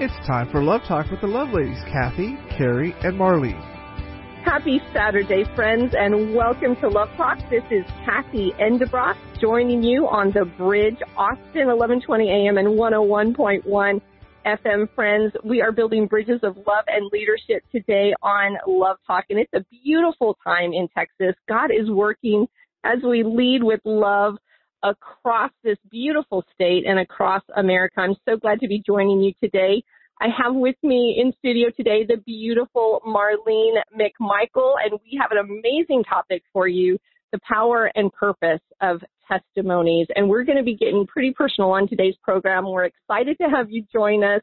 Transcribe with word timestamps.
It's 0.00 0.14
time 0.28 0.48
for 0.52 0.62
Love 0.62 0.82
Talk 0.86 1.10
with 1.10 1.20
the 1.22 1.26
Love 1.26 1.48
Ladies, 1.50 1.82
Cathy, 1.90 2.36
Carrie, 2.56 2.94
and 3.02 3.18
Marlene. 3.18 3.60
Happy 4.44 4.80
Saturday, 4.92 5.42
friends, 5.56 5.92
and 5.98 6.36
welcome 6.36 6.76
to 6.76 6.88
Love 6.88 7.08
Talk. 7.16 7.36
This 7.50 7.64
is 7.72 7.84
Cathy 8.04 8.52
Endebrock 8.60 9.16
joining 9.40 9.82
you 9.82 10.06
on 10.06 10.30
the 10.30 10.44
bridge, 10.56 10.98
Austin, 11.16 11.66
1120 11.66 12.30
AM 12.30 12.58
and 12.58 12.68
101.1 12.78 14.00
FM. 14.46 14.94
Friends, 14.94 15.32
we 15.42 15.60
are 15.60 15.72
building 15.72 16.06
bridges 16.06 16.38
of 16.44 16.56
love 16.58 16.84
and 16.86 17.10
leadership 17.12 17.64
today 17.72 18.14
on 18.22 18.56
Love 18.68 18.98
Talk, 19.04 19.24
and 19.30 19.40
it's 19.40 19.52
a 19.52 19.64
beautiful 19.82 20.38
time 20.44 20.72
in 20.72 20.86
Texas. 20.96 21.34
God 21.48 21.72
is 21.72 21.90
working 21.90 22.46
as 22.84 22.98
we 23.02 23.24
lead 23.24 23.64
with 23.64 23.80
love 23.84 24.36
across 24.82 25.50
this 25.64 25.78
beautiful 25.90 26.44
state 26.54 26.84
and 26.86 26.98
across 26.98 27.42
America. 27.56 28.00
I'm 28.00 28.16
so 28.28 28.36
glad 28.36 28.60
to 28.60 28.68
be 28.68 28.82
joining 28.84 29.20
you 29.20 29.32
today. 29.42 29.82
I 30.20 30.26
have 30.36 30.54
with 30.54 30.76
me 30.82 31.20
in 31.22 31.32
studio 31.38 31.68
today 31.76 32.04
the 32.04 32.16
beautiful 32.16 33.00
Marlene 33.06 33.80
McMichael, 33.94 34.74
and 34.82 34.98
we 35.04 35.18
have 35.20 35.30
an 35.30 35.38
amazing 35.38 36.04
topic 36.04 36.42
for 36.52 36.66
you, 36.66 36.98
the 37.32 37.38
power 37.46 37.90
and 37.94 38.12
purpose 38.12 38.60
of 38.80 39.00
testimonies. 39.30 40.08
And 40.16 40.28
we're 40.28 40.44
going 40.44 40.58
to 40.58 40.64
be 40.64 40.76
getting 40.76 41.06
pretty 41.06 41.32
personal 41.32 41.70
on 41.70 41.86
today's 41.86 42.16
program. 42.22 42.68
We're 42.68 42.86
excited 42.86 43.36
to 43.40 43.48
have 43.48 43.70
you 43.70 43.84
join 43.92 44.24
us. 44.24 44.42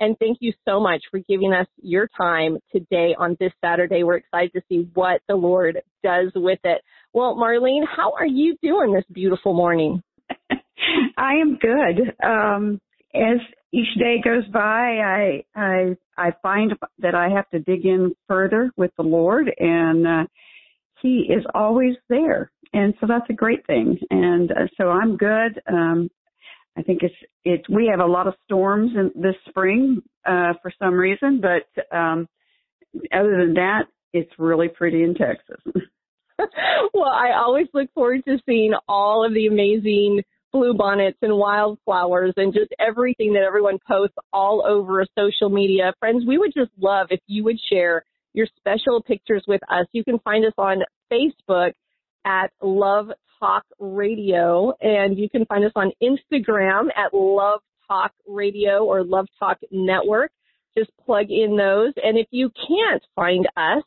And 0.00 0.18
thank 0.18 0.38
you 0.40 0.52
so 0.66 0.80
much 0.80 1.02
for 1.10 1.20
giving 1.20 1.52
us 1.52 1.68
your 1.80 2.08
time 2.16 2.58
today 2.72 3.14
on 3.16 3.36
this 3.38 3.52
Saturday. 3.64 4.02
We're 4.02 4.16
excited 4.16 4.52
to 4.54 4.62
see 4.68 4.88
what 4.94 5.20
the 5.28 5.36
Lord 5.36 5.80
does 6.02 6.32
with 6.34 6.58
it. 6.64 6.82
Well, 7.14 7.36
Marlene, 7.36 7.84
how 7.86 8.12
are 8.18 8.26
you 8.26 8.56
doing 8.60 8.92
this 8.92 9.04
beautiful 9.12 9.54
morning? 9.54 10.02
I 11.16 11.34
am 11.34 11.56
good. 11.58 12.12
Um, 12.24 12.80
as 13.14 13.38
each 13.72 13.94
day 14.00 14.16
goes 14.22 14.44
by, 14.52 14.60
I 14.60 15.44
I 15.54 15.96
I 16.18 16.32
find 16.42 16.72
that 16.98 17.14
I 17.14 17.28
have 17.28 17.48
to 17.50 17.60
dig 17.60 17.86
in 17.86 18.16
further 18.26 18.72
with 18.76 18.90
the 18.96 19.04
Lord, 19.04 19.48
and 19.56 20.04
uh, 20.04 20.24
He 21.02 21.28
is 21.30 21.44
always 21.54 21.94
there, 22.08 22.50
and 22.72 22.94
so 23.00 23.06
that's 23.06 23.30
a 23.30 23.34
great 23.34 23.64
thing. 23.68 23.96
And 24.10 24.50
uh, 24.50 24.66
so 24.76 24.88
I'm 24.90 25.16
good. 25.16 25.62
Um, 25.68 26.10
I 26.76 26.82
think 26.82 27.04
it's 27.04 27.14
it's 27.44 27.68
we 27.68 27.86
have 27.92 28.00
a 28.00 28.10
lot 28.10 28.26
of 28.26 28.34
storms 28.44 28.90
in 28.96 29.12
this 29.22 29.36
spring 29.48 30.02
uh, 30.26 30.54
for 30.62 30.72
some 30.80 30.94
reason, 30.94 31.40
but 31.40 31.96
um, 31.96 32.26
other 33.12 33.36
than 33.38 33.54
that, 33.54 33.84
it's 34.12 34.32
really 34.36 34.66
pretty 34.66 35.04
in 35.04 35.14
Texas. 35.14 35.60
well, 36.94 37.10
I 37.10 37.32
always 37.36 37.66
look 37.72 37.92
forward 37.94 38.24
to 38.26 38.38
seeing 38.46 38.72
all 38.88 39.24
of 39.24 39.34
the 39.34 39.46
amazing 39.46 40.22
bluebonnets 40.54 41.16
and 41.22 41.36
wildflowers 41.36 42.32
and 42.36 42.54
just 42.54 42.72
everything 42.78 43.32
that 43.32 43.42
everyone 43.42 43.78
posts 43.86 44.16
all 44.32 44.64
over 44.66 45.04
social 45.18 45.48
media. 45.48 45.92
Friends, 45.98 46.24
we 46.26 46.38
would 46.38 46.52
just 46.54 46.70
love 46.78 47.08
if 47.10 47.20
you 47.26 47.44
would 47.44 47.58
share 47.70 48.04
your 48.34 48.46
special 48.56 49.02
pictures 49.02 49.44
with 49.48 49.60
us. 49.68 49.86
You 49.92 50.04
can 50.04 50.18
find 50.20 50.44
us 50.44 50.52
on 50.56 50.82
Facebook 51.12 51.72
at 52.24 52.52
Love 52.62 53.08
Talk 53.40 53.64
Radio 53.78 54.72
and 54.80 55.18
you 55.18 55.28
can 55.28 55.44
find 55.46 55.64
us 55.64 55.72
on 55.74 55.92
Instagram 56.02 56.86
at 56.96 57.12
Love 57.12 57.60
Talk 57.88 58.12
Radio 58.26 58.84
or 58.84 59.04
Love 59.04 59.26
Talk 59.38 59.58
Network. 59.70 60.30
Just 60.76 60.90
plug 61.04 61.26
in 61.30 61.56
those. 61.56 61.92
And 62.02 62.16
if 62.18 62.26
you 62.30 62.50
can't 62.68 63.02
find 63.14 63.46
us, 63.56 63.82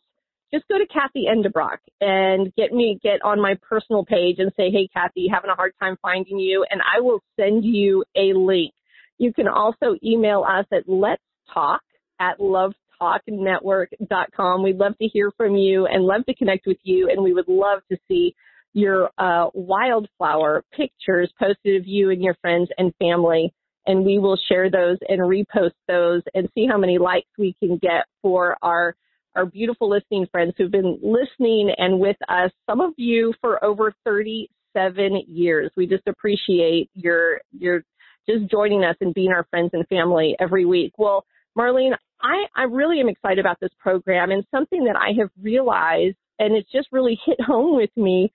just 0.54 0.68
go 0.68 0.78
to 0.78 0.86
Cathy 0.88 1.26
Endebrock 1.30 1.78
and 2.00 2.54
get 2.56 2.72
me 2.72 3.00
get 3.04 3.22
on 3.24 3.42
my 3.42 3.56
personal 3.68 4.06
page 4.06 4.36
and 4.40 4.52
say, 4.56 4.70
Hey 4.72 4.88
Cathy, 4.94 5.28
having 5.32 5.50
a 5.50 5.56
hard 5.56 5.74
time 5.80 5.98
finding 6.02 6.40
you 6.40 6.66
and 6.70 6.82
I 6.82 7.00
will 7.02 7.22
send 7.40 7.66
you 7.66 8.04
a 8.16 8.34
link. 8.34 8.74
You 9.18 9.34
can 9.34 9.48
also 9.48 9.96
email 10.04 10.46
us 10.48 10.68
at 10.72 10.88
let's 10.88 11.24
talk 11.54 11.82
at 12.20 12.40
lovetalknetwork.com. 12.40 14.64
We'd 14.64 14.78
love 14.78 14.98
to 15.00 15.08
hear 15.08 15.32
from 15.36 15.56
you 15.56 15.88
and 15.88 16.04
love 16.04 16.24
to 16.28 16.36
connect 16.36 16.68
with 16.68 16.78
you 16.84 17.10
and 17.10 17.24
we 17.24 17.34
would 17.34 17.48
love 17.48 17.80
to 17.92 17.98
see 18.08 18.36
your 18.74 19.10
uh, 19.18 19.48
wildflower 19.54 20.64
pictures 20.72 21.32
posted 21.40 21.82
of 21.82 21.88
you 21.88 22.12
and 22.12 22.22
your 22.22 22.36
friends 22.42 22.70
and 22.78 22.94
family 23.00 23.52
and 23.88 24.06
we 24.06 24.20
will 24.20 24.38
share 24.50 24.70
those 24.70 24.98
and 25.08 25.22
repost 25.22 25.72
those 25.88 26.22
and 26.34 26.50
see 26.54 26.68
how 26.68 26.78
many 26.78 26.98
likes 26.98 27.30
we 27.38 27.56
can 27.60 27.78
get 27.78 28.06
for 28.22 28.58
our 28.62 28.94
our 29.38 29.46
beautiful 29.46 29.90
listening 29.90 30.28
friends 30.32 30.54
who've 30.58 30.72
been 30.72 31.00
listening 31.02 31.72
and 31.78 32.00
with 32.00 32.18
us, 32.28 32.52
some 32.70 32.82
of 32.82 32.94
you 32.98 33.34
for 33.40 33.64
over 33.64 33.94
37 34.04 35.24
years. 35.28 35.72
We 35.78 35.88
just 35.88 36.08
appreciate 36.08 36.90
your, 36.94 37.40
your 37.52 37.84
just 38.28 38.50
joining 38.50 38.84
us 38.84 38.96
and 39.00 39.14
being 39.14 39.32
our 39.32 39.46
friends 39.50 39.70
and 39.74 39.88
family 39.88 40.36
every 40.40 40.66
week. 40.66 40.94
Well, 40.98 41.26
Marlene, 41.58 41.96
I, 42.22 42.46
I 42.56 42.64
really 42.64 43.00
am 43.00 43.10
excited 43.10 43.40
about 43.40 43.60
this 43.62 43.72
program 43.80 44.32
and 44.32 44.44
something 44.52 44.86
that 44.86 44.96
I 44.96 45.12
have 45.20 45.30
realized 45.42 46.18
and 46.40 46.56
it's 46.56 46.72
just 46.72 46.88
really 46.92 47.20
hit 47.26 47.40
home 47.42 47.76
with 47.76 47.92
me 47.96 48.32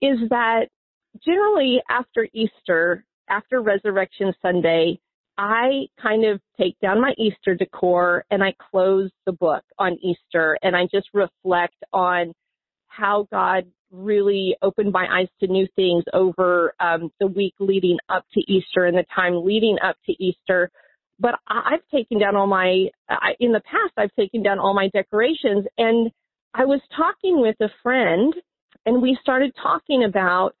is 0.00 0.18
that 0.30 0.66
generally 1.24 1.82
after 1.88 2.28
Easter, 2.32 3.04
after 3.28 3.60
Resurrection 3.60 4.32
Sunday, 4.42 5.00
I 5.38 5.86
kind 6.00 6.24
of 6.24 6.40
take 6.58 6.78
down 6.80 7.00
my 7.00 7.12
Easter 7.18 7.54
decor 7.54 8.24
and 8.30 8.42
I 8.42 8.54
close 8.70 9.10
the 9.26 9.32
book 9.32 9.62
on 9.78 9.98
Easter 10.02 10.56
and 10.62 10.74
I 10.74 10.86
just 10.90 11.08
reflect 11.12 11.76
on 11.92 12.32
how 12.86 13.28
God 13.30 13.64
really 13.90 14.56
opened 14.62 14.92
my 14.92 15.06
eyes 15.10 15.28
to 15.40 15.46
new 15.46 15.66
things 15.76 16.04
over 16.12 16.74
um, 16.80 17.10
the 17.20 17.26
week 17.26 17.54
leading 17.60 17.98
up 18.08 18.24
to 18.34 18.40
Easter 18.50 18.86
and 18.86 18.96
the 18.96 19.04
time 19.14 19.44
leading 19.44 19.76
up 19.84 19.96
to 20.06 20.12
Easter. 20.12 20.70
But 21.18 21.34
I've 21.46 21.86
taken 21.94 22.18
down 22.18 22.36
all 22.36 22.46
my, 22.46 22.86
I, 23.08 23.32
in 23.40 23.52
the 23.52 23.60
past, 23.60 23.92
I've 23.96 24.14
taken 24.14 24.42
down 24.42 24.58
all 24.58 24.74
my 24.74 24.88
decorations 24.88 25.66
and 25.78 26.10
I 26.54 26.64
was 26.64 26.80
talking 26.96 27.40
with 27.40 27.56
a 27.60 27.70
friend 27.82 28.34
and 28.86 29.02
we 29.02 29.18
started 29.20 29.52
talking 29.62 30.04
about 30.04 30.54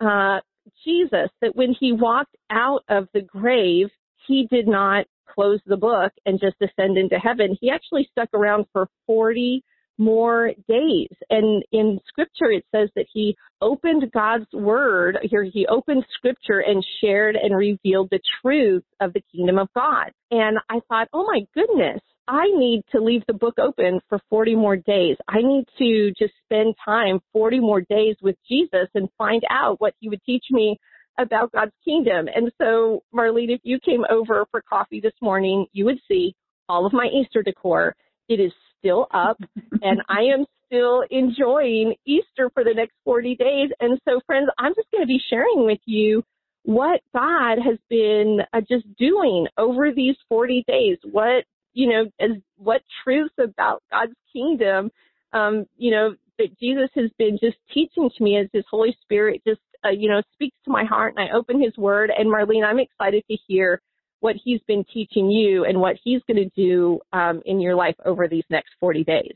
uh, 0.00 0.40
Jesus, 0.84 1.30
that 1.40 1.54
when 1.54 1.74
he 1.78 1.92
walked 1.92 2.36
out 2.50 2.82
of 2.88 3.08
the 3.12 3.22
grave, 3.22 3.88
he 4.26 4.46
did 4.50 4.66
not 4.66 5.06
close 5.28 5.60
the 5.66 5.76
book 5.76 6.12
and 6.26 6.40
just 6.40 6.56
ascend 6.60 6.98
into 6.98 7.18
heaven. 7.18 7.56
He 7.60 7.70
actually 7.70 8.08
stuck 8.12 8.28
around 8.34 8.66
for 8.72 8.88
40 9.06 9.62
more 9.98 10.52
days. 10.68 11.10
And 11.30 11.62
in 11.70 12.00
scripture, 12.08 12.50
it 12.50 12.64
says 12.74 12.88
that 12.96 13.06
he 13.12 13.36
opened 13.60 14.10
God's 14.12 14.50
word 14.52 15.18
here. 15.22 15.44
He 15.44 15.66
opened 15.66 16.04
scripture 16.14 16.60
and 16.60 16.84
shared 17.00 17.36
and 17.36 17.56
revealed 17.56 18.08
the 18.10 18.20
truth 18.40 18.84
of 19.00 19.12
the 19.12 19.22
kingdom 19.34 19.58
of 19.58 19.68
God. 19.74 20.10
And 20.30 20.58
I 20.68 20.80
thought, 20.88 21.08
oh 21.12 21.24
my 21.24 21.40
goodness, 21.54 22.00
I 22.28 22.46
need 22.54 22.82
to 22.92 23.00
leave 23.00 23.22
the 23.26 23.34
book 23.34 23.58
open 23.58 24.00
for 24.08 24.20
40 24.30 24.54
more 24.54 24.76
days. 24.76 25.16
I 25.28 25.42
need 25.42 25.66
to 25.78 26.12
just 26.18 26.32
spend 26.44 26.74
time 26.84 27.20
40 27.32 27.60
more 27.60 27.80
days 27.80 28.16
with 28.22 28.36
Jesus 28.48 28.88
and 28.94 29.08
find 29.18 29.42
out 29.50 29.80
what 29.80 29.94
he 30.00 30.08
would 30.08 30.22
teach 30.24 30.44
me 30.50 30.78
about 31.18 31.52
God's 31.52 31.72
kingdom. 31.84 32.28
And 32.34 32.52
so, 32.60 33.02
Marlene, 33.14 33.50
if 33.50 33.60
you 33.64 33.78
came 33.80 34.04
over 34.10 34.46
for 34.50 34.62
coffee 34.62 35.00
this 35.00 35.12
morning, 35.20 35.66
you 35.72 35.84
would 35.84 35.98
see 36.08 36.34
all 36.68 36.86
of 36.86 36.92
my 36.92 37.06
Easter 37.06 37.42
decor. 37.42 37.94
It 38.28 38.40
is 38.40 38.52
still 38.78 39.06
up 39.12 39.38
and 39.82 40.02
I 40.08 40.22
am 40.34 40.46
still 40.66 41.04
enjoying 41.10 41.94
Easter 42.06 42.50
for 42.54 42.64
the 42.64 42.74
next 42.74 42.94
40 43.04 43.36
days. 43.36 43.70
And 43.80 44.00
so, 44.08 44.20
friends, 44.26 44.48
I'm 44.58 44.74
just 44.74 44.90
going 44.90 45.02
to 45.02 45.06
be 45.06 45.20
sharing 45.28 45.66
with 45.66 45.80
you 45.84 46.24
what 46.64 47.00
God 47.12 47.58
has 47.58 47.78
been 47.90 48.38
uh, 48.52 48.60
just 48.60 48.84
doing 48.96 49.46
over 49.58 49.92
these 49.92 50.16
40 50.28 50.64
days. 50.66 50.98
What, 51.10 51.44
you 51.74 51.90
know, 51.90 52.04
as 52.20 52.36
what 52.56 52.82
truths 53.02 53.34
about 53.38 53.82
God's 53.90 54.14
kingdom, 54.32 54.90
um, 55.32 55.66
you 55.76 55.90
know, 55.90 56.14
that 56.38 56.58
Jesus 56.58 56.88
has 56.94 57.10
been 57.18 57.38
just 57.40 57.56
teaching 57.72 58.10
to 58.16 58.24
me 58.24 58.38
as 58.38 58.48
his 58.52 58.64
Holy 58.70 58.96
Spirit 59.02 59.42
just 59.46 59.60
uh, 59.84 59.90
you 59.90 60.08
know, 60.08 60.22
speaks 60.34 60.56
to 60.64 60.70
my 60.70 60.84
heart 60.84 61.14
and 61.16 61.28
I 61.28 61.36
open 61.36 61.60
his 61.60 61.76
word. 61.76 62.10
And 62.16 62.28
Marlene, 62.28 62.64
I'm 62.64 62.78
excited 62.78 63.24
to 63.30 63.36
hear 63.46 63.80
what 64.20 64.36
he's 64.42 64.60
been 64.68 64.84
teaching 64.92 65.30
you 65.30 65.64
and 65.64 65.80
what 65.80 65.96
he's 66.04 66.20
going 66.28 66.36
to 66.36 66.50
do 66.56 67.00
um, 67.12 67.42
in 67.44 67.60
your 67.60 67.74
life 67.74 67.96
over 68.04 68.28
these 68.28 68.44
next 68.50 68.70
40 68.78 69.04
days. 69.04 69.34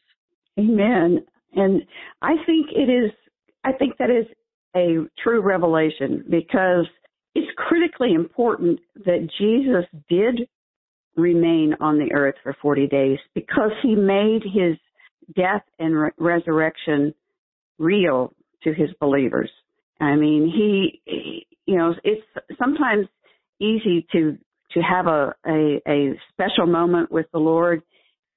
Amen. 0.59 1.25
And 1.55 1.83
I 2.23 2.35
think 2.47 2.69
it 2.71 2.91
is, 2.91 3.11
I 3.65 3.73
think 3.73 3.95
that 3.99 4.11
is 4.11 4.27
a 4.77 4.99
true 5.23 5.41
revelation 5.41 6.25
because 6.31 6.87
it's 7.35 7.51
critically 7.57 8.13
important 8.15 8.79
that 9.05 9.29
Jesus 9.39 9.85
did 10.09 10.49
remain 11.17 11.75
on 11.81 11.99
the 11.99 12.13
earth 12.15 12.37
for 12.43 12.57
40 12.61 12.87
days 12.87 13.19
because 13.35 13.73
he 13.83 13.95
made 13.95 14.43
his 14.43 14.77
death 15.35 15.63
and 15.79 15.99
re- 15.99 16.11
resurrection 16.19 17.13
real 17.79 18.33
to 18.63 18.73
his 18.73 18.91
believers. 19.01 19.51
I 20.01 20.15
mean, 20.17 20.53
he, 20.55 21.01
he, 21.05 21.47
you 21.67 21.77
know, 21.77 21.95
it's 22.05 22.23
sometimes 22.59 23.07
easy 23.61 24.07
to 24.13 24.39
to 24.73 24.81
have 24.81 25.07
a, 25.07 25.35
a 25.47 25.81
a 25.89 26.21
special 26.33 26.67
moment 26.67 27.11
with 27.11 27.27
the 27.33 27.39
Lord, 27.39 27.83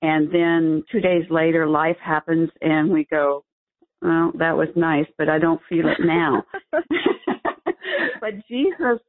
and 0.01 0.31
then 0.31 0.83
two 0.91 1.01
days 1.01 1.25
later, 1.29 1.67
life 1.67 1.97
happens, 2.03 2.49
and 2.61 2.91
we 2.91 3.05
go, 3.09 3.43
well, 4.01 4.31
that 4.39 4.55
was 4.55 4.69
nice, 4.75 5.07
but 5.17 5.27
I 5.27 5.39
don't 5.39 5.61
feel 5.67 5.87
it 5.87 5.97
now. 5.99 6.43
but 8.21 8.31
Jesus 8.47 8.99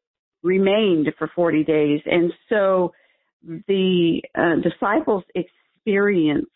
remained 0.43 1.09
for 1.19 1.31
40 1.35 1.65
days, 1.65 2.01
and 2.07 2.33
so 2.49 2.93
the 3.43 4.23
uh, 4.35 4.57
disciples 4.63 5.25
experienced 5.35 6.51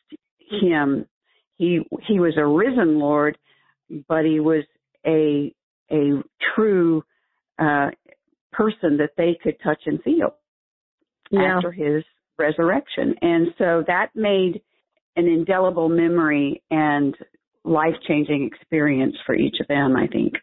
him. 0.60 1.06
He 1.56 1.80
he 2.06 2.18
was 2.18 2.34
a 2.36 2.46
risen 2.46 2.98
Lord, 2.98 3.38
but 4.08 4.24
he 4.24 4.40
was 4.40 4.64
a 5.06 5.54
a 5.90 6.22
true 6.54 7.02
uh, 7.58 7.90
person 8.52 8.96
that 8.98 9.10
they 9.16 9.38
could 9.42 9.56
touch 9.62 9.82
and 9.86 10.02
feel 10.02 10.34
Yeah. 11.30 11.56
after 11.56 11.72
his 11.72 12.04
resurrection. 12.38 13.14
And 13.22 13.48
so 13.58 13.84
that 13.86 14.10
made 14.14 14.62
an 15.16 15.26
indelible 15.26 15.88
memory 15.88 16.62
and 16.70 17.16
life 17.64 17.94
changing 18.06 18.44
experience 18.52 19.16
for 19.24 19.34
each 19.34 19.56
of 19.60 19.68
them, 19.68 19.96
I 19.96 20.06
think. 20.08 20.34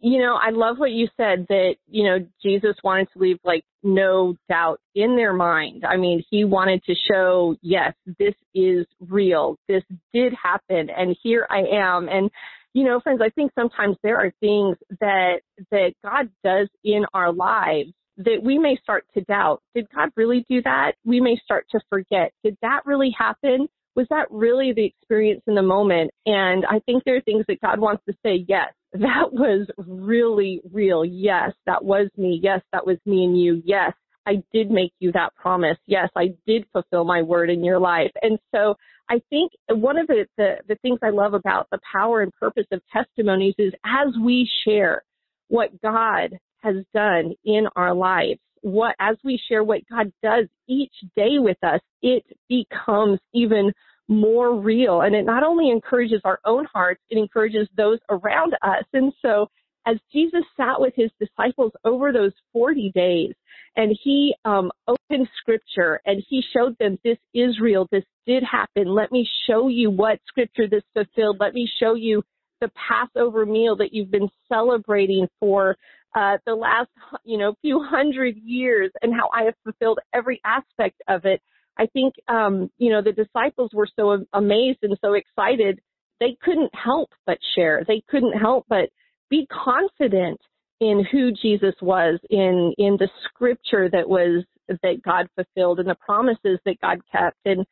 you 0.00 0.18
know, 0.20 0.36
I 0.40 0.50
love 0.50 0.78
what 0.78 0.90
you 0.92 1.06
said 1.18 1.46
that, 1.48 1.74
you 1.86 2.04
know, 2.04 2.26
Jesus 2.42 2.74
wanted 2.82 3.08
to 3.12 3.18
leave 3.18 3.38
like 3.44 3.62
no 3.82 4.36
doubt 4.48 4.80
in 4.94 5.16
their 5.16 5.34
mind. 5.34 5.84
I 5.84 5.96
mean, 5.98 6.24
he 6.30 6.44
wanted 6.44 6.82
to 6.84 6.94
show, 6.94 7.56
yes, 7.60 7.92
this 8.18 8.34
is 8.54 8.86
real. 9.00 9.58
This 9.68 9.82
did 10.14 10.32
happen 10.42 10.88
and 10.88 11.14
here 11.22 11.46
I 11.50 11.64
am. 11.72 12.08
And, 12.08 12.30
you 12.74 12.84
know, 12.84 13.00
friends, 13.00 13.20
I 13.22 13.30
think 13.30 13.52
sometimes 13.54 13.96
there 14.02 14.18
are 14.18 14.32
things 14.40 14.76
that, 15.00 15.40
that 15.70 15.92
God 16.02 16.30
does 16.42 16.68
in 16.84 17.04
our 17.12 17.32
lives 17.32 17.92
that 18.18 18.40
we 18.42 18.58
may 18.58 18.76
start 18.82 19.04
to 19.14 19.22
doubt. 19.22 19.62
Did 19.74 19.88
God 19.94 20.10
really 20.16 20.44
do 20.48 20.62
that? 20.62 20.92
We 21.04 21.20
may 21.20 21.36
start 21.44 21.66
to 21.72 21.80
forget. 21.88 22.32
Did 22.44 22.56
that 22.62 22.80
really 22.84 23.14
happen? 23.16 23.68
Was 23.94 24.06
that 24.10 24.26
really 24.30 24.72
the 24.72 24.86
experience 24.86 25.42
in 25.46 25.54
the 25.54 25.62
moment? 25.62 26.12
And 26.24 26.64
I 26.64 26.80
think 26.80 27.04
there 27.04 27.16
are 27.16 27.22
things 27.22 27.44
that 27.48 27.60
God 27.60 27.78
wants 27.78 28.02
to 28.08 28.14
say, 28.24 28.44
yes, 28.48 28.72
that 28.92 29.32
was 29.32 29.66
really 29.76 30.62
real. 30.70 31.04
Yes, 31.04 31.52
that 31.66 31.84
was 31.84 32.08
me. 32.16 32.40
Yes, 32.42 32.60
that 32.72 32.86
was 32.86 32.98
me 33.06 33.24
and 33.24 33.38
you. 33.38 33.62
Yes, 33.64 33.92
I 34.26 34.42
did 34.52 34.70
make 34.70 34.92
you 34.98 35.12
that 35.12 35.34
promise. 35.34 35.78
Yes, 35.86 36.08
I 36.16 36.34
did 36.46 36.66
fulfill 36.72 37.04
my 37.04 37.22
word 37.22 37.50
in 37.50 37.64
your 37.64 37.78
life. 37.78 38.12
And 38.20 38.38
so 38.54 38.76
I 39.10 39.20
think 39.30 39.52
one 39.68 39.98
of 39.98 40.06
the, 40.06 40.26
the, 40.36 40.56
the 40.68 40.76
things 40.76 40.98
I 41.02 41.10
love 41.10 41.34
about 41.34 41.68
the 41.70 41.78
power 41.90 42.22
and 42.22 42.32
purpose 42.32 42.66
of 42.72 42.80
testimonies 42.92 43.54
is 43.58 43.72
as 43.84 44.08
we 44.22 44.48
share 44.64 45.02
what 45.48 45.70
God 45.82 46.38
has 46.62 46.76
done 46.94 47.34
in 47.44 47.66
our 47.76 47.94
lives, 47.94 48.40
what, 48.62 48.94
as 48.98 49.16
we 49.24 49.40
share 49.48 49.64
what 49.64 49.80
God 49.90 50.12
does 50.22 50.46
each 50.68 50.94
day 51.16 51.38
with 51.38 51.58
us, 51.62 51.80
it 52.00 52.24
becomes 52.48 53.18
even 53.34 53.72
more 54.08 54.54
real. 54.58 55.02
And 55.02 55.14
it 55.14 55.24
not 55.24 55.42
only 55.42 55.70
encourages 55.70 56.20
our 56.24 56.38
own 56.44 56.66
hearts, 56.72 57.00
it 57.10 57.18
encourages 57.18 57.68
those 57.76 57.98
around 58.08 58.54
us. 58.62 58.84
And 58.92 59.12
so 59.20 59.48
as 59.86 59.96
Jesus 60.12 60.44
sat 60.56 60.80
with 60.80 60.94
his 60.96 61.10
disciples 61.20 61.72
over 61.84 62.12
those 62.12 62.32
40 62.52 62.92
days 62.94 63.34
and 63.76 63.96
he 64.02 64.34
um, 64.44 64.70
opened 64.86 65.28
scripture 65.40 66.00
and 66.04 66.22
he 66.28 66.42
showed 66.52 66.76
them 66.78 66.98
this 67.04 67.18
is 67.34 67.58
real, 67.60 67.86
this 67.90 68.04
did 68.26 68.42
happen. 68.42 68.86
Let 68.86 69.10
me 69.10 69.28
show 69.46 69.68
you 69.68 69.90
what 69.90 70.20
scripture 70.26 70.68
this 70.68 70.82
fulfilled. 70.94 71.38
Let 71.40 71.54
me 71.54 71.68
show 71.80 71.94
you 71.94 72.22
the 72.60 72.70
Passover 72.88 73.44
meal 73.46 73.76
that 73.76 73.92
you've 73.92 74.10
been 74.10 74.28
celebrating 74.48 75.26
for 75.40 75.76
uh, 76.14 76.36
the 76.46 76.54
last, 76.54 76.90
you 77.24 77.38
know, 77.38 77.54
few 77.62 77.82
hundred 77.82 78.36
years 78.36 78.90
and 79.00 79.12
how 79.12 79.30
I 79.34 79.44
have 79.44 79.54
fulfilled 79.64 79.98
every 80.14 80.40
aspect 80.44 81.00
of 81.08 81.24
it. 81.24 81.40
I 81.78 81.86
think, 81.86 82.14
um, 82.28 82.70
you 82.78 82.90
know, 82.90 83.02
the 83.02 83.12
disciples 83.12 83.70
were 83.72 83.88
so 83.96 84.24
amazed 84.32 84.80
and 84.82 84.96
so 85.00 85.14
excited, 85.14 85.80
they 86.20 86.36
couldn't 86.42 86.70
help 86.74 87.10
but 87.26 87.38
share. 87.54 87.82
They 87.86 88.02
couldn't 88.08 88.38
help 88.38 88.66
but 88.68 88.90
be 89.30 89.46
confident 89.46 90.40
in 90.82 91.06
who 91.10 91.30
Jesus 91.30 91.74
was, 91.80 92.18
in, 92.28 92.74
in 92.76 92.96
the 92.98 93.08
scripture 93.24 93.88
that 93.90 94.08
was, 94.08 94.44
that 94.68 95.02
God 95.04 95.28
fulfilled 95.36 95.78
and 95.78 95.88
the 95.88 95.94
promises 95.94 96.58
that 96.66 96.80
God 96.80 97.00
kept. 97.10 97.38
And 97.44 97.64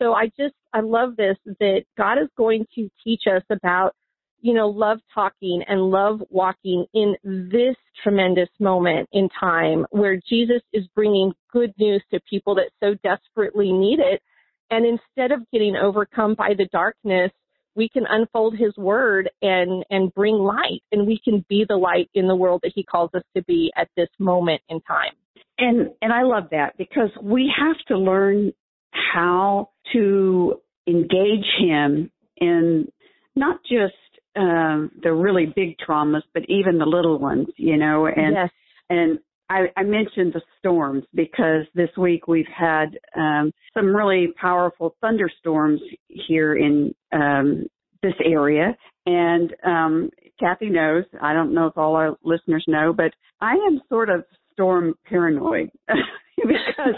so 0.00 0.12
I 0.12 0.26
just, 0.38 0.54
I 0.72 0.80
love 0.80 1.16
this, 1.16 1.36
that 1.60 1.84
God 1.96 2.18
is 2.18 2.28
going 2.36 2.66
to 2.74 2.90
teach 3.02 3.22
us 3.26 3.42
about 3.50 3.94
you 4.40 4.54
know, 4.54 4.68
love 4.68 4.98
talking 5.12 5.64
and 5.66 5.90
love 5.90 6.22
walking 6.30 6.86
in 6.94 7.16
this 7.24 7.74
tremendous 8.02 8.48
moment 8.60 9.08
in 9.12 9.28
time 9.40 9.84
where 9.90 10.20
Jesus 10.28 10.62
is 10.72 10.84
bringing 10.94 11.32
good 11.52 11.72
news 11.78 12.02
to 12.12 12.20
people 12.30 12.54
that 12.54 12.70
so 12.80 12.94
desperately 13.02 13.72
need 13.72 13.98
it. 13.98 14.22
And 14.70 14.86
instead 14.86 15.32
of 15.32 15.40
getting 15.52 15.74
overcome 15.74 16.34
by 16.34 16.54
the 16.56 16.66
darkness, 16.66 17.32
we 17.78 17.88
can 17.88 18.04
unfold 18.10 18.56
his 18.58 18.76
word 18.76 19.30
and, 19.40 19.84
and 19.88 20.12
bring 20.12 20.34
light 20.34 20.82
and 20.90 21.06
we 21.06 21.18
can 21.24 21.44
be 21.48 21.64
the 21.66 21.76
light 21.76 22.10
in 22.12 22.26
the 22.26 22.34
world 22.34 22.60
that 22.64 22.72
he 22.74 22.82
calls 22.82 23.08
us 23.14 23.22
to 23.36 23.42
be 23.44 23.72
at 23.76 23.88
this 23.96 24.08
moment 24.18 24.60
in 24.68 24.80
time. 24.80 25.12
And 25.58 25.90
and 26.02 26.12
I 26.12 26.22
love 26.22 26.48
that 26.50 26.76
because 26.76 27.10
we 27.22 27.50
have 27.56 27.76
to 27.88 27.96
learn 27.96 28.52
how 28.92 29.70
to 29.92 30.60
engage 30.86 31.46
him 31.58 32.10
in 32.36 32.90
not 33.34 33.60
just 33.62 33.94
um, 34.36 34.90
the 35.02 35.12
really 35.12 35.46
big 35.46 35.76
traumas, 35.78 36.22
but 36.34 36.44
even 36.48 36.78
the 36.78 36.86
little 36.86 37.18
ones, 37.18 37.48
you 37.56 37.76
know, 37.76 38.06
and 38.06 38.34
yes. 38.34 38.50
and 38.90 39.18
I, 39.50 39.66
I 39.76 39.82
mentioned 39.82 40.34
the 40.34 40.42
storms 40.58 41.04
because 41.14 41.64
this 41.74 41.90
week 41.96 42.28
we've 42.28 42.46
had 42.46 42.98
um, 43.16 43.52
some 43.74 43.94
really 43.94 44.28
powerful 44.40 44.94
thunderstorms 45.00 45.80
here 46.08 46.56
in 46.56 46.94
um, 47.12 47.66
this 48.02 48.14
area, 48.24 48.76
and 49.06 49.54
um, 49.64 50.10
Cathy 50.38 50.68
knows. 50.68 51.04
I 51.20 51.32
don't 51.32 51.54
know 51.54 51.66
if 51.66 51.78
all 51.78 51.96
our 51.96 52.16
listeners 52.22 52.64
know, 52.68 52.92
but 52.92 53.12
I 53.40 53.54
am 53.54 53.80
sort 53.88 54.10
of 54.10 54.24
storm 54.52 54.94
paranoid 55.06 55.70
because 56.36 56.94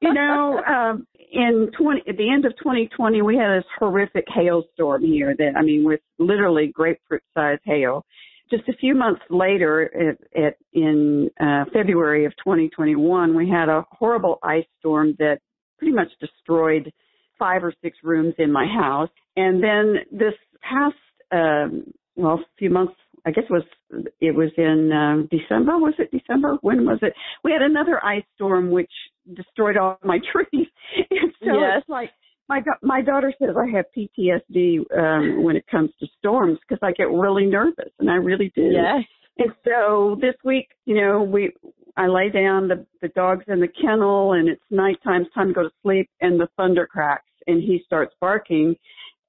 you 0.00 0.12
know 0.12 0.60
um, 0.66 1.06
in 1.32 1.70
20 1.78 2.02
at 2.08 2.16
the 2.16 2.30
end 2.30 2.46
of 2.46 2.56
2020 2.58 3.22
we 3.22 3.36
had 3.36 3.58
this 3.58 3.64
horrific 3.78 4.24
hailstorm 4.28 5.02
here 5.02 5.34
that 5.36 5.52
I 5.56 5.62
mean 5.62 5.84
with 5.84 6.00
literally 6.18 6.68
grapefruit 6.68 7.22
sized 7.34 7.62
hail. 7.64 8.04
Just 8.50 8.68
a 8.68 8.74
few 8.74 8.94
months 8.94 9.22
later, 9.30 10.16
at, 10.36 10.42
at 10.42 10.56
in 10.72 11.30
uh, 11.40 11.64
February 11.72 12.26
of 12.26 12.32
2021, 12.38 13.36
we 13.36 13.48
had 13.48 13.68
a 13.68 13.84
horrible 13.90 14.38
ice 14.42 14.66
storm 14.80 15.14
that 15.18 15.38
pretty 15.78 15.94
much 15.94 16.08
destroyed 16.20 16.92
five 17.38 17.64
or 17.64 17.72
six 17.82 17.98
rooms 18.02 18.34
in 18.38 18.52
my 18.52 18.66
house. 18.66 19.10
And 19.36 19.62
then 19.62 19.96
this 20.12 20.34
past, 20.62 20.94
um, 21.32 21.92
well, 22.16 22.34
a 22.34 22.44
few 22.58 22.70
months 22.70 22.94
I 23.26 23.30
guess 23.30 23.44
it 23.48 23.52
was 23.52 24.04
it 24.20 24.34
was 24.34 24.50
in 24.58 24.92
um, 24.92 25.28
December. 25.30 25.78
Was 25.78 25.94
it 25.98 26.10
December? 26.10 26.58
When 26.60 26.84
was 26.84 26.98
it? 27.00 27.14
We 27.42 27.52
had 27.52 27.62
another 27.62 28.04
ice 28.04 28.24
storm 28.34 28.70
which 28.70 28.90
destroyed 29.32 29.76
all 29.76 29.98
my 30.04 30.18
trees. 30.32 30.66
And 31.10 31.32
so 31.40 31.58
Yes. 31.58 31.78
it's 31.78 31.88
like 31.88 32.10
my 32.48 32.62
my 32.82 33.00
daughter 33.00 33.32
says 33.38 33.56
I 33.56 33.66
have 33.76 33.86
PTSD 33.96 34.78
um, 34.96 35.42
when 35.42 35.56
it 35.56 35.66
comes 35.70 35.90
to 36.00 36.06
storms 36.18 36.58
because 36.66 36.80
I 36.82 36.92
get 36.92 37.10
really 37.10 37.46
nervous, 37.46 37.90
and 37.98 38.10
I 38.10 38.16
really 38.16 38.52
do. 38.54 38.70
Yes. 38.72 39.04
And 39.38 39.52
so 39.64 40.16
this 40.20 40.34
week, 40.44 40.68
you 40.84 41.00
know, 41.00 41.22
we 41.22 41.52
I 41.96 42.06
lay 42.06 42.28
down 42.30 42.68
the 42.68 42.86
the 43.02 43.08
dog's 43.08 43.44
in 43.48 43.60
the 43.60 43.68
kennel 43.68 44.32
and 44.32 44.48
it's 44.48 44.62
nighttime, 44.70 45.22
it's 45.22 45.34
time 45.34 45.48
to 45.48 45.54
go 45.54 45.62
to 45.62 45.70
sleep 45.82 46.08
and 46.20 46.38
the 46.40 46.48
thunder 46.56 46.86
cracks 46.86 47.30
and 47.46 47.62
he 47.62 47.82
starts 47.84 48.14
barking 48.20 48.76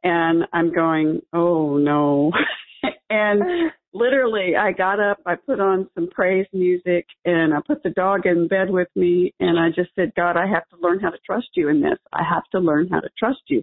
and 0.03 0.45
I'm 0.53 0.74
going, 0.74 1.22
"Oh 1.34 1.77
no." 1.77 2.31
and 3.10 3.72
literally 3.94 4.56
I 4.60 4.72
got 4.74 5.00
up, 5.00 5.20
I 5.25 5.36
put 5.36 5.60
on 5.60 5.89
some 5.96 6.10
praise 6.10 6.46
music 6.54 7.06
and 7.24 7.54
I 7.54 7.60
put 7.65 7.82
the 7.84 7.89
dog 7.92 8.25
in 8.25 8.48
bed 8.48 8.70
with 8.70 8.89
me 8.96 9.34
and 9.39 9.58
I 9.58 9.70
just 9.70 9.89
said, 9.96 10.12
God, 10.15 10.36
I 10.38 10.48
have 10.48 10.68
to 10.70 10.77
learn 10.82 11.00
how 11.00 11.10
to 11.10 11.18
trust 11.25 11.48
you 11.56 11.70
in 11.70 11.82
this. 11.82 11.98
I 12.13 12.24
have 12.30 12.44
to 12.51 12.60
learn 12.60 12.89
how 12.89 13.00
to 13.00 13.10
trust 13.18 13.42
you. 13.48 13.62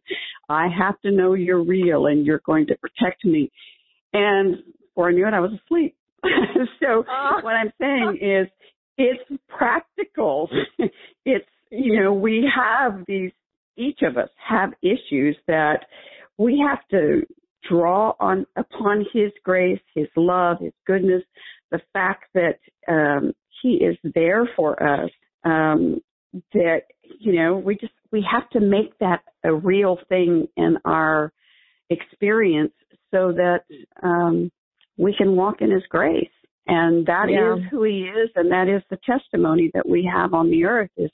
I 0.48 0.68
have 0.76 1.00
to 1.02 1.10
know 1.10 1.34
you're 1.34 1.62
real 1.62 2.06
and 2.06 2.26
you're 2.26 2.42
going 2.44 2.66
to 2.68 2.76
protect 2.76 3.24
me. 3.24 3.50
And 4.12 4.58
before 4.80 5.08
I 5.08 5.12
knew 5.12 5.26
it, 5.26 5.34
I 5.34 5.40
was 5.40 5.52
asleep. 5.64 5.94
so 6.80 7.04
Ah. 7.08 7.40
what 7.42 7.54
I'm 7.54 7.72
saying 7.80 8.18
is 8.20 8.48
it's 8.96 9.42
practical. 9.48 10.48
it's, 11.24 11.48
you 11.70 12.00
know, 12.00 12.12
we 12.12 12.48
have 12.54 13.04
these, 13.06 13.32
each 13.76 14.00
of 14.02 14.16
us 14.16 14.28
have 14.36 14.72
issues 14.82 15.36
that 15.46 15.86
we 16.38 16.62
have 16.66 16.80
to 16.90 17.26
draw 17.68 18.14
on 18.20 18.46
upon 18.56 19.06
his 19.12 19.30
grace, 19.44 19.80
his 19.94 20.08
love, 20.16 20.58
his 20.60 20.72
goodness, 20.86 21.22
the 21.70 21.80
fact 21.92 22.24
that 22.34 22.58
um 22.88 23.32
he 23.62 23.76
is 23.76 23.96
there 24.14 24.48
for 24.56 24.82
us. 24.82 25.10
Um 25.44 26.00
that 26.54 26.82
you 27.20 27.32
know, 27.34 27.56
we 27.56 27.76
just 27.76 27.92
we 28.10 28.26
have 28.30 28.48
to 28.50 28.60
make 28.60 28.98
that 28.98 29.20
a 29.44 29.52
real 29.54 29.98
thing 30.08 30.48
in 30.56 30.78
our 30.84 31.32
experience 31.90 32.72
so 33.10 33.32
that 33.32 33.64
um 34.02 34.50
we 34.96 35.14
can 35.16 35.36
walk 35.36 35.60
in 35.60 35.70
his 35.70 35.84
grace. 35.88 36.28
And 36.66 37.06
that 37.06 37.28
is 37.28 37.34
Yeah. 37.34 37.68
who 37.70 37.82
he 37.84 38.02
is 38.02 38.30
and 38.36 38.50
that 38.52 38.68
is 38.68 38.82
the 38.90 38.98
testimony 39.04 39.70
that 39.74 39.88
we 39.88 40.04
have 40.12 40.32
on 40.34 40.50
the 40.50 40.64
earth 40.64 40.90
is 40.96 41.10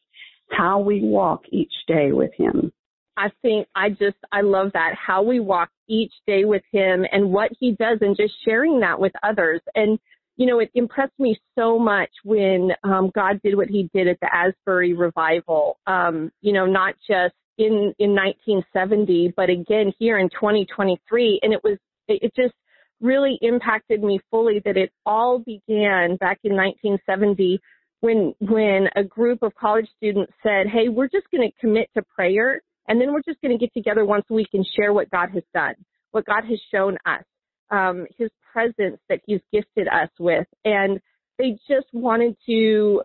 how 0.50 0.78
we 0.78 1.00
walk 1.02 1.43
each 1.50 1.73
day 1.87 2.12
with 2.12 2.33
him. 2.35 2.73
I 3.19 3.31
think 3.43 3.67
I 3.75 3.91
just 3.91 4.17
I 4.33 4.41
love 4.43 4.71
that 4.75 4.95
how 4.95 5.23
we 5.23 5.41
walk 5.41 5.71
each 5.89 6.13
day 6.27 6.45
with 6.45 6.63
him 6.73 7.05
and 7.13 7.33
what 7.33 7.51
he 7.59 7.73
does 7.73 7.99
and 8.01 8.17
just 8.17 8.35
sharing 8.45 8.81
that 8.81 9.01
with 9.01 9.13
others 9.23 9.61
and 9.75 9.99
you 10.39 10.47
know, 10.47 10.61
it 10.61 10.71
impressed 10.75 11.19
me 11.19 11.39
so 11.59 11.81
much 11.81 12.11
when 12.25 12.71
um, 12.85 13.11
God 13.13 13.41
did 13.43 13.57
what 13.57 13.69
He 13.69 13.91
did 13.93 14.07
at 14.07 14.21
the 14.21 14.33
Asbury 14.33 14.95
revival. 14.95 15.79
Um, 15.87 16.31
you 16.41 16.53
know, 16.53 16.65
not 16.65 16.95
just 17.07 17.35
in 17.59 17.93
in 17.99 18.15
1970, 18.15 19.35
but 19.37 19.51
again 19.51 19.93
here 19.99 20.19
in 20.19 20.31
2023, 20.31 21.41
and 21.43 21.53
it 21.53 21.61
was 21.65 21.77
it 22.07 22.33
just 22.37 22.55
really 23.01 23.39
impacted 23.43 24.03
me 24.03 24.21
fully 24.31 24.63
that 24.65 24.77
it 24.77 24.93
all 25.05 25.41
began 25.41 26.17
back 26.17 26.39
in 26.45 26.55
1970 26.55 27.61
when 28.01 28.33
when 28.39 28.89
a 28.95 29.03
group 29.03 29.43
of 29.43 29.53
college 29.57 29.89
students 29.97 30.33
said, 30.45 30.69
"Hey, 30.69 30.89
we're 30.89 31.09
just 31.09 31.29
going 31.33 31.51
to 31.51 31.61
commit 31.61 31.91
to 31.97 32.03
prayer, 32.15 32.63
and 32.88 33.00
then 33.00 33.12
we're 33.12 33.23
just 33.23 33.40
going 33.40 33.57
to 33.57 33.59
get 33.59 33.73
together 33.75 34.04
once 34.04 34.25
a 34.30 34.35
week 34.35 34.49
and 34.54 34.66
share 34.76 34.92
what 34.92 35.11
God 35.11 35.30
has 35.35 35.45
done, 35.54 35.75
what 36.11 36.25
God 36.26 36.45
has 36.45 36.59
shown 36.73 36.97
us." 37.07 37.25
um, 37.71 38.07
his 38.16 38.30
presence 38.52 38.99
that 39.09 39.21
he's 39.26 39.40
gifted 39.52 39.88
us 39.88 40.09
with. 40.18 40.47
And 40.64 41.00
they 41.38 41.59
just 41.68 41.87
wanted 41.92 42.37
to 42.47 43.02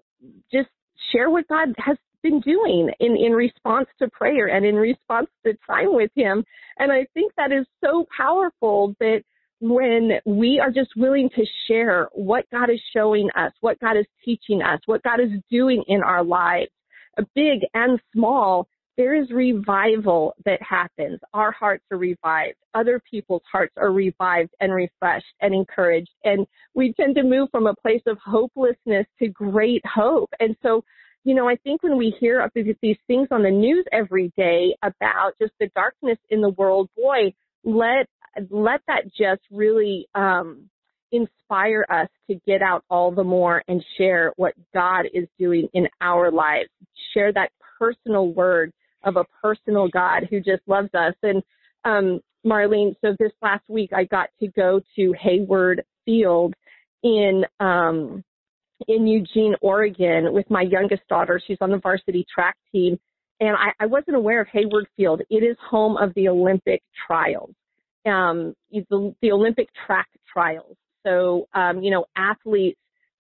just 0.52 0.70
share 1.12 1.30
what 1.30 1.48
God 1.48 1.70
has 1.78 1.98
been 2.22 2.40
doing 2.40 2.90
in, 3.00 3.18
in 3.18 3.34
response 3.34 3.88
to 4.00 4.10
prayer 4.10 4.48
and 4.48 4.66
in 4.66 4.76
response 4.76 5.28
to 5.46 5.54
time 5.68 5.94
with 5.94 6.12
him. 6.16 6.44
And 6.78 6.92
I 6.92 7.06
think 7.14 7.34
that 7.38 7.52
is 7.52 7.66
so 7.84 8.06
powerful 8.16 8.96
that 9.00 9.24
when 9.60 10.14
we 10.26 10.60
are 10.60 10.72
just 10.72 10.92
willing 10.96 11.30
to 11.36 11.46
share 11.68 12.10
what 12.14 12.46
God 12.52 12.70
is 12.70 12.82
showing 12.94 13.30
us, 13.36 13.52
what 13.62 13.80
God 13.80 13.98
is 13.98 14.06
teaching 14.24 14.62
us, 14.62 14.80
what 14.86 15.04
God 15.04 15.20
is 15.20 15.30
doing 15.50 15.84
in 15.88 16.02
our 16.02 16.24
lives, 16.24 16.72
big 17.36 17.60
and 17.74 18.00
small, 18.14 18.68
there 18.98 19.16
is 19.16 19.30
revival 19.32 20.36
that 20.46 20.62
happens. 20.62 21.20
Our 21.34 21.52
hearts 21.52 21.84
are 21.92 21.98
revived. 21.98 22.58
Other 22.74 23.02
people's 23.10 23.42
hearts 23.52 23.74
are 23.78 23.92
revived 23.92 24.52
and 24.60 24.74
refreshed 24.74 25.34
and 25.42 25.54
encouraged. 25.54 26.12
And 26.24 26.46
we 26.76 26.94
tend 26.94 27.16
to 27.16 27.24
move 27.24 27.50
from 27.52 27.68
a 27.68 27.76
place 27.76 28.04
of 28.06 28.18
hopelessness 28.24 29.08
to 29.20 29.28
great 29.30 29.84
hope. 29.86 30.30
And 30.40 30.56
so, 30.62 30.84
you 31.24 31.34
know, 31.34 31.50
I 31.50 31.56
think 31.58 31.82
when 31.82 31.98
we 31.98 32.14
hear 32.20 32.48
these 32.54 32.98
things 33.08 33.30
on 33.32 33.44
the 33.44 33.52
news 33.52 33.86
every 33.92 34.32
day 34.38 34.76
about 34.84 35.34
just 35.42 35.54
the 35.60 35.70
darkness 35.76 36.18
in 36.30 36.42
the 36.42 36.50
world, 36.50 36.90
boy, 36.96 37.34
let 37.64 38.08
let 38.50 38.82
that 38.88 39.06
just 39.16 39.42
really 39.52 40.08
um, 40.16 40.70
inspire 41.12 41.86
us 41.90 42.10
to 42.30 42.36
get 42.48 42.62
out 42.62 42.84
all 42.90 43.12
the 43.12 43.24
more 43.24 43.64
and 43.68 43.84
share 43.98 44.34
what 44.38 44.54
God 44.74 45.06
is 45.14 45.28
doing 45.40 45.70
in 45.74 45.88
our 46.02 46.32
lives. 46.32 46.70
Share 47.14 47.32
that 47.34 47.52
personal 47.80 48.34
word 48.34 48.74
of 49.04 49.18
a 49.18 49.26
personal 49.42 49.88
God 49.88 50.28
who 50.30 50.40
just 50.40 50.62
loves 50.68 50.94
us. 50.94 51.14
And 51.24 51.44
um, 51.86 52.20
Marlene, 52.46 52.96
so 53.02 53.16
this 53.20 53.32
last 53.42 53.64
week 53.68 53.92
I 53.94 54.04
got 54.06 54.30
to 54.40 54.48
go 54.50 54.82
to 54.96 55.14
Hayward 55.20 55.84
Field 56.06 56.54
in 57.04 57.44
um, 57.60 58.24
in 58.88 59.08
Eugene, 59.08 59.56
Oregon, 59.62 60.34
with 60.34 60.50
my 60.50 60.62
youngest 60.62 61.08
daughter. 61.08 61.42
She's 61.46 61.58
on 61.62 61.72
the 61.72 61.78
varsity 61.78 62.26
track 62.34 62.58
team, 62.72 63.00
and 63.40 63.56
I, 63.56 63.72
I 63.80 63.86
wasn't 63.86 64.18
aware 64.18 64.42
of 64.42 64.48
Hayward 64.52 64.88
Field. 64.98 65.22
It 65.30 65.44
is 65.44 65.56
home 65.70 65.96
of 65.98 66.14
the 66.16 66.28
Olympic 66.28 66.82
trials, 67.08 67.52
um, 68.06 68.54
the, 68.72 69.16
the 69.22 69.32
Olympic 69.32 69.70
track 69.86 70.08
trials. 70.32 70.76
So, 71.06 71.48
um, 71.54 71.82
you 71.82 71.92
know, 71.92 72.06
athletes 72.16 72.80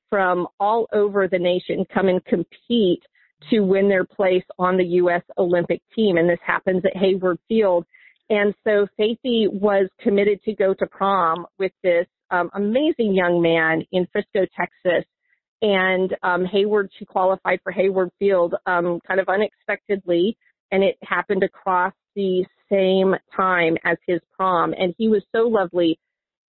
from 0.09 0.47
all 0.59 0.87
over 0.93 1.27
the 1.27 1.39
nation 1.39 1.85
come 1.93 2.07
and 2.07 2.23
compete 2.25 3.03
to 3.49 3.61
win 3.61 3.89
their 3.89 4.05
place 4.05 4.43
on 4.57 4.77
the 4.77 4.85
U.S. 4.85 5.23
Olympic 5.37 5.81
team. 5.95 6.17
And 6.17 6.29
this 6.29 6.39
happens 6.45 6.83
at 6.85 6.95
Hayward 6.95 7.39
Field. 7.47 7.85
And 8.29 8.53
so 8.63 8.87
Faithy 8.99 9.51
was 9.51 9.89
committed 9.99 10.41
to 10.43 10.55
go 10.55 10.73
to 10.73 10.87
prom 10.87 11.45
with 11.59 11.71
this 11.83 12.07
um, 12.31 12.49
amazing 12.53 13.13
young 13.13 13.41
man 13.41 13.83
in 13.91 14.07
Frisco, 14.11 14.45
Texas. 14.57 15.05
And 15.61 16.15
um, 16.23 16.45
Hayward, 16.45 16.89
she 16.97 17.05
qualified 17.05 17.59
for 17.63 17.71
Hayward 17.71 18.09
Field 18.19 18.55
um, 18.65 18.99
kind 19.07 19.19
of 19.19 19.29
unexpectedly. 19.29 20.37
And 20.71 20.83
it 20.83 20.97
happened 21.03 21.43
across 21.43 21.93
the 22.15 22.45
same 22.71 23.15
time 23.35 23.77
as 23.85 23.97
his 24.07 24.19
prom. 24.35 24.73
And 24.77 24.95
he 24.97 25.07
was 25.07 25.23
so 25.35 25.43
lovely. 25.43 25.99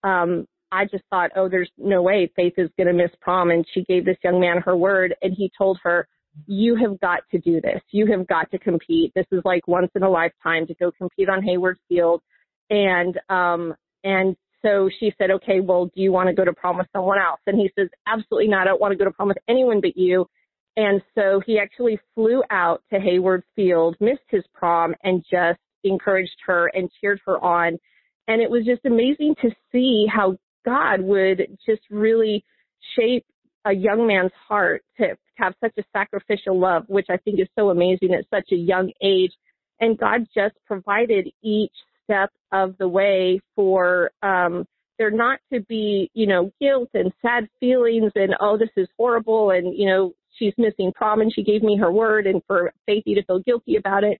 Um, 0.03 0.47
I 0.71 0.85
just 0.85 1.03
thought, 1.09 1.31
oh, 1.35 1.47
there's 1.47 1.69
no 1.77 2.01
way 2.01 2.31
Faith 2.35 2.53
is 2.57 2.69
going 2.77 2.87
to 2.87 2.93
miss 2.93 3.11
prom. 3.21 3.51
And 3.51 3.65
she 3.73 3.83
gave 3.83 4.05
this 4.05 4.17
young 4.23 4.39
man 4.39 4.61
her 4.61 4.75
word. 4.75 5.15
And 5.21 5.33
he 5.33 5.51
told 5.57 5.79
her, 5.83 6.07
you 6.47 6.75
have 6.75 6.99
got 6.99 7.21
to 7.31 7.39
do 7.39 7.61
this. 7.61 7.81
You 7.91 8.07
have 8.11 8.27
got 8.27 8.51
to 8.51 8.59
compete. 8.59 9.13
This 9.15 9.25
is 9.31 9.41
like 9.45 9.67
once 9.67 9.89
in 9.95 10.03
a 10.03 10.09
lifetime 10.09 10.67
to 10.67 10.73
go 10.75 10.91
compete 10.91 11.29
on 11.29 11.43
Hayward 11.43 11.77
Field. 11.87 12.21
And, 12.69 13.19
um, 13.29 13.73
and 14.03 14.35
so 14.61 14.89
she 14.99 15.13
said, 15.17 15.31
okay, 15.31 15.59
well, 15.59 15.85
do 15.85 16.01
you 16.01 16.11
want 16.11 16.27
to 16.27 16.35
go 16.35 16.43
to 16.43 16.53
prom 16.53 16.77
with 16.77 16.87
someone 16.93 17.19
else? 17.19 17.39
And 17.47 17.57
he 17.57 17.71
says, 17.77 17.89
absolutely 18.07 18.47
not. 18.47 18.61
I 18.61 18.65
don't 18.65 18.81
want 18.81 18.91
to 18.91 18.97
go 18.97 19.05
to 19.05 19.11
prom 19.11 19.27
with 19.27 19.37
anyone 19.47 19.81
but 19.81 19.95
you. 19.95 20.27
And 20.77 21.01
so 21.13 21.41
he 21.45 21.57
actually 21.59 21.99
flew 22.15 22.43
out 22.49 22.83
to 22.91 22.99
Hayward 22.99 23.43
Field, 23.55 23.95
missed 23.99 24.27
his 24.29 24.43
prom, 24.53 24.93
and 25.03 25.23
just 25.31 25.59
encouraged 25.83 26.35
her 26.45 26.69
and 26.73 26.89
cheered 26.99 27.21
her 27.25 27.41
on. 27.41 27.77
And 28.27 28.41
it 28.41 28.49
was 28.49 28.65
just 28.65 28.85
amazing 28.85 29.35
to 29.41 29.51
see 29.71 30.05
how 30.13 30.37
God 30.65 31.01
would 31.01 31.47
just 31.65 31.83
really 31.89 32.43
shape 32.97 33.25
a 33.65 33.73
young 33.73 34.07
man's 34.07 34.31
heart 34.47 34.83
to 34.97 35.15
have 35.37 35.53
such 35.61 35.73
a 35.77 35.83
sacrificial 35.93 36.59
love, 36.59 36.83
which 36.87 37.07
I 37.09 37.17
think 37.17 37.39
is 37.39 37.47
so 37.57 37.69
amazing 37.69 38.13
at 38.13 38.25
such 38.29 38.51
a 38.51 38.55
young 38.55 38.91
age. 39.01 39.31
And 39.79 39.97
God 39.97 40.27
just 40.33 40.55
provided 40.65 41.29
each 41.41 41.73
step 42.03 42.31
of 42.51 42.77
the 42.77 42.87
way 42.87 43.39
for 43.55 44.11
um, 44.21 44.65
there 44.97 45.11
not 45.11 45.39
to 45.51 45.59
be, 45.61 46.09
you 46.13 46.27
know, 46.27 46.51
guilt 46.61 46.89
and 46.93 47.11
sad 47.21 47.49
feelings 47.59 48.11
and 48.15 48.35
oh, 48.39 48.57
this 48.57 48.69
is 48.77 48.87
horrible 48.97 49.51
and 49.51 49.77
you 49.77 49.87
know 49.87 50.13
she's 50.37 50.53
missing 50.57 50.93
prom 50.95 51.21
and 51.21 51.33
she 51.33 51.43
gave 51.43 51.63
me 51.63 51.77
her 51.77 51.91
word 51.91 52.27
and 52.27 52.41
for 52.47 52.71
Faithy 52.87 53.15
to 53.15 53.23
feel 53.23 53.39
guilty 53.39 53.75
about 53.75 54.03
it, 54.03 54.19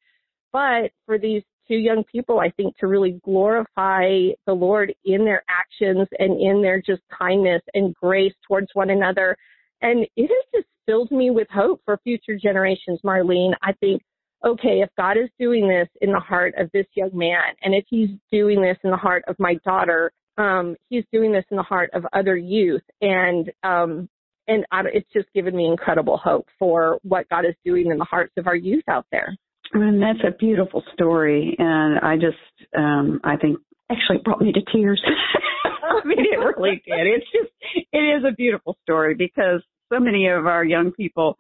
but 0.51 0.91
for 1.05 1.17
these 1.17 1.43
two 1.67 1.75
young 1.75 2.03
people, 2.12 2.39
I 2.39 2.51
think, 2.51 2.77
to 2.77 2.88
really 2.88 3.19
glorify 3.24 4.29
the 4.45 4.53
Lord 4.53 4.93
in 5.03 5.25
their 5.25 5.43
actions 5.50 6.07
and 6.19 6.39
in 6.39 6.62
their 6.62 6.81
just 6.81 7.01
kindness 7.10 7.62
and 7.74 7.93
grace 7.95 8.34
towards 8.48 8.67
one 8.74 8.89
another. 8.89 9.38
And 9.82 10.08
it 10.15 10.29
has 10.29 10.46
just 10.53 10.67
filled 10.86 11.12
me 11.12 11.29
with 11.29 11.48
hope 11.53 11.82
for 11.86 12.00
future 12.03 12.38
generations, 12.41 13.00
Marlene. 13.03 13.53
I 13.62 13.74
think, 13.74 14.01
okay, 14.46 14.82
if 14.82 14.89
God 14.98 15.17
is 15.17 15.29
doing 15.39 15.67
this 15.67 15.88
in 16.01 16.12
the 16.12 16.20
heart 16.20 16.53
of 16.58 16.70
this 16.74 16.86
young 16.96 17.12
man, 17.13 17.53
and 17.62 17.74
if 17.74 17.86
he's 17.89 18.10
doing 18.32 18.62
this 18.62 18.77
in 18.84 18.91
the 18.91 18.98
heart 18.98 19.24
of 19.27 19.36
my 19.39 19.55
daughter, 19.65 20.12
um, 20.38 20.75
he's 20.89 21.05
doing 21.12 21.32
this 21.32 21.46
in 21.50 21.58
the 21.58 21.63
heart 21.63 21.89
of 21.94 22.05
other 22.13 22.36
youth. 22.36 22.84
And, 23.01 23.51
um, 23.63 24.10
and 24.48 24.65
I, 24.72 24.82
it's 24.94 25.12
just 25.13 25.27
given 25.34 25.55
me 25.55 25.65
incredible 25.65 26.17
hope 26.17 26.48
for 26.60 27.00
what 27.03 27.27
God 27.29 27.46
is 27.46 27.55
doing 27.65 27.89
in 27.89 27.98
the 27.98 28.05
hearts 28.05 28.34
of 28.38 28.48
our 28.48 28.55
youth 28.55 28.84
out 28.88 29.05
there. 29.12 29.36
And 29.74 30.01
that's 30.01 30.20
a 30.25 30.38
beautiful 30.38 30.84
story, 30.94 31.55
and 31.58 32.00
I 32.00 32.15
just, 32.15 32.70
um, 32.77 33.20
I 33.24 33.36
think, 33.36 33.58
actually 33.91 34.19
brought 34.23 34.41
me 34.41 34.51
to 34.51 34.61
tears. 34.71 35.01
I 35.65 36.05
mean, 36.05 36.19
it 36.19 36.37
really 36.37 36.81
did. 36.85 37.07
It's 37.07 37.25
just, 37.31 37.51
it 37.91 37.97
is 37.97 38.23
a 38.27 38.33
beautiful 38.33 38.77
story 38.83 39.13
because 39.13 39.61
so 39.91 39.99
many 39.99 40.27
of 40.27 40.45
our 40.47 40.63
young 40.63 40.91
people 40.91 41.37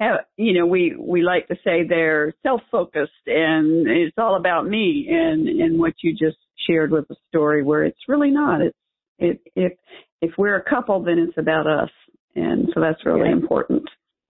have, 0.00 0.20
you 0.36 0.54
know, 0.54 0.66
we 0.66 0.96
we 0.98 1.22
like 1.22 1.48
to 1.48 1.56
say 1.64 1.86
they're 1.86 2.34
self-focused 2.42 3.12
and 3.26 3.86
it's 3.86 4.16
all 4.18 4.36
about 4.36 4.66
me. 4.66 5.08
And 5.10 5.48
and 5.48 5.78
what 5.78 5.94
you 6.02 6.12
just 6.12 6.38
shared 6.66 6.90
with 6.90 7.08
the 7.08 7.16
story, 7.28 7.62
where 7.62 7.84
it's 7.84 7.98
really 8.08 8.30
not. 8.30 8.60
It's 8.62 8.76
it 9.18 9.40
if 9.54 9.72
if 10.20 10.32
we're 10.38 10.56
a 10.56 10.64
couple, 10.68 11.02
then 11.02 11.18
it's 11.18 11.38
about 11.38 11.66
us, 11.66 11.90
and 12.34 12.68
so 12.74 12.80
that's 12.80 13.04
really 13.04 13.28
yeah. 13.28 13.36
important. 13.36 13.84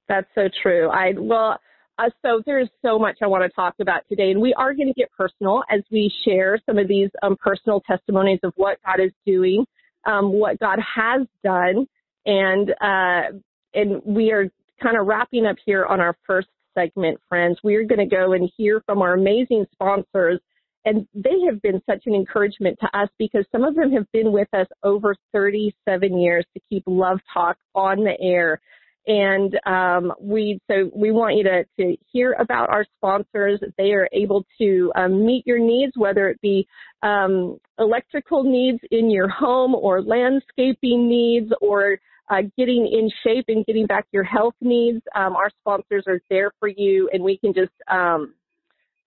That's 0.08 0.28
so 0.34 0.48
true. 0.62 0.88
I 0.90 1.12
well 1.16 1.58
uh, 1.98 2.10
so 2.22 2.42
there's 2.46 2.68
so 2.82 2.98
much 2.98 3.18
I 3.22 3.26
want 3.26 3.44
to 3.44 3.50
talk 3.50 3.74
about 3.80 4.02
today, 4.08 4.30
and 4.30 4.40
we 4.40 4.54
are 4.54 4.74
going 4.74 4.88
to 4.88 4.94
get 4.94 5.10
personal 5.12 5.62
as 5.70 5.80
we 5.90 6.12
share 6.24 6.58
some 6.66 6.78
of 6.78 6.88
these 6.88 7.10
um, 7.22 7.36
personal 7.36 7.80
testimonies 7.80 8.40
of 8.42 8.52
what 8.56 8.78
God 8.84 9.00
is 9.00 9.12
doing, 9.26 9.66
um, 10.06 10.32
what 10.32 10.58
God 10.58 10.78
has 10.78 11.26
done, 11.44 11.86
and 12.24 12.70
uh, 12.80 13.38
and 13.74 14.02
we 14.04 14.32
are 14.32 14.48
kind 14.82 14.96
of 14.96 15.06
wrapping 15.06 15.46
up 15.46 15.56
here 15.64 15.84
on 15.84 16.00
our 16.00 16.16
first 16.26 16.48
segment, 16.74 17.20
friends. 17.28 17.58
We 17.62 17.76
are 17.76 17.84
going 17.84 18.08
to 18.08 18.16
go 18.16 18.32
and 18.32 18.50
hear 18.56 18.82
from 18.86 19.02
our 19.02 19.12
amazing 19.12 19.66
sponsors, 19.72 20.40
and 20.84 21.06
they 21.14 21.40
have 21.46 21.60
been 21.62 21.82
such 21.88 22.04
an 22.06 22.14
encouragement 22.14 22.78
to 22.80 22.98
us 22.98 23.08
because 23.18 23.44
some 23.52 23.64
of 23.64 23.74
them 23.74 23.92
have 23.92 24.10
been 24.12 24.32
with 24.32 24.48
us 24.54 24.66
over 24.82 25.14
37 25.32 26.18
years 26.18 26.44
to 26.54 26.60
keep 26.68 26.84
Love 26.86 27.20
Talk 27.32 27.58
on 27.74 28.02
the 28.02 28.18
air. 28.20 28.60
And 29.06 29.58
um, 29.66 30.12
we 30.20 30.60
so 30.70 30.90
we 30.94 31.10
want 31.10 31.36
you 31.36 31.42
to, 31.44 31.64
to 31.80 31.96
hear 32.12 32.34
about 32.38 32.70
our 32.70 32.84
sponsors. 32.96 33.60
They 33.76 33.92
are 33.92 34.08
able 34.12 34.46
to 34.58 34.92
um, 34.94 35.26
meet 35.26 35.44
your 35.46 35.58
needs, 35.58 35.92
whether 35.96 36.28
it 36.28 36.40
be 36.40 36.66
um, 37.02 37.58
electrical 37.78 38.44
needs 38.44 38.78
in 38.92 39.10
your 39.10 39.28
home 39.28 39.74
or 39.74 40.02
landscaping 40.02 41.08
needs 41.08 41.52
or 41.60 41.98
uh, 42.30 42.42
getting 42.56 42.86
in 42.86 43.10
shape 43.24 43.46
and 43.48 43.66
getting 43.66 43.86
back 43.86 44.06
your 44.12 44.22
health 44.22 44.54
needs. 44.60 45.02
Um, 45.14 45.34
our 45.34 45.50
sponsors 45.60 46.04
are 46.06 46.20
there 46.30 46.52
for 46.60 46.68
you, 46.68 47.10
and 47.12 47.24
we 47.24 47.36
can 47.38 47.52
just 47.52 47.72
um, 47.88 48.34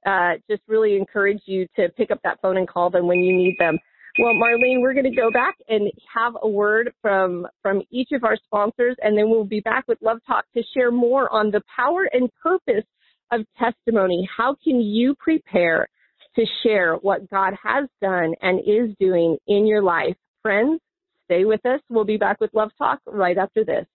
uh, 0.05 0.33
just 0.49 0.61
really 0.67 0.97
encourage 0.97 1.41
you 1.45 1.67
to 1.75 1.89
pick 1.89 2.11
up 2.11 2.19
that 2.23 2.39
phone 2.41 2.57
and 2.57 2.67
call 2.67 2.89
them 2.89 3.07
when 3.07 3.19
you 3.19 3.35
need 3.35 3.55
them. 3.57 3.79
Well, 4.17 4.33
Marlene, 4.33 4.79
we're 4.79 4.93
going 4.93 5.11
to 5.11 5.15
go 5.15 5.29
back 5.29 5.55
and 5.67 5.91
have 6.13 6.37
a 6.41 6.47
word 6.47 6.93
from 7.01 7.45
from 7.61 7.81
each 7.91 8.09
of 8.13 8.23
our 8.23 8.37
sponsors, 8.45 8.95
and 9.01 9.17
then 9.17 9.29
we'll 9.29 9.43
be 9.43 9.59
back 9.59 9.85
with 9.89 9.97
Love 10.01 10.19
Talk 10.25 10.45
to 10.55 10.63
share 10.73 10.89
more 10.89 11.31
on 11.33 11.51
the 11.51 11.61
power 11.75 12.07
and 12.13 12.29
purpose 12.41 12.85
of 13.33 13.41
testimony. 13.59 14.27
How 14.35 14.55
can 14.63 14.79
you 14.79 15.15
prepare 15.15 15.89
to 16.37 16.45
share 16.63 16.95
what 16.95 17.29
God 17.29 17.55
has 17.61 17.89
done 18.01 18.33
and 18.41 18.59
is 18.59 18.95
doing 19.01 19.37
in 19.47 19.67
your 19.67 19.83
life? 19.83 20.15
Friends, 20.41 20.79
stay 21.25 21.43
with 21.43 21.65
us. 21.65 21.81
We'll 21.89 22.05
be 22.05 22.17
back 22.17 22.39
with 22.39 22.53
Love 22.53 22.71
Talk 22.77 23.01
right 23.05 23.37
after 23.37 23.65
this. 23.65 23.85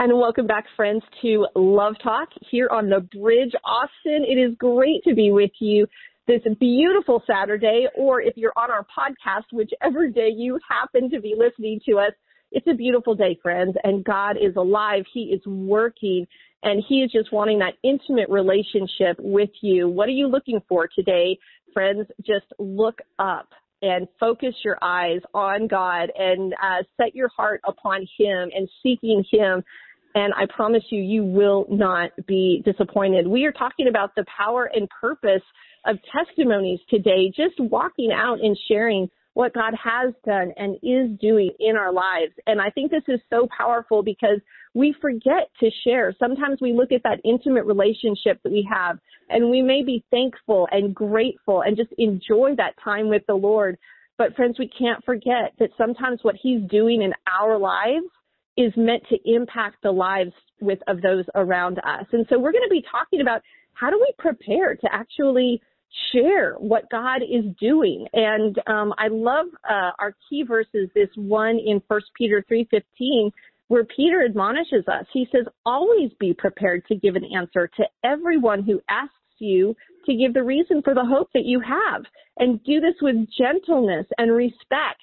And 0.00 0.18
welcome 0.18 0.46
back, 0.46 0.64
friends, 0.76 1.02
to 1.20 1.46
Love 1.54 1.92
Talk 2.02 2.30
here 2.50 2.70
on 2.72 2.88
the 2.88 3.00
Bridge, 3.00 3.52
Austin. 3.62 4.24
It 4.26 4.38
is 4.38 4.56
great 4.56 5.04
to 5.04 5.14
be 5.14 5.30
with 5.30 5.50
you 5.58 5.86
this 6.26 6.40
beautiful 6.58 7.22
Saturday, 7.26 7.86
or 7.94 8.22
if 8.22 8.34
you're 8.34 8.54
on 8.56 8.70
our 8.70 8.86
podcast, 8.86 9.44
whichever 9.52 10.08
day 10.08 10.30
you 10.34 10.58
happen 10.66 11.10
to 11.10 11.20
be 11.20 11.34
listening 11.36 11.80
to 11.86 11.98
us, 11.98 12.12
it's 12.50 12.66
a 12.66 12.72
beautiful 12.72 13.14
day, 13.14 13.38
friends, 13.42 13.76
and 13.84 14.02
God 14.02 14.38
is 14.40 14.56
alive. 14.56 15.04
He 15.12 15.24
is 15.24 15.42
working, 15.44 16.26
and 16.62 16.82
He 16.88 17.02
is 17.02 17.12
just 17.12 17.30
wanting 17.30 17.58
that 17.58 17.74
intimate 17.82 18.30
relationship 18.30 19.18
with 19.18 19.50
you. 19.60 19.86
What 19.86 20.08
are 20.08 20.12
you 20.12 20.28
looking 20.28 20.62
for 20.66 20.88
today, 20.88 21.38
friends? 21.74 22.06
Just 22.24 22.46
look 22.58 23.00
up 23.18 23.50
and 23.82 24.06
focus 24.18 24.54
your 24.64 24.78
eyes 24.82 25.20
on 25.34 25.66
God 25.66 26.10
and 26.16 26.54
uh, 26.54 26.82
set 26.96 27.14
your 27.14 27.28
heart 27.28 27.60
upon 27.66 28.06
Him 28.18 28.50
and 28.54 28.68
seeking 28.82 29.24
Him 29.30 29.62
and 30.14 30.32
I 30.34 30.46
promise 30.46 30.82
you, 30.90 31.00
you 31.00 31.24
will 31.24 31.66
not 31.68 32.10
be 32.26 32.62
disappointed. 32.64 33.26
We 33.26 33.44
are 33.44 33.52
talking 33.52 33.88
about 33.88 34.14
the 34.16 34.24
power 34.36 34.70
and 34.72 34.88
purpose 34.88 35.42
of 35.86 35.96
testimonies 36.12 36.80
today, 36.88 37.32
just 37.34 37.58
walking 37.58 38.10
out 38.12 38.40
and 38.40 38.58
sharing 38.68 39.08
what 39.34 39.54
God 39.54 39.72
has 39.82 40.12
done 40.26 40.52
and 40.56 40.76
is 40.82 41.18
doing 41.20 41.52
in 41.60 41.76
our 41.76 41.92
lives. 41.92 42.32
And 42.46 42.60
I 42.60 42.70
think 42.70 42.90
this 42.90 43.04
is 43.06 43.20
so 43.30 43.48
powerful 43.56 44.02
because 44.02 44.40
we 44.74 44.94
forget 45.00 45.48
to 45.60 45.70
share. 45.84 46.14
Sometimes 46.18 46.58
we 46.60 46.72
look 46.72 46.90
at 46.92 47.02
that 47.04 47.20
intimate 47.24 47.64
relationship 47.64 48.42
that 48.42 48.52
we 48.52 48.68
have 48.70 48.98
and 49.28 49.48
we 49.48 49.62
may 49.62 49.84
be 49.84 50.04
thankful 50.10 50.68
and 50.72 50.94
grateful 50.94 51.62
and 51.62 51.76
just 51.76 51.92
enjoy 51.98 52.54
that 52.56 52.74
time 52.82 53.08
with 53.08 53.22
the 53.28 53.34
Lord. 53.34 53.78
But 54.18 54.34
friends, 54.34 54.58
we 54.58 54.68
can't 54.68 55.04
forget 55.04 55.54
that 55.60 55.70
sometimes 55.78 56.20
what 56.22 56.34
he's 56.34 56.60
doing 56.68 57.00
in 57.00 57.12
our 57.40 57.56
lives 57.56 58.06
is 58.64 58.72
meant 58.76 59.02
to 59.08 59.16
impact 59.38 59.76
the 59.82 59.94
lives 60.08 60.34
with 60.60 60.80
of 60.92 60.96
those 61.06 61.26
around 61.42 61.76
us. 61.94 62.06
And 62.12 62.24
so 62.28 62.34
we're 62.38 62.56
going 62.58 62.70
to 62.70 62.78
be 62.80 62.84
talking 62.96 63.20
about 63.20 63.40
how 63.80 63.88
do 63.92 63.98
we 64.06 64.12
prepare 64.26 64.70
to 64.74 64.88
actually 65.00 65.50
share 66.12 66.48
what 66.72 66.90
God 66.98 67.20
is 67.22 67.44
doing. 67.58 67.98
And 68.12 68.52
um, 68.74 68.88
I 69.04 69.08
love 69.08 69.46
uh, 69.74 69.92
our 70.02 70.12
key 70.26 70.42
verses. 70.54 70.84
This 70.94 71.08
one 71.16 71.56
in 71.70 71.82
First 71.88 72.08
Peter 72.18 72.44
three 72.46 72.66
fifteen, 72.70 73.24
where 73.68 73.86
Peter 73.96 74.18
admonishes 74.24 74.84
us. 74.96 75.06
He 75.12 75.26
says, 75.32 75.46
"Always 75.64 76.10
be 76.24 76.32
prepared 76.44 76.80
to 76.88 76.94
give 76.94 77.16
an 77.16 77.28
answer 77.38 77.64
to 77.78 77.84
everyone 78.04 78.62
who 78.62 78.80
asks 78.88 79.14
you 79.38 79.74
to 80.06 80.14
give 80.14 80.32
the 80.34 80.42
reason 80.54 80.82
for 80.82 80.94
the 80.94 81.10
hope 81.14 81.30
that 81.34 81.46
you 81.52 81.58
have, 81.60 82.02
and 82.40 82.62
do 82.64 82.76
this 82.80 82.98
with 83.00 83.16
gentleness 83.42 84.06
and 84.18 84.30
respect." 84.32 85.00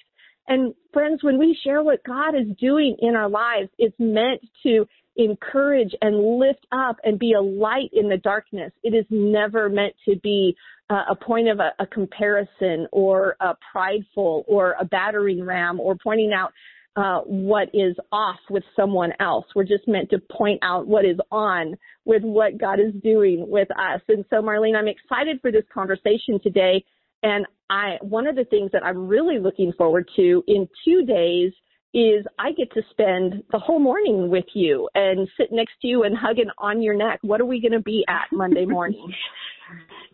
And 0.48 0.74
friends, 0.92 1.22
when 1.22 1.38
we 1.38 1.58
share 1.62 1.82
what 1.82 2.02
God 2.04 2.34
is 2.34 2.56
doing 2.58 2.96
in 3.00 3.14
our 3.14 3.28
lives, 3.28 3.68
it's 3.78 3.94
meant 3.98 4.40
to 4.62 4.86
encourage 5.16 5.94
and 6.00 6.38
lift 6.38 6.66
up 6.72 6.96
and 7.04 7.18
be 7.18 7.34
a 7.34 7.40
light 7.40 7.90
in 7.92 8.08
the 8.08 8.16
darkness. 8.16 8.72
It 8.82 8.94
is 8.94 9.04
never 9.10 9.68
meant 9.68 9.94
to 10.08 10.16
be 10.16 10.56
uh, 10.90 11.02
a 11.10 11.14
point 11.14 11.48
of 11.48 11.60
a, 11.60 11.72
a, 11.80 11.86
comparison 11.86 12.86
or 12.92 13.36
a 13.40 13.54
prideful 13.72 14.44
or 14.48 14.74
a 14.80 14.84
battering 14.86 15.44
ram 15.44 15.80
or 15.80 15.96
pointing 15.96 16.32
out 16.32 16.52
uh, 16.96 17.20
what 17.26 17.68
is 17.74 17.94
off 18.10 18.38
with 18.48 18.64
someone 18.74 19.12
else. 19.20 19.44
We're 19.54 19.64
just 19.64 19.86
meant 19.86 20.08
to 20.10 20.18
point 20.18 20.60
out 20.62 20.86
what 20.86 21.04
is 21.04 21.18
on 21.30 21.76
with 22.06 22.22
what 22.22 22.58
God 22.58 22.80
is 22.80 22.94
doing 23.02 23.44
with 23.48 23.68
us. 23.72 24.00
And 24.08 24.24
so, 24.30 24.36
Marlene, 24.36 24.76
I'm 24.76 24.88
excited 24.88 25.40
for 25.42 25.52
this 25.52 25.64
conversation 25.72 26.40
today. 26.42 26.84
And 27.22 27.46
I, 27.70 27.96
one 28.00 28.26
of 28.26 28.36
the 28.36 28.44
things 28.44 28.70
that 28.72 28.84
I'm 28.84 29.06
really 29.06 29.38
looking 29.38 29.72
forward 29.76 30.08
to 30.16 30.42
in 30.46 30.68
two 30.84 31.04
days 31.04 31.52
is 31.94 32.24
I 32.38 32.52
get 32.52 32.70
to 32.74 32.82
spend 32.90 33.42
the 33.50 33.58
whole 33.58 33.78
morning 33.78 34.28
with 34.28 34.44
you 34.54 34.88
and 34.94 35.28
sit 35.38 35.48
next 35.50 35.72
to 35.82 35.88
you 35.88 36.02
and 36.04 36.16
hugging 36.16 36.50
on 36.58 36.82
your 36.82 36.94
neck. 36.94 37.18
What 37.22 37.40
are 37.40 37.46
we 37.46 37.60
going 37.60 37.72
to 37.72 37.80
be 37.80 38.04
at 38.08 38.26
Monday 38.30 38.64
morning? 38.66 39.12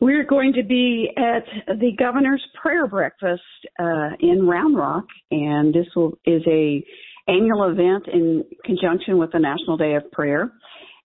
We're 0.01 0.25
going 0.25 0.53
to 0.55 0.63
be 0.63 1.11
at 1.17 1.45
the 1.79 1.93
governor's 1.99 2.45
prayer 2.61 2.87
breakfast 2.87 3.43
uh, 3.79 4.11
in 4.21 4.47
Round 4.47 4.77
Rock, 4.77 5.05
and 5.31 5.73
this 5.73 5.87
will, 5.95 6.19
is 6.25 6.43
a 6.47 6.85
annual 7.27 7.71
event 7.71 8.07
in 8.13 8.45
conjunction 8.65 9.19
with 9.19 9.33
the 9.33 9.39
National 9.39 9.77
Day 9.77 9.95
of 9.95 10.11
Prayer. 10.13 10.53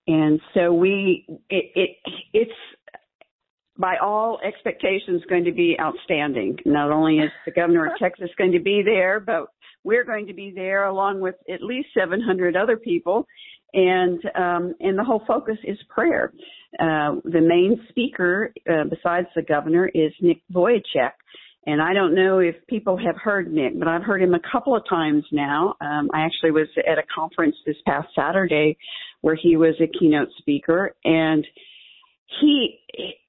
And 0.08 0.40
so 0.54 0.74
we, 0.74 1.26
it, 1.50 1.66
it 1.76 1.90
it's 2.34 2.52
by 3.80 3.96
all 3.98 4.40
expectations 4.46 5.24
going 5.30 5.46
to 5.46 5.54
be 5.54 5.78
outstanding. 5.80 6.58
Not 6.66 6.92
only 6.92 7.20
is 7.20 7.32
the 7.46 7.52
governor 7.52 7.88
of 7.88 7.94
Texas 8.00 8.30
going 8.38 8.52
to 8.52 8.60
be 8.60 8.84
there, 8.84 9.20
but 9.20 9.48
we're 9.84 10.04
going 10.04 10.28
to 10.28 10.34
be 10.34 10.52
there 10.54 10.86
along 10.86 11.22
with 11.22 11.36
at 11.52 11.64
least 11.64 11.88
700 11.98 12.56
other 12.58 12.76
people. 12.76 13.26
And, 13.74 14.20
um, 14.36 14.76
and 14.80 14.98
the 14.98 15.04
whole 15.04 15.24
focus 15.26 15.58
is 15.64 15.78
prayer. 15.90 16.34
Uh, 16.80 17.16
the 17.24 17.42
main 17.42 17.80
speaker, 17.90 18.52
uh, 18.70 18.84
besides 18.90 19.28
the 19.36 19.44
governor 19.44 19.88
is 19.88 20.12
Nick 20.22 20.42
Vujicic. 20.52 21.12
And 21.66 21.82
I 21.82 21.94
don't 21.94 22.16
know 22.16 22.40
if 22.40 22.56
people 22.68 22.98
have 22.98 23.16
heard 23.16 23.52
Nick, 23.52 23.78
but 23.78 23.88
I've 23.88 24.04
heard 24.04 24.22
him 24.22 24.34
a 24.34 24.40
couple 24.52 24.76
of 24.76 24.84
times 24.90 25.24
now. 25.32 25.76
Um, 25.80 26.10
I 26.14 26.22
actually 26.22 26.52
was 26.52 26.68
at 26.80 26.98
a 26.98 27.04
conference 27.14 27.56
this 27.66 27.76
past 27.86 28.08
Saturday 28.16 28.78
where 29.22 29.36
he 29.36 29.56
was 29.56 29.76
a 29.80 30.00
keynote 30.00 30.30
speaker 30.40 30.96
and 31.04 31.46
he 32.42 32.80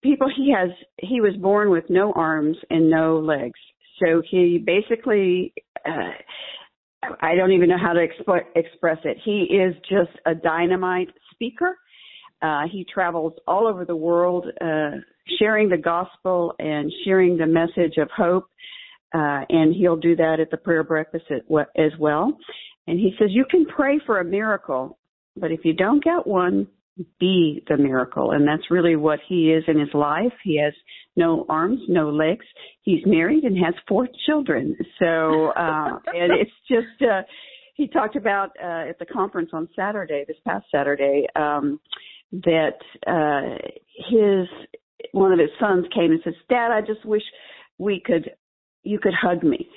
people 0.03 0.29
he 0.35 0.53
has 0.57 0.71
he 0.99 1.21
was 1.21 1.35
born 1.37 1.71
with 1.71 1.85
no 1.89 2.13
arms 2.13 2.57
and 2.71 2.91
no 2.91 3.19
legs. 3.19 3.59
So 4.03 4.23
he 4.31 4.63
basically 4.65 5.53
uh, 5.87 6.13
i 7.21 7.35
don't 7.35 7.53
even 7.53 7.69
know 7.69 7.79
how 7.79 7.93
to 7.93 8.07
exp- 8.07 8.45
express 8.57 8.99
it. 9.05 9.19
He 9.25 9.43
is 9.43 9.75
just 9.89 10.17
a 10.27 10.35
dynamite 10.35 11.09
speaker. 11.33 11.77
Uh, 12.43 12.63
he 12.71 12.87
travels 12.93 13.35
all 13.47 13.67
over 13.67 13.85
the 13.85 13.97
world 13.97 14.47
uh, 14.61 14.93
sharing 15.39 15.69
the 15.69 15.77
gospel 15.77 16.55
and 16.59 16.91
sharing 17.05 17.37
the 17.37 17.47
message 17.47 17.99
of 17.99 18.09
hope. 18.17 18.47
Uh, 19.13 19.43
and 19.49 19.75
he'll 19.75 19.97
do 19.97 20.15
that 20.15 20.39
at 20.41 20.51
the 20.51 20.57
prayer 20.57 20.85
breakfast 20.85 21.25
as 21.31 21.93
well. 21.99 22.39
And 22.87 22.99
he 22.99 23.13
says 23.19 23.29
you 23.31 23.45
can 23.51 23.67
pray 23.67 24.01
for 24.07 24.21
a 24.21 24.25
miracle 24.25 24.99
but 25.37 25.53
if 25.53 25.61
you 25.65 25.73
don't 25.73 26.03
get 26.03 26.27
one 26.27 26.67
be 27.19 27.65
the 27.69 27.77
miracle. 27.77 28.33
And 28.33 28.47
that's 28.47 28.71
really 28.71 28.97
what 28.97 29.21
he 29.29 29.51
is 29.51 29.65
in 29.69 29.79
his 29.79 29.93
life. 29.95 30.33
He 30.45 30.61
has 30.63 30.75
no 31.17 31.47
arms, 31.49 31.81
no 31.89 32.11
legs. 32.11 32.45
He's 32.83 33.01
married 33.07 33.45
and 33.45 33.57
has 33.65 33.75
four 33.89 34.09
children. 34.27 34.77
So, 34.99 35.49
uh, 35.57 35.99
and 36.07 36.33
it's 36.33 36.51
just, 36.69 37.03
uh, 37.03 37.23
he 37.75 37.89
talked 37.89 38.17
about, 38.17 38.51
uh, 38.63 38.91
at 38.91 38.99
the 38.99 39.07
conference 39.07 39.51
on 39.53 39.69
Saturday, 39.75 40.25
this 40.29 40.37
past 40.47 40.67
Saturday, 40.71 41.27
um, 41.37 41.81
that, 42.33 42.79
uh, 43.07 43.57
his, 44.11 44.47
one 45.13 45.33
of 45.33 45.39
his 45.39 45.51
sons 45.59 45.87
came 45.95 46.11
and 46.11 46.21
says, 46.23 46.35
Dad, 46.49 46.71
I 46.71 46.81
just 46.81 47.05
wish 47.07 47.23
we 47.79 48.03
could, 48.05 48.33
you 48.83 48.99
could 48.99 49.15
hug 49.15 49.43
me. 49.43 49.69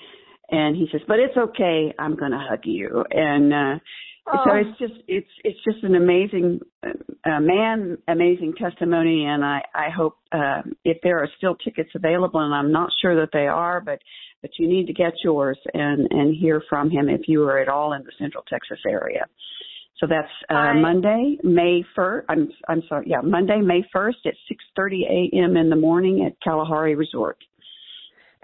And 0.50 0.76
he 0.76 0.88
says, 0.92 1.02
but 1.08 1.20
it's 1.20 1.38
okay. 1.38 1.94
I'm 1.98 2.16
going 2.16 2.32
to 2.32 2.46
hug 2.50 2.62
you. 2.66 3.06
And, 3.10 3.54
uh. 3.54 3.80
So 4.26 4.56
it's 4.56 4.80
just 4.80 4.94
it's 5.08 5.28
it's 5.44 5.60
just 5.66 5.84
an 5.84 5.96
amazing 5.96 6.62
uh, 6.82 7.40
man, 7.42 7.98
amazing 8.08 8.54
testimony, 8.58 9.26
and 9.26 9.44
I 9.44 9.62
I 9.76 9.90
hope 9.90 10.18
uh, 10.32 10.62
if 10.86 10.98
there 11.04 11.20
are 11.20 11.28
still 11.38 11.56
tickets 11.56 11.90
available, 11.94 12.40
and 12.40 12.54
I'm 12.54 12.72
not 12.72 12.90
sure 13.02 13.20
that 13.20 13.30
they 13.34 13.48
are, 13.48 13.82
but 13.82 14.00
but 14.42 14.52
you 14.58 14.68
need 14.68 14.88
to 14.88 14.94
get 14.94 15.14
yours 15.26 15.58
and 15.74 16.08
and 16.12 16.36
hear 16.36 16.64
from 16.70 16.90
him 16.90 17.10
if 17.10 17.28
you 17.28 17.44
are 17.44 17.60
at 17.60 17.68
all 17.68 17.94
in 17.94 18.04
the 18.04 18.12
Central 18.18 18.44
Texas 18.50 18.80
area. 18.88 19.26
So 20.00 20.08
that's 20.08 20.32
uh, 20.50 20.54
I, 20.54 20.80
Monday, 20.80 21.38
May 21.44 21.84
first. 21.94 22.26
I'm 22.30 22.50
I'm 22.70 22.82
sorry, 22.88 23.08
yeah, 23.10 23.22
Monday, 23.22 23.60
May 23.60 23.84
first 23.92 24.20
at 24.26 24.36
6:30 24.78 25.32
a.m. 25.34 25.58
in 25.58 25.70
the 25.70 25.76
morning 25.76 26.26
at 26.26 26.40
Kalahari 26.42 26.96
Resort. 26.96 27.38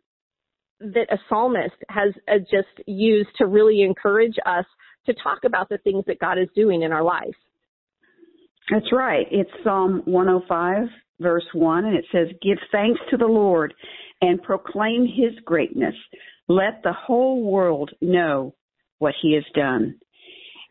that 0.80 1.06
a 1.12 1.18
psalmist 1.28 1.76
has 1.90 2.14
uh, 2.26 2.38
just 2.50 2.88
used 2.88 3.28
to 3.36 3.46
really 3.46 3.82
encourage 3.82 4.36
us 4.46 4.64
to 5.06 5.14
talk 5.22 5.40
about 5.44 5.68
the 5.68 5.78
things 5.78 6.04
that 6.06 6.18
God 6.18 6.38
is 6.38 6.48
doing 6.56 6.82
in 6.82 6.90
our 6.90 7.04
life. 7.04 7.34
That's 8.70 8.92
right. 8.92 9.26
It's 9.30 9.50
Psalm 9.64 10.02
105, 10.04 10.88
verse 11.20 11.44
1, 11.52 11.84
and 11.86 11.96
it 11.96 12.04
says, 12.12 12.28
Give 12.42 12.58
thanks 12.70 13.00
to 13.10 13.16
the 13.16 13.26
Lord 13.26 13.72
and 14.20 14.42
proclaim 14.42 15.06
his 15.06 15.38
greatness. 15.44 15.94
Let 16.48 16.82
the 16.82 16.92
whole 16.92 17.42
world 17.42 17.90
know 18.00 18.54
what 18.98 19.14
he 19.20 19.34
has 19.34 19.44
done. 19.54 19.96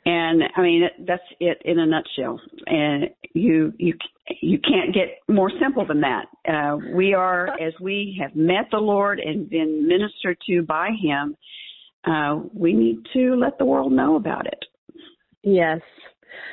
And 0.08 0.44
I 0.56 0.62
mean, 0.62 0.84
that's 1.06 1.22
it 1.42 1.62
in 1.66 1.80
a 1.80 1.86
nutshell. 1.86 2.40
And 2.66 3.10
you, 3.34 3.74
you, 3.78 3.94
you 4.42 4.58
can't 4.58 4.94
get 4.94 5.20
more 5.28 5.52
simple 5.62 5.86
than 5.86 6.00
that. 6.00 6.28
Uh, 6.50 6.78
we 6.96 7.14
are, 7.14 7.50
as 7.62 7.74
we 7.82 8.18
have 8.22 8.34
met 8.34 8.70
the 8.72 8.78
Lord 8.78 9.20
and 9.20 9.50
been 9.50 9.86
ministered 9.86 10.38
to 10.48 10.62
by 10.62 10.92
Him, 10.98 11.36
uh, 12.06 12.40
we 12.54 12.72
need 12.72 13.00
to 13.12 13.36
let 13.36 13.58
the 13.58 13.66
world 13.66 13.92
know 13.92 14.16
about 14.16 14.48
it. 14.48 14.64
Yes. 15.44 15.82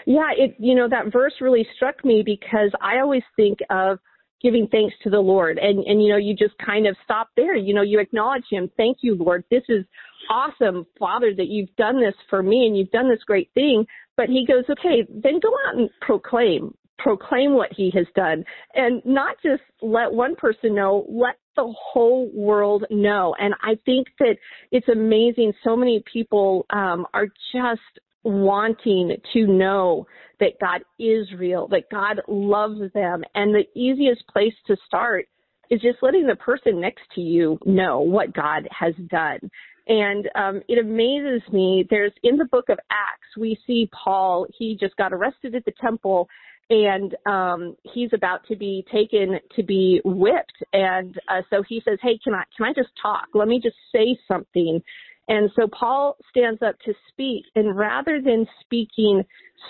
Yeah, 0.05 0.31
it, 0.37 0.57
you 0.59 0.75
know, 0.75 0.89
that 0.89 1.13
verse 1.13 1.35
really 1.41 1.65
struck 1.77 2.05
me 2.05 2.25
because 2.27 2.73
I 2.83 2.99
always 2.99 3.23
think 3.37 3.61
of 3.71 4.01
giving 4.45 4.69
thanks 4.71 4.95
to 5.03 5.11
the 5.11 5.19
Lord 5.19 5.59
and, 5.59 5.83
and, 5.85 6.03
you 6.03 6.11
know, 6.11 6.19
you 6.19 6.37
just 6.37 6.55
kind 6.65 6.87
of 6.87 6.95
stop 7.03 7.31
there. 7.35 7.57
You 7.57 7.73
know, 7.75 7.83
you 7.83 7.99
acknowledge 7.99 8.45
Him. 8.51 8.71
Thank 8.77 8.99
you, 9.01 9.17
Lord. 9.17 9.43
This 9.51 9.63
is 9.71 9.85
awesome, 10.31 10.87
Father, 10.99 11.33
that 11.35 11.49
you've 11.49 11.75
done 11.77 11.99
this 11.99 12.15
for 12.29 12.43
me 12.43 12.67
and 12.67 12.77
you've 12.77 12.91
done 12.91 13.09
this 13.09 13.25
great 13.27 13.51
thing. 13.55 13.87
But 14.17 14.29
he 14.29 14.47
goes, 14.47 14.65
okay, 14.69 15.03
then 15.09 15.41
go 15.41 15.49
out 15.67 15.77
and 15.77 15.89
proclaim, 16.03 16.75
proclaim 16.99 17.55
what 17.55 17.71
he 17.73 17.91
has 17.95 18.07
done 18.15 18.45
and 18.75 19.03
not 19.07 19.37
just 19.43 19.63
let 19.81 20.13
one 20.13 20.37
person 20.37 20.75
know, 20.75 21.07
let 21.09 21.37
the 21.57 21.73
whole 21.93 22.31
world 22.35 22.85
know. 22.91 23.35
And 23.39 23.55
I 23.63 23.79
think 23.87 24.09
that 24.19 24.37
it's 24.71 24.89
amazing. 24.89 25.53
So 25.65 25.75
many 25.75 26.05
people 26.13 26.67
um, 26.71 27.07
are 27.15 27.29
just 27.53 27.81
wanting 28.25 29.17
to 29.33 29.47
know 29.47 30.07
that 30.41 30.59
God 30.61 30.83
is 30.99 31.29
real, 31.39 31.69
that 31.69 31.91
God 31.91 32.21
loves 32.27 32.81
them. 32.93 33.23
And 33.35 33.55
the 33.55 33.65
easiest 33.79 34.27
place 34.29 34.55
to 34.67 34.77
start 34.87 35.27
is 35.71 35.81
just 35.81 35.99
letting 36.03 36.27
the 36.27 36.37
person 36.37 36.81
next 36.81 37.03
to 37.15 37.21
you 37.21 37.59
know 37.65 38.01
what 38.01 38.35
God 38.35 38.69
has 38.71 38.95
done. 39.09 39.39
And 39.87 40.29
um, 40.35 40.63
it 40.69 40.79
amazes 40.79 41.43
me. 41.53 41.87
There's 41.91 42.13
in 42.23 42.37
the 42.39 42.47
book 42.47 42.69
of 42.71 42.79
Acts, 42.91 43.37
we 43.39 43.59
see 43.67 43.89
Paul. 43.93 44.47
He 44.59 44.77
just 44.81 44.97
got 44.97 45.13
arrested 45.13 45.55
at 45.55 45.65
the 45.67 45.75
temple, 45.81 46.29
and 46.71 47.15
um, 47.27 47.77
he's 47.83 48.11
about 48.15 48.47
to 48.49 48.57
be 48.57 48.87
taken 48.91 49.39
to 49.57 49.63
be 49.63 50.01
whipped. 50.05 50.57
And 50.73 51.19
uh, 51.29 51.43
so 51.51 51.63
he 51.69 51.83
says, 51.87 51.99
"Hey, 52.01 52.19
can 52.23 52.33
I 52.33 52.45
can 52.57 52.67
I 52.67 52.73
just 52.73 52.91
talk? 53.01 53.29
Let 53.35 53.47
me 53.49 53.61
just 53.63 53.77
say 53.93 54.19
something." 54.27 54.83
And 55.29 55.51
so 55.57 55.67
Paul 55.69 56.17
stands 56.31 56.61
up 56.63 56.77
to 56.85 56.93
speak, 57.09 57.45
and 57.55 57.77
rather 57.77 58.21
than 58.21 58.47
speaking 58.61 59.23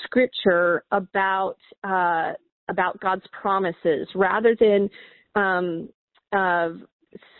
scripture 0.05 0.85
about 0.91 1.57
uh, 1.85 2.33
about 2.69 2.99
God's 3.01 3.25
promises, 3.41 4.09
rather 4.15 4.57
than 4.59 4.91
um, 5.37 5.89
uh, 6.33 6.71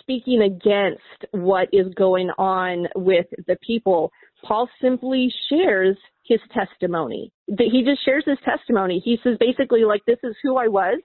speaking 0.01 0.43
against 0.43 1.01
what 1.33 1.69
is 1.73 1.93
going 1.95 2.31
on 2.39 2.87
with 2.95 3.27
the 3.47 3.57
people. 3.67 4.13
Paul 4.45 4.69
simply 4.81 5.33
shares 5.49 5.97
his 6.25 6.41
testimony. 6.53 7.33
He 7.47 7.83
just 7.85 8.05
shares 8.05 8.25
his 8.27 8.39
testimony. 8.45 9.01
He 9.05 9.19
says 9.25 9.37
basically 9.41 9.85
like 9.85 10.05
this 10.07 10.19
is 10.23 10.37
who 10.43 10.57
I 10.57 10.69
was. 10.69 11.01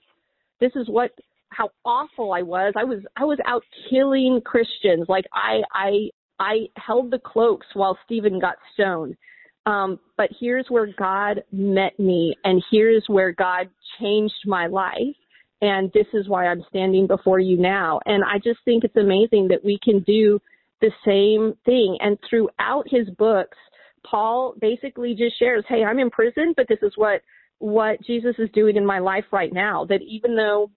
This 0.59 0.71
is 0.75 0.87
what 0.89 1.11
how 1.49 1.69
awful 1.83 2.33
I 2.33 2.41
was. 2.41 2.73
I 2.75 2.83
was 2.83 2.99
I 3.15 3.23
was 3.23 3.39
out 3.45 3.63
killing 3.89 4.41
Christians. 4.45 5.05
Like 5.07 5.25
I 5.33 5.61
I 5.73 6.09
I 6.39 6.69
held 6.75 7.11
the 7.11 7.19
cloaks 7.19 7.67
while 7.73 7.97
Stephen 8.05 8.39
got 8.39 8.55
stoned. 8.73 9.15
Um, 9.65 9.99
but 10.17 10.29
here's 10.39 10.65
where 10.69 10.87
God 10.97 11.43
met 11.51 11.99
me, 11.99 12.35
and 12.43 12.63
here's 12.71 13.03
where 13.07 13.31
God 13.31 13.69
changed 13.99 14.33
my 14.45 14.67
life 14.67 15.15
and 15.61 15.91
this 15.93 16.07
is 16.13 16.27
why 16.27 16.47
I'm 16.47 16.63
standing 16.69 17.07
before 17.07 17.39
you 17.39 17.57
now. 17.57 17.99
And 18.05 18.23
I 18.23 18.37
just 18.37 18.59
think 18.63 18.83
it's 18.83 18.95
amazing 18.95 19.49
that 19.49 19.63
we 19.63 19.77
can 19.83 19.99
do 20.01 20.39
the 20.81 20.91
same 21.05 21.53
thing. 21.65 21.97
And 21.99 22.17
throughout 22.29 22.85
his 22.87 23.09
books, 23.17 23.57
Paul 24.05 24.55
basically 24.59 25.15
just 25.15 25.37
shares, 25.37 25.65
hey, 25.67 25.83
I'm 25.83 25.99
in 25.99 26.09
prison, 26.09 26.53
but 26.55 26.67
this 26.67 26.79
is 26.81 26.93
what 26.95 27.21
what 27.61 28.01
Jesus 28.05 28.35
is 28.39 28.49
doing 28.53 28.77
in 28.77 28.85
my 28.85 28.99
life 28.99 29.25
right 29.33 29.51
now. 29.51 29.83
That 29.83 30.01
even 30.01 30.37
though 30.37 30.71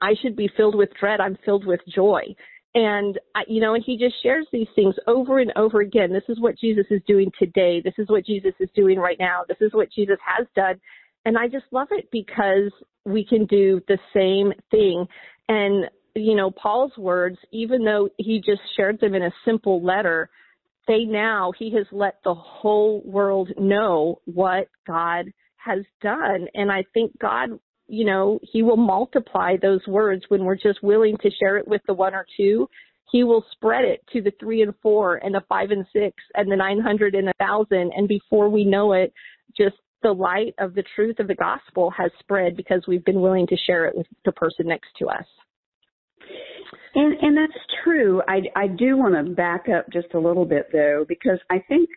I 0.00 0.14
should 0.22 0.34
be 0.34 0.50
filled 0.56 0.74
with 0.74 0.88
dread, 0.98 1.20
I'm 1.20 1.36
filled 1.44 1.66
with 1.66 1.80
joy. 1.86 2.34
And 2.76 3.18
you 3.48 3.62
know, 3.62 3.72
and 3.72 3.82
he 3.82 3.96
just 3.96 4.22
shares 4.22 4.46
these 4.52 4.68
things 4.74 4.94
over 5.06 5.38
and 5.38 5.50
over 5.56 5.80
again. 5.80 6.12
This 6.12 6.28
is 6.28 6.38
what 6.38 6.58
Jesus 6.58 6.84
is 6.90 7.00
doing 7.06 7.32
today. 7.38 7.80
This 7.80 7.94
is 7.96 8.06
what 8.08 8.26
Jesus 8.26 8.52
is 8.60 8.68
doing 8.74 8.98
right 8.98 9.16
now. 9.18 9.44
This 9.48 9.56
is 9.62 9.72
what 9.72 9.90
Jesus 9.90 10.18
has 10.22 10.46
done. 10.54 10.78
And 11.24 11.38
I 11.38 11.48
just 11.48 11.64
love 11.70 11.88
it 11.90 12.08
because 12.12 12.70
we 13.06 13.24
can 13.24 13.46
do 13.46 13.80
the 13.88 13.98
same 14.14 14.52
thing. 14.70 15.06
And, 15.48 15.86
you 16.14 16.36
know, 16.36 16.50
Paul's 16.50 16.92
words, 16.98 17.38
even 17.50 17.82
though 17.82 18.10
he 18.18 18.42
just 18.44 18.60
shared 18.76 19.00
them 19.00 19.14
in 19.14 19.22
a 19.22 19.32
simple 19.46 19.82
letter, 19.82 20.28
they 20.86 21.04
now, 21.04 21.52
he 21.58 21.72
has 21.76 21.86
let 21.90 22.18
the 22.24 22.34
whole 22.34 23.00
world 23.06 23.48
know 23.58 24.20
what 24.26 24.68
God 24.86 25.32
has 25.56 25.78
done. 26.02 26.46
And 26.52 26.70
I 26.70 26.84
think 26.92 27.18
God, 27.18 27.58
you 27.88 28.04
know, 28.04 28.38
he 28.42 28.62
will 28.62 28.76
multiply 28.76 29.56
those 29.60 29.86
words 29.86 30.24
when 30.28 30.44
we're 30.44 30.56
just 30.56 30.82
willing 30.82 31.16
to 31.18 31.30
share 31.30 31.56
it 31.56 31.68
with 31.68 31.82
the 31.86 31.94
one 31.94 32.14
or 32.14 32.26
two. 32.36 32.68
He 33.12 33.22
will 33.22 33.44
spread 33.52 33.84
it 33.84 34.02
to 34.12 34.20
the 34.20 34.32
three 34.40 34.62
and 34.62 34.74
four 34.82 35.16
and 35.16 35.34
the 35.34 35.42
five 35.48 35.70
and 35.70 35.86
six 35.92 36.16
and 36.34 36.50
the 36.50 36.56
900 36.56 37.14
and 37.14 37.28
a 37.28 37.32
thousand. 37.38 37.92
And 37.96 38.08
before 38.08 38.48
we 38.48 38.64
know 38.64 38.92
it, 38.92 39.12
just 39.56 39.76
the 40.02 40.12
light 40.12 40.54
of 40.58 40.74
the 40.74 40.84
truth 40.94 41.18
of 41.20 41.28
the 41.28 41.34
gospel 41.34 41.90
has 41.90 42.10
spread 42.18 42.56
because 42.56 42.82
we've 42.86 43.04
been 43.04 43.20
willing 43.20 43.46
to 43.46 43.56
share 43.66 43.86
it 43.86 43.96
with 43.96 44.06
the 44.24 44.32
person 44.32 44.66
next 44.66 44.88
to 44.98 45.06
us. 45.08 45.24
And 46.94 47.14
and 47.20 47.36
that's 47.36 47.58
true. 47.84 48.22
I 48.26 48.40
I 48.56 48.66
do 48.68 48.96
want 48.96 49.14
to 49.14 49.34
back 49.34 49.66
up 49.68 49.86
just 49.92 50.14
a 50.14 50.18
little 50.18 50.44
bit 50.44 50.68
though 50.72 51.04
because 51.06 51.38
I 51.50 51.62
think 51.68 51.88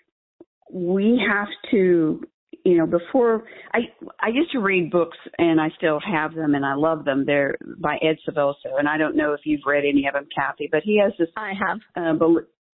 we 0.71 1.21
have 1.27 1.47
to 1.71 2.21
you 2.65 2.77
know 2.77 2.85
before 2.85 3.43
I 3.73 3.79
I 4.19 4.29
used 4.29 4.51
to 4.51 4.59
read 4.59 4.91
books 4.91 5.17
and 5.37 5.59
I 5.59 5.69
still 5.77 5.99
have 5.99 6.33
them 6.33 6.55
and 6.55 6.65
I 6.65 6.75
love 6.75 7.05
them. 7.05 7.25
They're 7.25 7.55
by 7.77 7.97
Ed 8.01 8.17
Silvoso 8.27 8.77
and 8.77 8.87
I 8.87 8.97
don't 8.97 9.15
know 9.15 9.33
if 9.33 9.41
you've 9.43 9.61
read 9.65 9.83
any 9.85 10.07
of 10.07 10.13
them, 10.13 10.27
Cathy, 10.35 10.69
but 10.71 10.81
he 10.83 10.99
has 11.03 11.13
this 11.17 11.29
I 11.37 11.53
have 11.67 11.79
uh, 11.95 12.25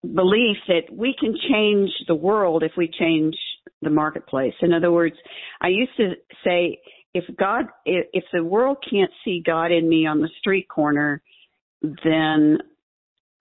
belief 0.02 0.56
that 0.68 0.92
we 0.92 1.14
can 1.18 1.34
change 1.50 1.90
the 2.08 2.14
world 2.14 2.62
if 2.62 2.72
we 2.76 2.88
change 2.98 3.36
the 3.82 3.90
marketplace. 3.90 4.54
In 4.62 4.72
other 4.72 4.92
words, 4.92 5.16
I 5.60 5.68
used 5.68 5.96
to 5.96 6.12
say, 6.44 6.78
if 7.14 7.24
God, 7.36 7.66
if 7.84 8.24
the 8.32 8.44
world 8.44 8.78
can't 8.88 9.10
see 9.24 9.42
God 9.44 9.72
in 9.72 9.88
me 9.88 10.06
on 10.06 10.20
the 10.20 10.30
street 10.38 10.68
corner, 10.68 11.22
then 11.82 12.58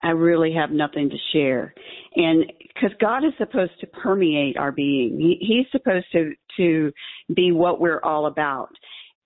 I 0.02 0.10
really 0.10 0.54
have 0.54 0.70
nothing 0.70 1.10
to 1.10 1.16
share. 1.32 1.74
And 2.16 2.52
because 2.74 2.96
God 3.00 3.24
is 3.24 3.32
supposed 3.38 3.78
to 3.80 3.86
permeate 3.86 4.56
our 4.56 4.72
being, 4.72 5.18
he, 5.18 5.36
He's 5.40 5.66
supposed 5.72 6.06
to 6.12 6.32
to 6.56 6.92
be 7.34 7.52
what 7.52 7.80
we're 7.80 8.00
all 8.02 8.26
about. 8.26 8.70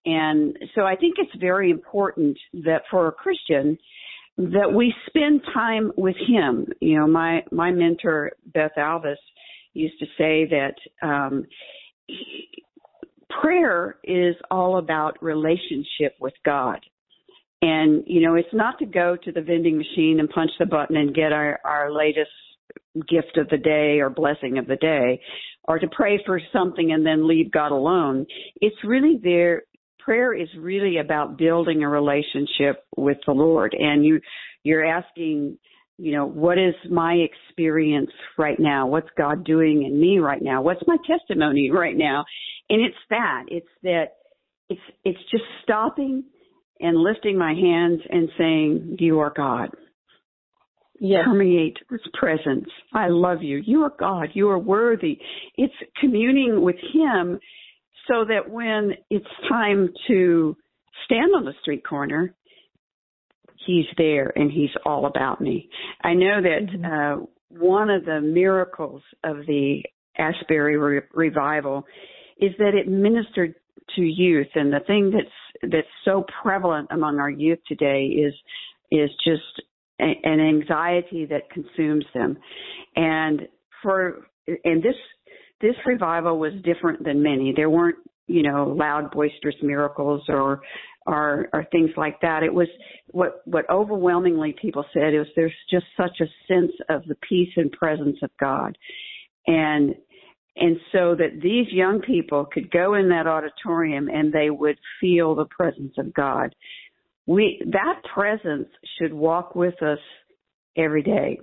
And 0.07 0.59
so 0.75 0.83
I 0.83 0.97
think 0.97 1.15
it's 1.19 1.35
very 1.41 1.71
important 1.71 2.39
that 2.65 2.83
for 2.91 3.09
a 3.09 3.13
Christian 3.13 3.79
that 4.37 4.73
we 4.75 4.93
spend 5.07 5.43
time 5.55 5.93
with 5.97 6.17
Him. 6.29 6.67
You 6.81 6.99
know, 6.99 7.07
my 7.07 7.45
my 7.53 7.71
mentor 7.71 8.33
Beth 8.53 8.73
Alvis 8.77 9.17
used 9.75 9.99
to 10.01 10.07
say 10.19 10.49
that 10.51 10.75
um, 11.07 11.47
prayer 13.43 13.97
is 14.05 14.37
all 14.51 14.79
about 14.79 15.23
relationship 15.23 16.15
with 16.21 16.35
God. 16.45 16.81
And, 17.65 18.05
you 18.07 18.21
know, 18.21 18.35
it's 18.35 18.53
not 18.53 18.79
to 18.81 18.85
go 18.85 19.17
to 19.25 19.33
the 19.33 19.41
vending 19.41 19.79
machine 19.79 20.21
and 20.21 20.29
punch 20.29 20.51
the 20.59 20.67
button 20.67 20.97
and 20.97 21.15
get 21.15 21.33
our, 21.33 21.59
our 21.65 21.91
latest 21.91 22.31
gift 23.09 23.39
of 23.39 23.49
the 23.49 23.57
day 23.57 24.01
or 24.01 24.11
blessing 24.11 24.59
of 24.59 24.67
the 24.67 24.77
day 24.77 25.19
or 25.67 25.79
to 25.79 25.87
pray 25.89 26.23
for 26.27 26.39
something 26.53 26.93
and 26.93 27.07
then 27.07 27.27
leave 27.27 27.51
God 27.51 27.73
alone. 27.73 28.27
It's 28.61 28.77
really 28.85 29.19
there. 29.23 29.63
Prayer 29.99 30.35
is 30.35 30.49
really 30.59 30.99
about 30.99 31.39
building 31.39 31.83
a 31.83 31.89
relationship 31.89 32.85
with 32.99 33.17
the 33.25 33.33
Lord. 33.33 33.75
And 33.79 34.05
you, 34.05 34.21
you're 34.63 34.85
asking, 34.85 35.57
you 35.97 36.13
know, 36.13 36.27
what 36.27 36.59
is 36.59 36.75
my 36.91 37.15
experience 37.15 38.11
right 38.37 38.61
now? 38.61 38.89
What's 38.89 39.09
God 39.17 39.43
doing 39.43 39.85
in 39.85 39.99
me 39.99 40.19
right 40.19 40.43
now? 40.43 40.61
What's 40.61 40.83
my 40.87 40.99
testimony 41.07 41.71
right 41.71 41.97
now? 41.97 42.27
And 42.69 42.83
it's 42.83 42.97
that. 43.09 43.45
It's 43.49 43.67
that 43.85 44.17
it's 44.69 44.81
it's 45.05 45.21
just 45.31 45.45
stopping 45.63 46.25
and 46.81 46.97
lifting 46.99 47.39
my 47.39 47.55
hands 47.55 48.01
and 48.09 48.29
saying, 48.39 48.97
You 48.99 49.21
are 49.21 49.33
God. 49.35 49.71
Yes. 51.01 51.25
Permeate 51.25 51.79
His 51.91 52.01
presence. 52.15 52.69
I 52.93 53.09
love 53.09 53.43
you. 53.43 53.63
You 53.65 53.83
are 53.83 53.93
God. 53.99 54.29
You 54.35 54.49
are 54.51 54.59
worthy. 54.59 55.19
It's 55.57 55.75
communing 56.01 56.63
with 56.63 56.77
Him 56.93 57.39
so 58.09 58.25
that 58.25 58.51
when 58.51 58.93
it's 59.11 59.27
time 59.49 59.91
to 60.09 60.57
stand 61.05 61.33
on 61.37 61.45
the 61.45 61.55
street 61.63 61.85
corner, 61.87 62.35
He's 63.67 63.87
there 63.97 64.33
and 64.37 64.51
He's 64.51 64.71
all 64.85 65.07
about 65.07 65.41
me. 65.41 65.69
I 66.03 66.15
know 66.15 66.41
that 66.43 66.67
mm-hmm. 66.71 67.23
uh, 67.23 67.27
one 67.49 67.91
of 67.91 68.05
the 68.05 68.21
miracles 68.21 69.03
of 69.23 69.39
the 69.47 69.83
Asbury 70.19 70.77
re- 70.77 71.01
revival 71.13 71.85
is 72.39 72.53
that 72.59 72.75
it 72.75 72.89
ministered 72.89 73.55
to 73.97 74.03
youth, 74.03 74.49
and 74.55 74.73
the 74.73 74.81
thing 74.87 75.11
that's 75.13 75.29
that's 75.71 75.87
so 76.05 76.25
prevalent 76.43 76.89
among 76.91 77.19
our 77.19 77.31
youth 77.31 77.59
today 77.67 78.07
is 78.07 78.35
is 78.91 79.11
just 79.25 79.63
a, 80.01 80.13
an 80.25 80.41
anxiety 80.41 81.27
that 81.27 81.51
consumes 81.51 82.05
them, 82.15 82.37
and 82.97 83.49
for 83.83 84.27
and 84.47 84.83
this 84.83 84.97
this 85.61 85.75
revival 85.87 86.39
was 86.39 86.53
different 86.65 87.05
than 87.05 87.23
many. 87.23 87.53
There 87.55 87.71
weren't 87.71 87.97
you 88.27 88.43
know 88.43 88.75
loud 88.77 89.11
boisterous 89.11 89.57
miracles 89.63 90.23
or 90.29 90.61
or, 91.07 91.49
or 91.53 91.67
things 91.71 91.91
like 91.97 92.21
that. 92.23 92.43
It 92.43 92.53
was 92.53 92.69
what 93.09 93.43
what 93.45 93.69
overwhelmingly 93.71 94.55
people 94.61 94.85
said 94.93 95.15
is 95.15 95.27
there's 95.37 95.53
just 95.71 95.85
such 95.97 96.21
a 96.21 96.53
sense 96.53 96.73
of 96.89 97.05
the 97.07 97.17
peace 97.29 97.53
and 97.57 97.71
presence 97.73 98.17
of 98.23 98.31
God, 98.41 98.77
and 99.47 99.95
and 100.57 100.77
so 100.93 101.17
that 101.17 101.41
these 101.43 101.67
young 101.73 102.01
people 102.01 102.47
could 102.51 102.71
go 102.71 102.95
in 102.95 103.09
that 103.09 103.27
auditorium 103.27 104.09
and 104.09 104.33
they 104.33 104.51
would 104.51 104.79
feel 105.01 105.35
the 105.35 105.47
presence 105.47 105.95
of 105.99 106.15
God. 106.15 106.55
We, 107.27 107.61
that 107.73 108.03
presence 108.13 108.69
should 108.99 109.13
walk 109.13 109.55
with 109.55 109.83
us 109.83 109.99
every 110.77 111.03
day. 111.03 111.41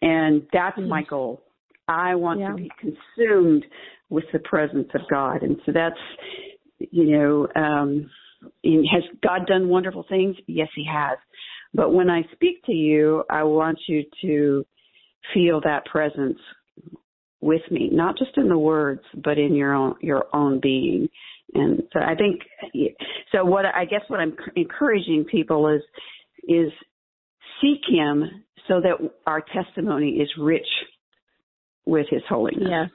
And 0.00 0.42
that's 0.52 0.78
my 0.78 1.02
goal. 1.02 1.42
I 1.88 2.14
want 2.14 2.40
yeah. 2.40 2.50
to 2.50 2.54
be 2.54 2.70
consumed 2.78 3.64
with 4.08 4.24
the 4.32 4.38
presence 4.40 4.88
of 4.94 5.00
God. 5.10 5.42
And 5.42 5.56
so 5.66 5.72
that's, 5.72 5.96
you 6.78 7.16
know, 7.16 7.48
um, 7.56 8.10
has 8.64 9.02
God 9.22 9.46
done 9.46 9.68
wonderful 9.68 10.04
things? 10.08 10.36
Yes, 10.46 10.68
He 10.74 10.86
has. 10.90 11.18
But 11.74 11.92
when 11.92 12.10
I 12.10 12.22
speak 12.32 12.64
to 12.66 12.72
you, 12.72 13.24
I 13.30 13.44
want 13.44 13.78
you 13.88 14.04
to 14.22 14.66
feel 15.32 15.60
that 15.62 15.86
presence 15.86 16.38
with 17.42 17.62
me, 17.70 17.90
not 17.92 18.16
just 18.16 18.30
in 18.36 18.48
the 18.48 18.56
words, 18.56 19.02
but 19.22 19.36
in 19.36 19.54
your 19.54 19.74
own 19.74 19.96
your 20.00 20.24
own 20.32 20.60
being. 20.60 21.08
And 21.54 21.82
so 21.92 22.00
I 22.00 22.14
think 22.14 22.40
so. 23.32 23.44
What 23.44 23.66
I 23.66 23.84
guess 23.84 24.00
what 24.08 24.20
I'm 24.20 24.34
encouraging 24.56 25.26
people 25.30 25.68
is 25.68 25.82
is 26.48 26.72
seek 27.60 27.80
Him 27.88 28.24
so 28.68 28.80
that 28.80 29.10
our 29.26 29.42
testimony 29.52 30.12
is 30.12 30.30
rich 30.38 30.66
with 31.84 32.06
His 32.08 32.22
holiness. 32.28 32.68
Yes. 32.70 32.90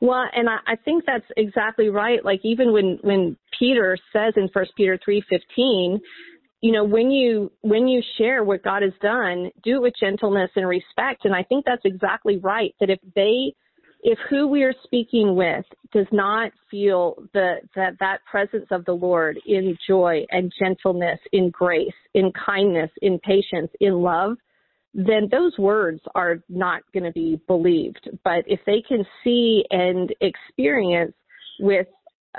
Well, 0.00 0.24
and 0.32 0.48
I, 0.48 0.58
I 0.66 0.76
think 0.76 1.04
that's 1.04 1.26
exactly 1.36 1.88
right. 1.88 2.24
Like 2.24 2.40
even 2.44 2.72
when 2.72 2.98
when 3.02 3.36
Peter 3.58 3.98
says 4.12 4.34
in 4.36 4.48
First 4.54 4.70
Peter 4.76 4.98
three 5.04 5.22
fifteen, 5.28 6.00
you 6.60 6.72
know, 6.72 6.84
when 6.84 7.10
you 7.10 7.52
when 7.60 7.86
you 7.86 8.02
share 8.16 8.42
what 8.42 8.64
God 8.64 8.82
has 8.82 8.92
done, 9.00 9.50
do 9.62 9.76
it 9.76 9.82
with 9.82 9.94
gentleness 10.00 10.50
and 10.56 10.68
respect. 10.68 11.24
And 11.24 11.34
I 11.34 11.42
think 11.44 11.64
that's 11.64 11.84
exactly 11.84 12.38
right. 12.38 12.74
That 12.80 12.90
if 12.90 12.98
they 13.14 13.54
if 14.02 14.18
who 14.30 14.46
we 14.48 14.62
are 14.62 14.74
speaking 14.84 15.34
with 15.36 15.64
does 15.92 16.06
not 16.12 16.52
feel 16.70 17.22
the 17.32 17.56
that 17.76 17.94
that 18.00 18.24
presence 18.30 18.66
of 18.70 18.84
the 18.84 18.92
Lord 18.92 19.38
in 19.46 19.76
joy 19.86 20.24
and 20.30 20.52
gentleness, 20.58 21.20
in 21.32 21.50
grace, 21.50 21.88
in 22.14 22.32
kindness, 22.32 22.90
in 23.02 23.20
patience, 23.20 23.70
in 23.80 23.94
love, 23.94 24.36
then 24.94 25.28
those 25.30 25.56
words 25.58 26.00
are 26.16 26.42
not 26.48 26.82
going 26.92 27.04
to 27.04 27.12
be 27.12 27.40
believed. 27.46 28.08
But 28.24 28.44
if 28.46 28.60
they 28.66 28.82
can 28.86 29.04
see 29.22 29.64
and 29.70 30.12
experience 30.20 31.14
with 31.60 31.86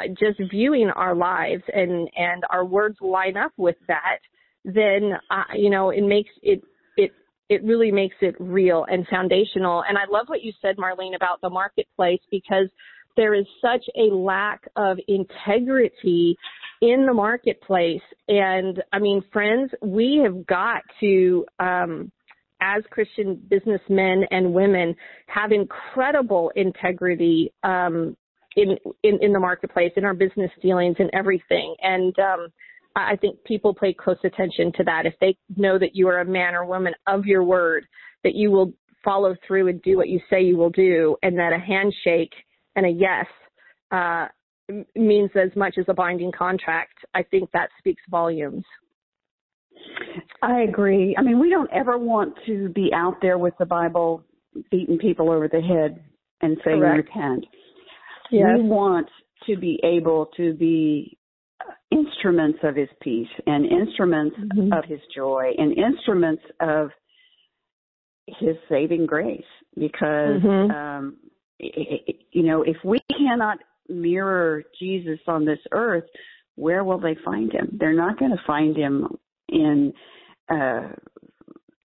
just 0.07 0.39
viewing 0.51 0.89
our 0.89 1.15
lives 1.15 1.63
and 1.73 2.09
and 2.15 2.43
our 2.49 2.65
words 2.65 2.97
line 3.01 3.37
up 3.37 3.51
with 3.57 3.75
that, 3.87 4.19
then 4.65 5.13
uh, 5.29 5.43
you 5.55 5.69
know 5.69 5.89
it 5.89 6.03
makes 6.03 6.31
it 6.41 6.61
it 6.97 7.11
it 7.49 7.63
really 7.63 7.91
makes 7.91 8.15
it 8.21 8.35
real 8.39 8.85
and 8.89 9.07
foundational. 9.07 9.83
And 9.87 9.97
I 9.97 10.05
love 10.09 10.27
what 10.27 10.43
you 10.43 10.53
said, 10.61 10.77
Marlene, 10.77 11.15
about 11.15 11.41
the 11.41 11.49
marketplace 11.49 12.21
because 12.31 12.69
there 13.17 13.33
is 13.33 13.45
such 13.61 13.83
a 13.97 14.13
lack 14.13 14.61
of 14.75 14.97
integrity 15.07 16.37
in 16.81 17.05
the 17.05 17.13
marketplace. 17.13 18.01
And 18.27 18.81
I 18.93 18.99
mean, 18.99 19.23
friends, 19.33 19.71
we 19.81 20.21
have 20.23 20.45
got 20.45 20.83
to 21.01 21.45
um, 21.59 22.11
as 22.61 22.83
Christian 22.89 23.41
businessmen 23.49 24.23
and 24.31 24.53
women 24.53 24.95
have 25.27 25.51
incredible 25.51 26.51
integrity 26.55 27.53
um, 27.63 28.17
in, 28.55 28.77
in 29.03 29.19
in 29.21 29.33
the 29.33 29.39
marketplace, 29.39 29.91
in 29.95 30.05
our 30.05 30.13
business 30.13 30.51
dealings, 30.61 30.95
and 30.99 31.09
everything. 31.13 31.75
And 31.81 32.17
um, 32.19 32.47
I 32.95 33.15
think 33.15 33.43
people 33.43 33.73
pay 33.73 33.93
close 33.93 34.17
attention 34.23 34.71
to 34.77 34.83
that. 34.85 35.05
If 35.05 35.13
they 35.21 35.37
know 35.55 35.77
that 35.79 35.95
you 35.95 36.07
are 36.07 36.19
a 36.19 36.25
man 36.25 36.55
or 36.55 36.65
woman 36.65 36.93
of 37.07 37.25
your 37.25 37.43
word, 37.43 37.85
that 38.23 38.35
you 38.35 38.51
will 38.51 38.73
follow 39.03 39.35
through 39.47 39.67
and 39.67 39.81
do 39.81 39.97
what 39.97 40.09
you 40.09 40.19
say 40.29 40.41
you 40.41 40.57
will 40.57 40.71
do, 40.71 41.15
and 41.23 41.37
that 41.37 41.53
a 41.53 41.59
handshake 41.59 42.33
and 42.75 42.85
a 42.85 42.89
yes 42.89 43.25
uh, 43.91 44.27
means 44.95 45.31
as 45.35 45.55
much 45.55 45.75
as 45.77 45.85
a 45.87 45.93
binding 45.93 46.31
contract. 46.31 46.93
I 47.13 47.23
think 47.23 47.49
that 47.51 47.69
speaks 47.79 48.01
volumes. 48.09 48.63
I 50.41 50.61
agree. 50.61 51.15
I 51.17 51.21
mean, 51.21 51.39
we 51.39 51.49
don't 51.49 51.69
ever 51.71 51.97
want 51.97 52.33
to 52.45 52.69
be 52.69 52.91
out 52.93 53.17
there 53.21 53.37
with 53.37 53.53
the 53.59 53.65
Bible 53.65 54.23
beating 54.71 54.97
people 54.97 55.29
over 55.31 55.47
the 55.47 55.61
head 55.61 56.03
and 56.41 56.57
saying 56.63 56.79
Correct. 56.79 57.07
repent. 57.07 57.45
Yes. 58.31 58.45
We 58.57 58.63
want 58.63 59.07
to 59.47 59.57
be 59.57 59.79
able 59.83 60.27
to 60.37 60.53
be 60.53 61.17
instruments 61.91 62.59
of 62.63 62.75
his 62.75 62.89
peace 63.01 63.27
and 63.45 63.65
instruments 63.65 64.35
mm-hmm. 64.39 64.73
of 64.73 64.85
his 64.85 64.99
joy 65.15 65.51
and 65.57 65.77
instruments 65.77 66.43
of 66.59 66.89
his 68.27 68.55
saving 68.69 69.05
grace 69.07 69.41
because 69.75 70.41
mm-hmm. 70.41 70.71
um 70.71 71.17
you 71.59 72.43
know 72.43 72.61
if 72.61 72.77
we 72.85 72.99
cannot 73.17 73.57
mirror 73.89 74.63
Jesus 74.79 75.19
on 75.27 75.45
this 75.45 75.59
earth 75.71 76.03
where 76.55 76.83
will 76.83 76.99
they 76.99 77.17
find 77.25 77.51
him 77.51 77.75
they're 77.79 77.91
not 77.91 78.19
going 78.19 78.31
to 78.31 78.43
find 78.45 78.77
him 78.77 79.07
in 79.49 79.91
uh, 80.49 80.89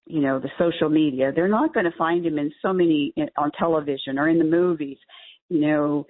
you 0.05 0.21
know 0.21 0.39
the 0.39 0.49
social 0.57 0.89
media. 0.89 1.31
They're 1.33 1.47
not 1.47 1.73
going 1.73 1.85
to 1.85 1.97
find 1.97 2.25
him 2.25 2.37
in 2.37 2.51
so 2.61 2.73
many 2.73 3.13
on 3.37 3.51
television 3.57 4.19
or 4.19 4.29
in 4.29 4.37
the 4.37 4.45
movies. 4.45 4.97
You 5.49 5.61
know, 5.61 6.07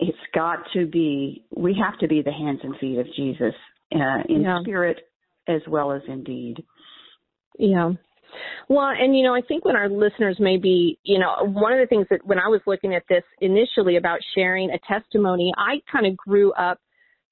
it's 0.00 0.18
got 0.34 0.60
to 0.72 0.86
be. 0.86 1.44
We 1.54 1.76
have 1.82 1.98
to 2.00 2.08
be 2.08 2.22
the 2.22 2.32
hands 2.32 2.60
and 2.62 2.76
feet 2.78 2.98
of 2.98 3.06
Jesus 3.14 3.54
uh, 3.94 4.22
in 4.28 4.42
yeah. 4.42 4.60
spirit 4.62 4.98
as 5.48 5.60
well 5.68 5.92
as 5.92 6.02
in 6.08 6.24
deed. 6.24 6.64
Yeah. 7.58 7.92
Well, 8.68 8.86
and 8.86 9.16
you 9.16 9.24
know, 9.24 9.34
I 9.34 9.40
think 9.42 9.64
when 9.64 9.76
our 9.76 9.88
listeners 9.88 10.36
may 10.38 10.56
be, 10.56 10.98
you 11.02 11.18
know, 11.18 11.34
one 11.40 11.72
of 11.72 11.80
the 11.80 11.86
things 11.86 12.06
that 12.10 12.24
when 12.24 12.38
I 12.38 12.48
was 12.48 12.60
looking 12.66 12.94
at 12.94 13.02
this 13.08 13.24
initially 13.40 13.96
about 13.96 14.20
sharing 14.34 14.70
a 14.70 14.78
testimony, 14.86 15.52
I 15.56 15.80
kind 15.90 16.06
of 16.06 16.16
grew 16.16 16.52
up 16.52 16.78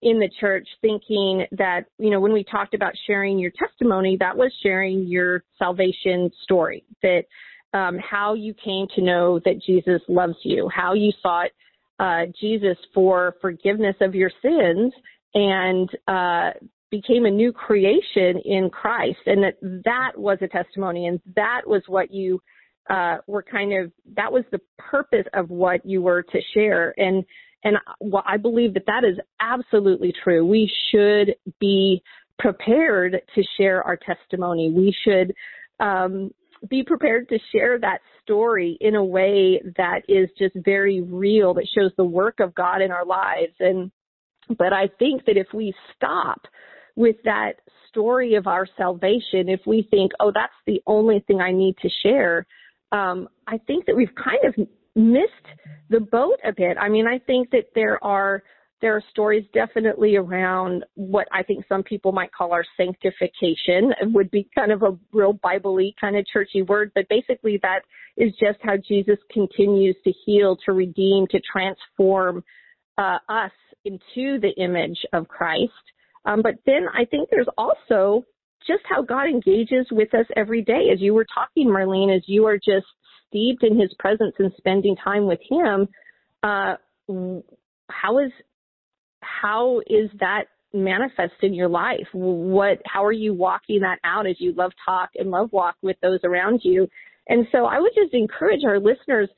in 0.03 0.19
the 0.19 0.29
church 0.41 0.67
thinking 0.81 1.47
that, 1.53 1.87
you 1.99 2.11
know, 2.11 2.21
when 2.21 2.33
we 2.33 2.45
talked 2.45 2.75
about 2.75 2.93
sharing 3.07 3.39
your 3.39 3.53
testimony, 3.59 4.17
that 4.21 4.37
was 4.37 4.53
sharing 4.63 5.07
your 5.07 5.45
salvation 5.59 6.31
story, 6.43 6.85
that 7.03 7.23
um, 7.73 7.99
how 7.99 8.35
you 8.35 8.55
came 8.55 8.87
to 8.95 9.03
know 9.03 9.41
that 9.45 9.61
Jesus 9.65 10.01
loves 10.09 10.37
you, 10.43 10.69
how 10.75 10.95
you 10.95 11.13
sought 11.23 11.51
uh, 11.99 12.23
Jesus 12.41 12.77
for 12.95 13.35
forgiveness 13.41 13.97
of 14.01 14.15
your 14.15 14.31
sins 14.43 14.93
and 15.35 15.89
uh, 16.07 16.51
became 16.91 17.27
a 17.27 17.31
new 17.31 17.53
creation 17.53 18.41
in 18.45 18.71
Christ, 18.71 19.19
and 19.27 19.43
that 19.43 19.59
that 19.85 20.13
was 20.17 20.39
a 20.41 20.49
testimony, 20.49 21.07
and 21.07 21.21
that 21.37 21.63
was 21.67 21.83
what 21.87 22.13
you 22.13 22.41
uh, 22.89 23.19
were 23.27 23.43
kind 23.43 23.73
of 23.75 23.93
that 24.17 24.33
was 24.33 24.45
the 24.51 24.61
purpose 24.79 25.27
of 25.35 25.51
what 25.51 25.85
you 25.85 26.01
were 26.01 26.23
to 26.23 26.39
share, 26.55 26.95
and 26.97 27.25
and 27.65 27.77
I 28.25 28.37
believe 28.37 28.75
that 28.75 28.87
that 28.87 29.05
is 29.05 29.19
absolutely 29.41 30.15
true. 30.25 30.47
We 30.47 30.71
should 30.91 31.35
be 31.59 32.03
prepared 32.39 33.21
to 33.35 33.43
share 33.57 33.83
our 33.83 33.97
testimony. 33.97 34.71
We 34.71 34.95
should 35.05 35.35
um, 35.81 36.31
be 36.69 36.83
prepared 36.83 37.29
to 37.29 37.39
share 37.53 37.79
that 37.79 38.01
story 38.23 38.77
in 38.81 38.95
a 38.95 39.05
way 39.05 39.61
that 39.77 40.03
is 40.09 40.29
just 40.39 40.55
very 40.65 41.01
real, 41.01 41.55
that 41.55 41.69
shows 41.75 41.93
the 41.97 42.05
work 42.05 42.41
of 42.41 42.55
God 42.55 42.81
in 42.83 42.91
our 42.91 43.05
lives. 43.05 43.55
And 43.61 43.91
but 44.59 44.73
I 44.73 44.89
think 44.99 45.25
that 45.27 45.37
if 45.37 45.49
we 45.53 45.75
stop 45.95 46.41
with 46.97 47.17
that 47.25 47.55
story 47.89 48.35
of 48.35 48.47
our 48.47 48.67
salvation, 48.77 49.49
if 49.49 49.61
we 49.67 49.87
think, 49.91 50.13
oh, 50.21 50.33
that's 50.35 50.53
the 50.67 50.83
only 50.87 51.21
thing 51.27 51.41
I 51.41 51.53
need 51.53 51.77
to 51.83 51.89
share, 52.03 52.47
um, 52.93 53.29
I 53.47 53.59
think 53.59 53.87
that 53.87 53.97
we've 53.97 54.15
kind 54.15 54.39
of 54.45 54.67
missed 54.97 55.33
the 55.91 56.01
boat 56.01 56.39
a 56.45 56.53
bit. 56.53 56.77
I 56.81 56.89
mean, 56.89 57.07
I 57.07 57.19
think 57.19 57.51
that 57.51 57.67
there 57.75 58.03
are 58.03 58.43
there 58.81 58.95
are 58.95 59.03
stories 59.11 59.45
definitely 59.53 60.17
around 60.17 60.85
what 60.95 61.27
I 61.33 61.43
think 61.43 61.65
some 61.69 61.83
people 61.83 62.13
might 62.13 62.33
call 62.33 62.53
our 62.53 62.65
sanctification. 62.77 63.93
It 64.01 64.13
would 64.13 64.31
be 64.31 64.49
kind 64.55 64.71
of 64.71 64.83
a 64.83 64.97
real 65.13 65.33
Bible-y 65.33 65.93
kind 66.01 66.17
of 66.17 66.27
churchy 66.27 66.63
word, 66.63 66.93
but 66.95 67.09
basically 67.09 67.59
that 67.63 67.81
is 68.17 68.33
just 68.41 68.59
how 68.63 68.77
Jesus 68.77 69.19
continues 69.33 69.97
to 70.05 70.13
heal, 70.25 70.57
to 70.65 70.73
redeem, 70.73 71.27
to 71.29 71.41
transform 71.41 72.45
uh, 72.99 73.19
us 73.29 73.53
into 73.85 74.39
the 74.41 74.53
image 74.59 74.99
of 75.13 75.29
Christ. 75.29 75.73
Um, 76.25 76.43
but 76.43 76.55
then 76.67 76.87
I 76.93 77.05
think 77.05 77.31
there's 77.31 77.49
also 77.57 78.25
just 78.67 78.83
how 78.89 79.03
God 79.03 79.29
engages 79.29 79.87
with 79.91 80.13
us 80.15 80.27
every 80.37 80.63
day. 80.63 80.91
As 80.93 81.01
you 81.01 81.15
were 81.15 81.27
talking, 81.33 81.69
Marlene, 81.69 82.15
as 82.15 82.23
you 82.27 82.47
are 82.47 82.59
just 82.59 82.87
steeped 83.29 83.63
in 83.63 83.79
His 83.79 83.93
presence 83.99 84.35
and 84.39 84.53
spending 84.57 84.97
time 84.97 85.27
with 85.27 85.41
Him, 85.49 85.89
uh, 86.43 86.75
how 87.89 88.19
is 88.19 88.31
how 89.21 89.81
is 89.87 90.11
that 90.21 90.45
manifest 90.73 91.35
in 91.43 91.55
your 91.55 91.69
life? 91.69 92.07
What 92.13 92.81
how 92.85 93.05
are 93.05 93.13
you 93.13 93.35
walking 93.35 93.81
that 93.81 93.99
out 94.05 94.27
as 94.27 94.37
you 94.39 94.53
love 94.53 94.73
talk 94.85 95.11
and 95.17 95.31
love 95.31 95.51
walk 95.53 95.77
with 95.83 95.97
those 96.03 96.21
around 96.25 96.61
you? 96.63 96.89
And 97.29 97.47
so 97.53 97.67
I 97.67 97.79
would 97.79 97.93
just 97.95 98.15
encourage 98.15 98.65
our 98.65 98.81
listeners 98.81 99.29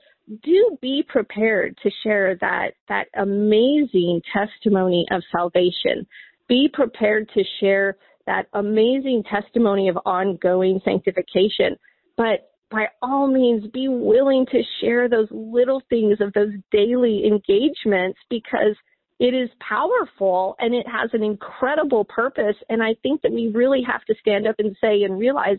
do 0.42 0.78
be 0.80 1.04
prepared 1.08 1.76
to 1.82 1.90
share 2.02 2.36
that 2.40 2.72
that 2.88 3.06
amazing 3.16 4.22
testimony 4.32 5.06
of 5.10 5.22
salvation. 5.32 6.06
Be 6.48 6.68
prepared 6.72 7.28
to 7.34 7.42
share 7.60 7.96
that 8.26 8.46
amazing 8.52 9.24
testimony 9.28 9.88
of 9.88 9.98
ongoing 10.04 10.80
sanctification. 10.84 11.76
But 12.16 12.50
by 12.70 12.86
all 13.02 13.26
means, 13.26 13.66
be 13.72 13.88
willing 13.88 14.46
to 14.52 14.62
share 14.80 15.08
those 15.08 15.26
little 15.30 15.82
things 15.90 16.18
of 16.20 16.32
those 16.32 16.52
daily 16.70 17.24
engagements 17.26 18.18
because 18.28 18.76
it 19.20 19.34
is 19.34 19.50
powerful 19.60 20.56
and 20.58 20.74
it 20.74 20.86
has 20.88 21.10
an 21.12 21.22
incredible 21.22 22.04
purpose. 22.06 22.56
And 22.70 22.82
I 22.82 22.94
think 23.02 23.20
that 23.20 23.30
we 23.30 23.48
really 23.54 23.82
have 23.86 24.02
to 24.06 24.14
stand 24.18 24.48
up 24.48 24.56
and 24.58 24.74
say 24.80 25.02
and 25.02 25.18
realize 25.18 25.58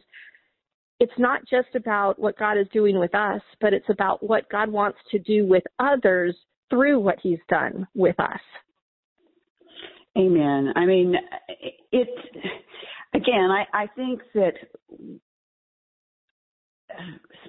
it's 0.99 1.11
not 1.19 1.41
just 1.47 1.75
about 1.75 2.17
what 2.19 2.37
God 2.37 2.57
is 2.57 2.65
doing 2.73 2.97
with 2.97 3.13
us, 3.13 3.41
but 3.61 3.71
it's 3.71 3.89
about 3.89 4.27
what 4.27 4.49
God 4.49 4.69
wants 4.69 4.97
to 5.11 5.19
do 5.19 5.45
with 5.45 5.63
others 5.77 6.35
through 6.71 6.99
what 6.99 7.17
he's 7.21 7.39
done 7.49 7.87
with 7.93 8.19
us. 8.19 8.39
Amen. 10.17 10.73
I 10.75 10.85
mean, 10.85 11.13
it, 11.91 12.09
again, 13.13 13.49
I, 13.51 13.65
I 13.73 13.87
think 13.95 14.21
that 14.33 14.53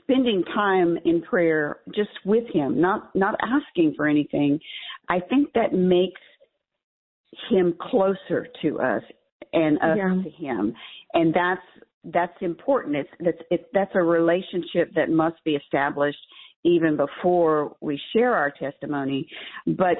spending 0.02 0.42
time 0.54 0.98
in 1.04 1.22
prayer 1.22 1.80
just 1.94 2.10
with 2.24 2.44
him, 2.52 2.80
not, 2.80 3.14
not 3.14 3.34
asking 3.42 3.94
for 3.96 4.06
anything, 4.06 4.58
I 5.08 5.20
think 5.20 5.52
that 5.54 5.72
makes 5.72 6.20
him 7.50 7.74
closer 7.80 8.46
to 8.62 8.80
us 8.80 9.02
and 9.52 9.78
us 9.78 9.96
yeah. 9.96 10.22
to 10.22 10.30
him. 10.30 10.74
And 11.14 11.34
that's 11.34 11.60
that's 12.04 12.36
important. 12.40 12.96
It's 12.96 13.10
that's 13.20 13.38
it, 13.50 13.66
that's 13.72 13.92
a 13.94 14.02
relationship 14.02 14.92
that 14.96 15.08
must 15.08 15.36
be 15.44 15.52
established 15.52 16.18
even 16.64 16.96
before 16.96 17.76
we 17.80 18.00
share 18.12 18.34
our 18.34 18.50
testimony. 18.50 19.26
But 19.66 19.98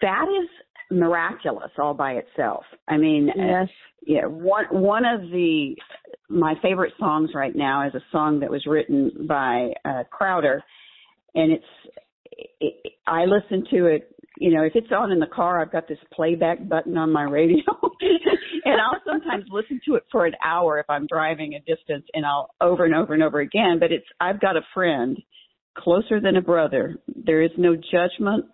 that 0.00 0.24
is 0.24 0.48
miraculous 0.90 1.70
all 1.78 1.94
by 1.94 2.12
itself. 2.12 2.64
I 2.88 2.96
mean, 2.96 3.30
uh, 3.30 3.60
yes. 3.60 3.68
Yeah, 4.02 4.26
one 4.26 4.66
one 4.70 5.04
of 5.04 5.22
the 5.22 5.74
my 6.28 6.54
favorite 6.62 6.92
songs 6.98 7.30
right 7.34 7.54
now 7.54 7.86
is 7.86 7.94
a 7.94 8.02
song 8.12 8.40
that 8.40 8.50
was 8.50 8.64
written 8.66 9.26
by 9.28 9.72
uh, 9.84 10.04
Crowder, 10.10 10.62
and 11.34 11.52
it's 11.52 11.64
it, 12.60 12.92
I 13.06 13.24
listen 13.24 13.64
to 13.70 13.86
it 13.86 14.14
you 14.40 14.54
know, 14.54 14.62
if 14.62 14.72
it's 14.74 14.92
on 14.92 15.10
in 15.10 15.18
the 15.18 15.26
car, 15.26 15.60
I've 15.60 15.72
got 15.72 15.88
this 15.88 15.98
playback 16.12 16.66
button 16.68 16.96
on 16.96 17.12
my 17.12 17.24
radio, 17.24 17.64
and 18.64 18.80
I'll 18.80 19.00
sometimes 19.04 19.44
listen 19.50 19.80
to 19.86 19.96
it 19.96 20.04
for 20.12 20.26
an 20.26 20.34
hour 20.44 20.78
if 20.78 20.86
I'm 20.88 21.06
driving 21.06 21.54
a 21.54 21.60
distance, 21.60 22.06
and 22.14 22.24
I'll 22.24 22.50
over 22.60 22.84
and 22.84 22.94
over 22.94 23.14
and 23.14 23.22
over 23.22 23.40
again. 23.40 23.78
But 23.80 23.92
it's 23.92 24.06
I've 24.20 24.40
got 24.40 24.56
a 24.56 24.62
friend 24.74 25.18
closer 25.76 26.20
than 26.20 26.36
a 26.36 26.42
brother. 26.42 26.96
There 27.08 27.42
is 27.42 27.50
no 27.56 27.74
judgment. 27.74 28.46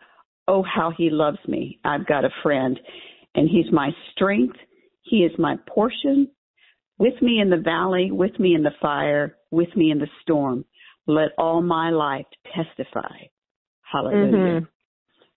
Oh, 0.47 0.63
how 0.63 0.93
he 0.97 1.11
loves 1.11 1.39
me. 1.49 1.79
I've 1.85 2.07
got 2.07 2.25
a 2.25 2.31
friend, 2.43 2.79
and 3.35 3.49
he's 3.49 3.73
my 3.73 3.91
strength. 4.13 4.57
He 5.03 5.19
is 5.19 5.33
my 5.39 5.57
portion. 5.69 6.29
With 6.99 7.21
me 7.21 7.41
in 7.41 7.51
the 7.51 7.57
valley, 7.57 8.11
with 8.13 8.39
me 8.39 8.55
in 8.55 8.63
the 8.63 8.71
fire, 8.81 9.37
with 9.51 9.75
me 9.75 9.91
in 9.91 9.99
the 9.99 10.09
storm. 10.23 10.65
Let 11.07 11.31
all 11.39 11.61
my 11.61 11.91
life 11.91 12.27
testify. 12.55 13.17
Hallelujah. 13.91 14.61
Mm-hmm. 14.61 14.65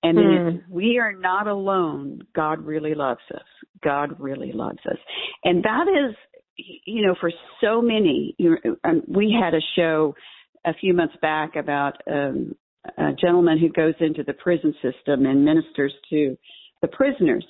And 0.04 0.17
mm. 0.17 0.62
we 0.70 1.00
are 1.00 1.13
not 1.13 1.48
alone. 1.48 2.22
God 2.36 2.63
really 2.63 2.93
loves 2.93 3.22
us. 3.34 3.41
God 3.84 4.20
really 4.20 4.52
loves 4.54 4.80
us. 4.89 4.98
And 5.43 5.63
that 5.63 5.88
is, 5.88 6.15
you 6.86 7.06
know, 7.06 7.15
for 7.20 7.32
so 7.62 7.82
many, 7.82 8.36
you 8.38 8.58
know, 8.63 9.02
we 9.08 9.36
had 9.39 9.54
a 9.54 9.62
show 9.76 10.15
a 10.65 10.74
few 10.74 10.93
months 10.93 11.15
back 11.22 11.56
about 11.56 11.98
um, 12.12 12.56
a 12.97 13.11
gentleman 13.19 13.59
who 13.59 13.69
goes 13.69 13.95
into 13.99 14.23
the 14.23 14.33
prison 14.33 14.73
system 14.81 15.25
and 15.25 15.43
ministers 15.43 15.93
to 16.09 16.37
the 16.81 16.87
prisoners. 16.87 17.45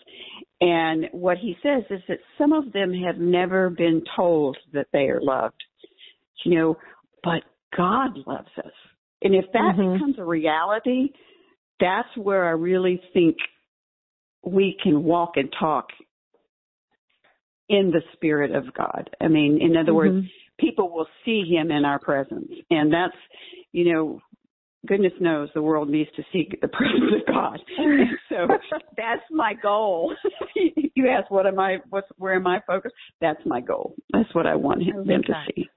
And 0.61 1.05
what 1.11 1.37
he 1.37 1.55
says 1.61 1.83
is 1.89 2.01
that 2.07 2.19
some 2.37 2.53
of 2.53 2.71
them 2.73 2.93
have 2.93 3.17
never 3.17 3.69
been 3.69 4.01
told 4.15 4.57
that 4.73 4.87
they 4.91 5.09
are 5.09 5.21
loved, 5.21 5.63
you 6.43 6.57
know, 6.57 6.77
but 7.23 7.43
God 7.75 8.17
loves 8.25 8.49
us. 8.57 8.71
And 9.21 9.35
if 9.35 9.45
that 9.53 9.75
mm-hmm. 9.77 9.93
becomes 9.93 10.15
a 10.19 10.23
reality, 10.23 11.09
that's 11.79 12.09
where 12.15 12.45
I 12.45 12.51
really 12.51 13.01
think 13.13 13.35
we 14.43 14.77
can 14.81 15.03
walk 15.03 15.31
and 15.35 15.53
talk 15.59 15.87
in 17.69 17.91
the 17.91 18.01
spirit 18.13 18.55
of 18.55 18.73
God. 18.73 19.09
I 19.19 19.27
mean, 19.27 19.59
in 19.61 19.75
other 19.75 19.91
mm-hmm. 19.91 20.15
words, 20.15 20.27
people 20.59 20.89
will 20.91 21.07
see 21.25 21.43
him 21.47 21.71
in 21.71 21.85
our 21.85 21.99
presence. 21.99 22.51
And 22.69 22.91
that's, 22.91 23.17
you 23.71 23.93
know, 23.93 24.19
goodness 24.85 25.13
knows 25.19 25.49
the 25.53 25.61
world 25.61 25.89
needs 25.89 26.09
to 26.15 26.23
seek 26.31 26.59
the 26.61 26.67
presence 26.67 27.23
of 27.27 27.33
God. 27.33 27.59
so 28.29 28.47
that's 28.95 29.23
my 29.31 29.53
goal. 29.53 30.13
you 30.95 31.09
ask 31.09 31.29
what 31.31 31.45
am 31.45 31.59
I 31.59 31.77
what's 31.89 32.07
where 32.17 32.35
am 32.35 32.47
I 32.47 32.61
focused? 32.67 32.95
That's 33.21 33.41
my 33.45 33.61
goal. 33.61 33.95
That's 34.13 34.33
what 34.33 34.45
I 34.45 34.55
want 34.55 34.83
him, 34.83 35.07
them 35.07 35.23
to 35.23 35.33
see. 35.55 35.69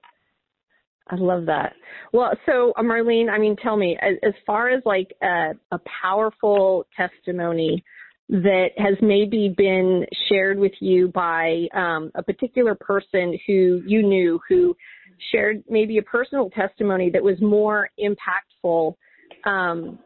I 1.09 1.15
love 1.15 1.45
that. 1.47 1.73
Well, 2.13 2.31
so 2.45 2.73
uh, 2.77 2.81
Marlene, 2.81 3.29
I 3.29 3.37
mean, 3.37 3.57
tell 3.61 3.75
me, 3.75 3.97
as, 4.01 4.15
as 4.23 4.33
far 4.45 4.69
as 4.69 4.81
like 4.85 5.13
a, 5.21 5.51
a 5.71 5.79
powerful 6.01 6.85
testimony 6.95 7.83
that 8.29 8.69
has 8.77 8.95
maybe 9.01 9.53
been 9.57 10.05
shared 10.29 10.57
with 10.57 10.71
you 10.79 11.09
by 11.09 11.67
um, 11.73 12.11
a 12.15 12.23
particular 12.23 12.75
person 12.75 13.37
who 13.45 13.81
you 13.85 14.03
knew 14.03 14.39
who 14.47 14.73
shared 15.31 15.63
maybe 15.69 15.97
a 15.97 16.03
personal 16.03 16.49
testimony 16.49 17.09
that 17.11 17.23
was 17.23 17.39
more 17.41 17.89
impactful 17.99 18.95
um, 19.45 19.99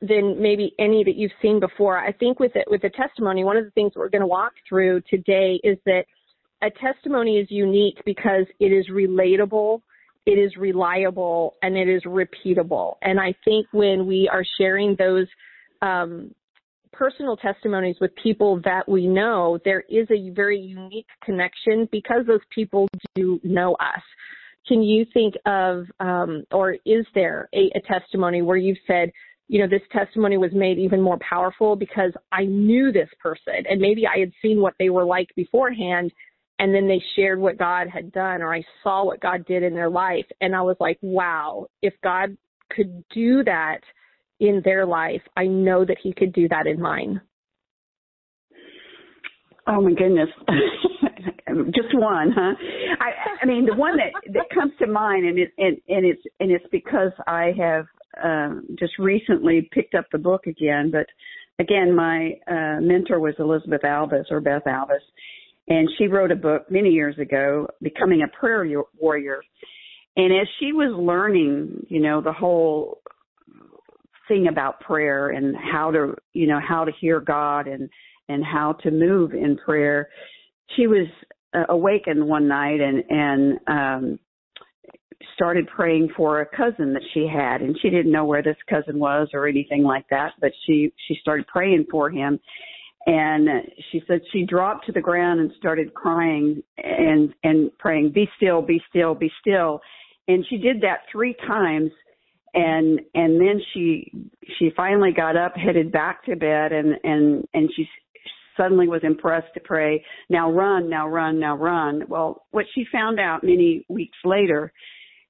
than 0.00 0.40
maybe 0.40 0.72
any 0.78 1.04
that 1.04 1.16
you've 1.16 1.32
seen 1.42 1.60
before. 1.60 1.98
I 1.98 2.12
think 2.12 2.40
with 2.40 2.56
it, 2.56 2.66
with 2.70 2.82
the 2.82 2.90
testimony, 2.90 3.44
one 3.44 3.56
of 3.56 3.64
the 3.64 3.70
things 3.72 3.92
we're 3.96 4.08
going 4.08 4.20
to 4.20 4.26
walk 4.26 4.52
through 4.68 5.02
today 5.10 5.60
is 5.62 5.78
that 5.86 6.04
a 6.62 6.70
testimony 6.70 7.38
is 7.38 7.46
unique 7.50 7.98
because 8.04 8.46
it 8.58 8.72
is 8.72 8.86
relatable 8.90 9.80
it 10.26 10.38
is 10.38 10.56
reliable 10.56 11.54
and 11.62 11.76
it 11.76 11.88
is 11.88 12.02
repeatable. 12.04 12.94
And 13.02 13.18
I 13.18 13.34
think 13.44 13.66
when 13.72 14.06
we 14.06 14.28
are 14.32 14.44
sharing 14.58 14.94
those 14.96 15.26
um, 15.82 16.34
personal 16.92 17.36
testimonies 17.36 17.96
with 18.00 18.10
people 18.22 18.60
that 18.64 18.88
we 18.88 19.06
know, 19.06 19.58
there 19.64 19.82
is 19.88 20.06
a 20.10 20.30
very 20.30 20.60
unique 20.60 21.06
connection 21.24 21.88
because 21.90 22.26
those 22.26 22.40
people 22.54 22.88
do 23.14 23.40
know 23.42 23.74
us. 23.74 24.02
Can 24.66 24.82
you 24.82 25.06
think 25.12 25.34
of, 25.46 25.86
um, 26.00 26.44
or 26.52 26.76
is 26.84 27.06
there 27.14 27.48
a, 27.54 27.70
a 27.74 27.80
testimony 27.80 28.42
where 28.42 28.56
you've 28.56 28.78
said, 28.86 29.10
you 29.48 29.58
know, 29.58 29.68
this 29.68 29.82
testimony 29.90 30.36
was 30.36 30.52
made 30.52 30.78
even 30.78 31.00
more 31.00 31.18
powerful 31.18 31.74
because 31.74 32.12
I 32.30 32.44
knew 32.44 32.92
this 32.92 33.08
person 33.20 33.64
and 33.68 33.80
maybe 33.80 34.06
I 34.06 34.18
had 34.18 34.30
seen 34.40 34.60
what 34.60 34.74
they 34.78 34.90
were 34.90 35.04
like 35.04 35.28
beforehand 35.34 36.12
and 36.60 36.74
then 36.74 36.86
they 36.86 37.02
shared 37.16 37.40
what 37.40 37.58
God 37.58 37.88
had 37.88 38.12
done 38.12 38.42
or 38.42 38.54
I 38.54 38.62
saw 38.82 39.04
what 39.04 39.20
God 39.20 39.44
did 39.46 39.62
in 39.62 39.74
their 39.74 39.90
life 39.90 40.26
and 40.40 40.54
I 40.54 40.62
was 40.62 40.76
like, 40.78 40.98
wow, 41.02 41.66
if 41.82 41.94
God 42.04 42.36
could 42.70 43.02
do 43.12 43.42
that 43.44 43.80
in 44.38 44.62
their 44.64 44.86
life, 44.86 45.22
I 45.36 45.46
know 45.46 45.84
that 45.84 45.98
he 46.00 46.12
could 46.12 46.32
do 46.32 46.48
that 46.48 46.66
in 46.66 46.80
mine. 46.80 47.20
Oh 49.66 49.80
my 49.80 49.92
goodness. 49.92 50.28
Just 51.74 51.94
one, 51.94 52.32
huh? 52.36 52.54
I 53.00 53.10
I 53.42 53.46
mean 53.46 53.66
the 53.66 53.74
one 53.74 53.96
that 53.96 54.12
that 54.32 54.46
comes 54.54 54.72
to 54.80 54.86
mind 54.86 55.26
and 55.26 55.38
it 55.38 55.52
and, 55.58 55.76
and 55.88 56.04
it's 56.06 56.22
and 56.38 56.50
it's 56.50 56.64
because 56.70 57.12
I 57.26 57.52
have 57.58 57.86
um 58.22 58.66
just 58.78 58.92
recently 58.98 59.68
picked 59.72 59.94
up 59.94 60.06
the 60.12 60.18
book 60.18 60.46
again, 60.46 60.90
but 60.90 61.06
again 61.58 61.94
my 61.94 62.32
uh 62.48 62.80
mentor 62.80 63.20
was 63.20 63.34
Elizabeth 63.38 63.82
Alves 63.82 64.30
or 64.30 64.40
Beth 64.40 64.64
Alves 64.66 65.00
and 65.70 65.88
she 65.96 66.08
wrote 66.08 66.32
a 66.32 66.36
book 66.36 66.66
many 66.68 66.90
years 66.90 67.16
ago, 67.18 67.68
Becoming 67.80 68.22
a 68.22 68.38
Prayer 68.38 68.66
Warrior. 68.98 69.40
And 70.16 70.32
as 70.32 70.48
she 70.58 70.72
was 70.72 70.92
learning, 70.98 71.86
you 71.88 72.00
know, 72.00 72.20
the 72.20 72.32
whole 72.32 73.00
thing 74.26 74.48
about 74.48 74.80
prayer 74.80 75.30
and 75.30 75.54
how 75.56 75.92
to, 75.92 76.16
you 76.32 76.48
know, 76.48 76.58
how 76.66 76.84
to 76.84 76.92
hear 77.00 77.20
God 77.20 77.68
and 77.68 77.88
and 78.28 78.44
how 78.44 78.74
to 78.82 78.90
move 78.90 79.32
in 79.32 79.56
prayer, 79.56 80.08
she 80.76 80.86
was 80.86 81.06
uh, 81.54 81.64
awakened 81.68 82.26
one 82.26 82.48
night 82.48 82.80
and 82.80 83.04
and 83.08 83.58
um 83.66 84.18
started 85.34 85.66
praying 85.68 86.08
for 86.16 86.40
a 86.40 86.46
cousin 86.46 86.92
that 86.94 87.02
she 87.12 87.26
had 87.26 87.60
and 87.60 87.76
she 87.80 87.90
didn't 87.90 88.12
know 88.12 88.24
where 88.24 88.42
this 88.42 88.56
cousin 88.68 88.98
was 88.98 89.28
or 89.34 89.46
anything 89.46 89.82
like 89.82 90.06
that 90.10 90.32
but 90.40 90.52
she 90.66 90.92
she 91.08 91.16
started 91.20 91.46
praying 91.46 91.86
for 91.90 92.10
him. 92.10 92.38
And 93.06 93.48
she 93.90 94.02
said 94.06 94.20
she 94.30 94.44
dropped 94.44 94.84
to 94.86 94.92
the 94.92 95.00
ground 95.00 95.40
and 95.40 95.50
started 95.58 95.94
crying 95.94 96.62
and 96.76 97.32
and 97.42 97.76
praying 97.78 98.12
be 98.12 98.28
still 98.36 98.60
be 98.60 98.82
still 98.90 99.14
be 99.14 99.32
still. 99.40 99.80
And 100.28 100.44
she 100.48 100.58
did 100.58 100.82
that 100.82 101.00
three 101.10 101.34
times 101.46 101.90
and 102.54 103.00
and 103.14 103.40
then 103.40 103.60
she 103.72 104.12
she 104.58 104.70
finally 104.76 105.12
got 105.12 105.36
up 105.36 105.54
headed 105.56 105.90
back 105.92 106.24
to 106.24 106.36
bed 106.36 106.72
and 106.72 106.96
and 107.04 107.44
and 107.54 107.70
she 107.74 107.88
suddenly 108.56 108.88
was 108.88 109.02
impressed 109.02 109.52
to 109.54 109.60
pray 109.60 110.04
now 110.28 110.50
run 110.50 110.88
now 110.88 111.08
run 111.08 111.38
now 111.38 111.56
run. 111.56 112.02
Well 112.08 112.46
what 112.50 112.66
she 112.74 112.84
found 112.92 113.18
out 113.20 113.42
many 113.42 113.84
weeks 113.88 114.18
later 114.24 114.72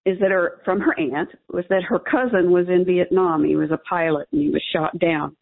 is 0.06 0.18
that 0.20 0.30
her 0.30 0.60
from 0.64 0.80
her 0.80 0.98
aunt 0.98 1.30
was 1.52 1.64
that 1.68 1.82
her 1.82 1.98
cousin 1.98 2.50
was 2.50 2.66
in 2.68 2.84
Vietnam. 2.84 3.44
He 3.44 3.56
was 3.56 3.70
a 3.70 3.78
pilot 3.88 4.28
and 4.32 4.40
he 4.40 4.50
was 4.50 4.62
shot 4.72 4.98
down. 4.98 5.36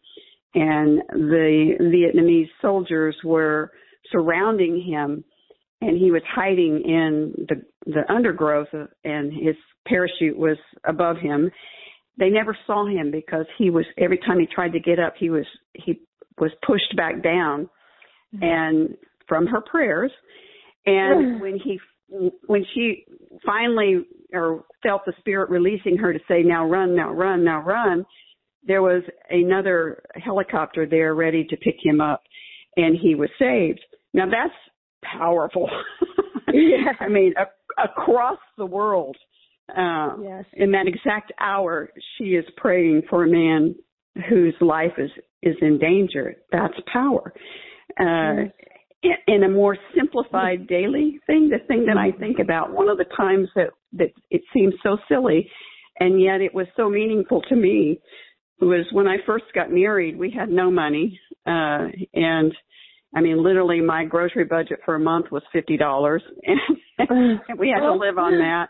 And 0.55 1.01
the 1.09 1.75
Vietnamese 1.79 2.49
soldiers 2.61 3.15
were 3.23 3.71
surrounding 4.11 4.81
him 4.81 5.23
and 5.81 5.97
he 5.97 6.11
was 6.11 6.21
hiding 6.27 6.81
in 6.85 7.33
the 7.47 7.61
the 7.85 8.11
undergrowth 8.11 8.67
of, 8.73 8.89
and 9.03 9.31
his 9.31 9.55
parachute 9.87 10.37
was 10.37 10.57
above 10.85 11.17
him. 11.17 11.49
They 12.17 12.29
never 12.29 12.55
saw 12.67 12.85
him 12.85 13.11
because 13.11 13.45
he 13.57 13.69
was 13.69 13.85
every 13.97 14.17
time 14.17 14.39
he 14.39 14.47
tried 14.53 14.73
to 14.73 14.79
get 14.79 14.99
up 14.99 15.13
he 15.17 15.29
was 15.29 15.45
he 15.73 16.01
was 16.39 16.51
pushed 16.65 16.95
back 16.95 17.21
down 17.23 17.69
mm-hmm. 18.35 18.43
and 18.43 18.97
from 19.27 19.47
her 19.47 19.61
prayers 19.61 20.11
and 20.85 21.41
when 21.41 21.59
he 21.63 21.79
when 22.47 22.65
she 22.73 23.05
finally 23.45 24.05
or 24.33 24.65
felt 24.81 25.01
the 25.05 25.13
spirit 25.19 25.49
releasing 25.49 25.97
her 25.97 26.11
to 26.11 26.19
say 26.27 26.41
now 26.43 26.65
run 26.65 26.95
now 26.95 27.11
run 27.11 27.43
now 27.43 27.61
run 27.61 28.05
there 28.63 28.81
was 28.81 29.03
another 29.29 30.03
helicopter 30.15 30.85
there 30.85 31.15
ready 31.15 31.45
to 31.45 31.57
pick 31.57 31.75
him 31.81 32.01
up 32.01 32.21
and 32.75 32.97
he 32.99 33.15
was 33.15 33.29
saved. 33.39 33.79
Now 34.13 34.25
that's 34.25 34.53
powerful. 35.03 35.69
yeah. 36.53 36.91
I 36.99 37.07
mean, 37.07 37.33
a- 37.37 37.83
across 37.83 38.39
the 38.57 38.65
world, 38.65 39.15
uh, 39.69 40.17
yes. 40.21 40.45
in 40.53 40.71
that 40.71 40.87
exact 40.87 41.31
hour, 41.39 41.89
she 42.17 42.35
is 42.35 42.45
praying 42.57 43.03
for 43.09 43.23
a 43.23 43.29
man 43.29 43.75
whose 44.29 44.55
life 44.61 44.93
is, 44.97 45.11
is 45.41 45.55
in 45.61 45.77
danger. 45.77 46.35
That's 46.51 46.73
power. 46.91 47.33
Uh, 47.99 48.49
in, 49.27 49.43
a 49.43 49.49
more 49.49 49.77
simplified 49.95 50.67
daily 50.67 51.19
thing, 51.25 51.49
the 51.49 51.65
thing 51.67 51.85
that 51.85 51.97
I 51.97 52.11
think 52.17 52.39
about, 52.39 52.73
one 52.73 52.89
of 52.89 52.97
the 52.97 53.05
times 53.15 53.47
that, 53.55 53.69
that 53.93 54.09
it 54.29 54.41
seems 54.53 54.73
so 54.83 54.97
silly, 55.07 55.49
and 55.99 56.21
yet 56.21 56.41
it 56.41 56.53
was 56.53 56.67
so 56.75 56.89
meaningful 56.89 57.41
to 57.43 57.55
me 57.55 57.99
was 58.61 58.85
when 58.91 59.07
I 59.07 59.17
first 59.25 59.45
got 59.55 59.71
married, 59.71 60.17
we 60.17 60.31
had 60.31 60.49
no 60.49 60.69
money. 60.69 61.17
Uh, 61.45 61.87
and 62.13 62.53
I 63.15 63.21
mean, 63.21 63.41
literally 63.41 63.81
my 63.81 64.05
grocery 64.05 64.43
budget 64.43 64.79
for 64.85 64.95
a 64.95 64.99
month 64.99 65.27
was 65.31 65.43
$50 65.55 66.19
and, 66.43 66.59
and 67.49 67.59
we 67.59 67.69
had 67.69 67.81
to 67.81 67.93
live 67.93 68.17
on 68.17 68.33
that. 68.33 68.67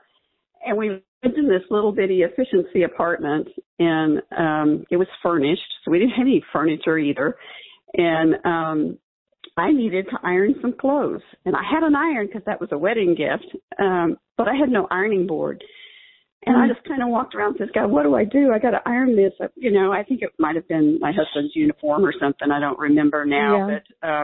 And 0.65 0.77
we 0.77 1.01
lived 1.23 1.37
in 1.37 1.47
this 1.47 1.63
little 1.69 1.91
bitty 1.91 2.21
efficiency 2.21 2.83
apartment 2.83 3.47
and, 3.77 4.21
um, 4.37 4.85
it 4.89 4.97
was 4.97 5.07
furnished. 5.21 5.61
So 5.83 5.91
we 5.91 5.99
didn't 5.99 6.13
have 6.13 6.27
any 6.27 6.43
furniture 6.53 6.97
either. 6.97 7.35
And, 7.93 8.35
um, 8.45 8.97
I 9.57 9.71
needed 9.71 10.05
to 10.11 10.19
iron 10.23 10.55
some 10.61 10.73
clothes 10.73 11.21
and 11.45 11.55
I 11.55 11.63
had 11.69 11.83
an 11.83 11.95
iron 11.95 12.27
because 12.27 12.43
that 12.45 12.61
was 12.61 12.69
a 12.71 12.77
wedding 12.77 13.15
gift. 13.15 13.55
Um, 13.77 14.17
but 14.37 14.47
I 14.47 14.55
had 14.55 14.69
no 14.69 14.87
ironing 14.89 15.27
board. 15.27 15.63
And 16.45 16.55
I 16.55 16.67
mm. 16.67 16.73
just 16.73 16.87
kind 16.87 17.03
of 17.03 17.09
walked 17.09 17.35
around 17.35 17.59
and 17.59 17.67
said, 17.67 17.73
God, 17.73 17.91
what 17.91 18.03
do 18.03 18.15
I 18.15 18.23
do? 18.23 18.51
I 18.53 18.59
got 18.59 18.71
to 18.71 18.81
iron 18.85 19.15
this. 19.15 19.33
You 19.55 19.71
know, 19.71 19.91
I 19.91 20.03
think 20.03 20.21
it 20.21 20.29
might 20.39 20.55
have 20.55 20.67
been 20.67 20.97
my 20.99 21.11
husband's 21.11 21.53
uniform 21.55 22.05
or 22.05 22.13
something. 22.17 22.49
I 22.49 22.61
don't 22.61 22.79
remember 22.79 23.25
now. 23.25 23.67
Yeah. 23.67 23.79
But 24.01 24.07
uh, 24.07 24.23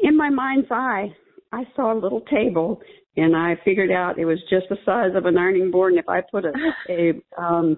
in 0.00 0.16
my 0.16 0.30
mind's 0.30 0.68
eye, 0.70 1.14
I 1.52 1.64
saw 1.74 1.92
a 1.92 1.98
little 1.98 2.20
table 2.20 2.80
and 3.16 3.36
I 3.36 3.54
figured 3.64 3.90
out 3.90 4.18
it 4.18 4.24
was 4.24 4.38
just 4.48 4.66
the 4.70 4.76
size 4.84 5.10
of 5.14 5.26
an 5.26 5.36
ironing 5.36 5.70
board. 5.70 5.92
And 5.92 6.00
if 6.00 6.08
I 6.08 6.20
put 6.20 6.44
a, 6.44 6.52
a 6.88 7.42
um, 7.42 7.76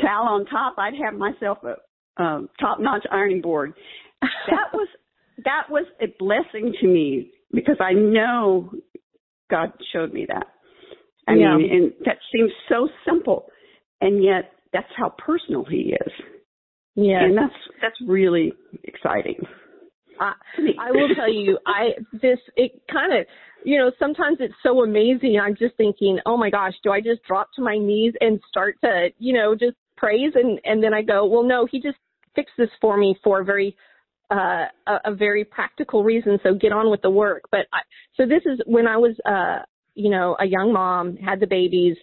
towel 0.00 0.28
on 0.28 0.46
top, 0.46 0.76
I'd 0.78 0.94
have 1.04 1.14
myself 1.14 1.58
a 1.64 2.22
um, 2.22 2.48
top-notch 2.60 3.04
ironing 3.10 3.40
board. 3.40 3.74
That 4.20 4.28
was 4.72 4.88
that 5.44 5.70
was 5.70 5.86
a 6.00 6.06
blessing 6.18 6.74
to 6.80 6.86
me 6.86 7.30
because 7.52 7.76
I 7.80 7.92
know 7.92 8.72
God 9.50 9.72
showed 9.92 10.12
me 10.12 10.26
that. 10.28 10.46
I 11.28 11.34
yeah. 11.34 11.56
mean, 11.56 11.70
and 11.70 11.92
that 12.04 12.16
seems 12.32 12.50
so 12.68 12.88
simple, 13.06 13.46
and 14.00 14.22
yet 14.22 14.52
that's 14.72 14.86
how 14.96 15.14
personal 15.24 15.64
he 15.64 15.94
is. 15.94 16.12
Yeah, 16.94 17.22
and 17.22 17.36
that's 17.36 17.54
that's 17.80 17.96
really 18.06 18.52
exciting. 18.84 19.36
I, 20.20 20.32
I 20.80 20.90
will 20.90 21.08
tell 21.14 21.32
you, 21.32 21.58
I 21.66 21.90
this 22.12 22.38
it 22.56 22.82
kind 22.90 23.12
of 23.12 23.26
you 23.64 23.78
know 23.78 23.90
sometimes 23.98 24.38
it's 24.40 24.54
so 24.62 24.82
amazing. 24.82 25.38
I'm 25.42 25.56
just 25.56 25.76
thinking, 25.76 26.18
oh 26.26 26.36
my 26.36 26.50
gosh, 26.50 26.74
do 26.82 26.90
I 26.90 27.00
just 27.00 27.22
drop 27.26 27.48
to 27.56 27.62
my 27.62 27.78
knees 27.78 28.14
and 28.20 28.40
start 28.48 28.76
to 28.82 29.08
you 29.18 29.34
know 29.34 29.54
just 29.54 29.76
praise 29.96 30.32
and 30.34 30.60
and 30.64 30.82
then 30.82 30.94
I 30.94 31.02
go, 31.02 31.26
well, 31.26 31.42
no, 31.42 31.66
he 31.70 31.80
just 31.80 31.98
fixed 32.34 32.54
this 32.58 32.70
for 32.80 32.96
me 32.96 33.18
for 33.22 33.40
a 33.40 33.44
very 33.44 33.76
uh, 34.30 34.66
a, 34.86 35.00
a 35.06 35.14
very 35.14 35.44
practical 35.44 36.04
reason. 36.04 36.38
So 36.42 36.54
get 36.54 36.72
on 36.72 36.90
with 36.90 37.02
the 37.02 37.10
work. 37.10 37.44
But 37.50 37.66
I, 37.72 37.80
so 38.16 38.26
this 38.26 38.42
is 38.44 38.60
when 38.66 38.86
I 38.86 38.98
was 38.98 39.16
uh, 39.24 39.64
you 39.98 40.10
know, 40.10 40.36
a 40.38 40.46
young 40.46 40.72
mom, 40.72 41.16
had 41.16 41.40
the 41.40 41.46
babies. 41.46 41.96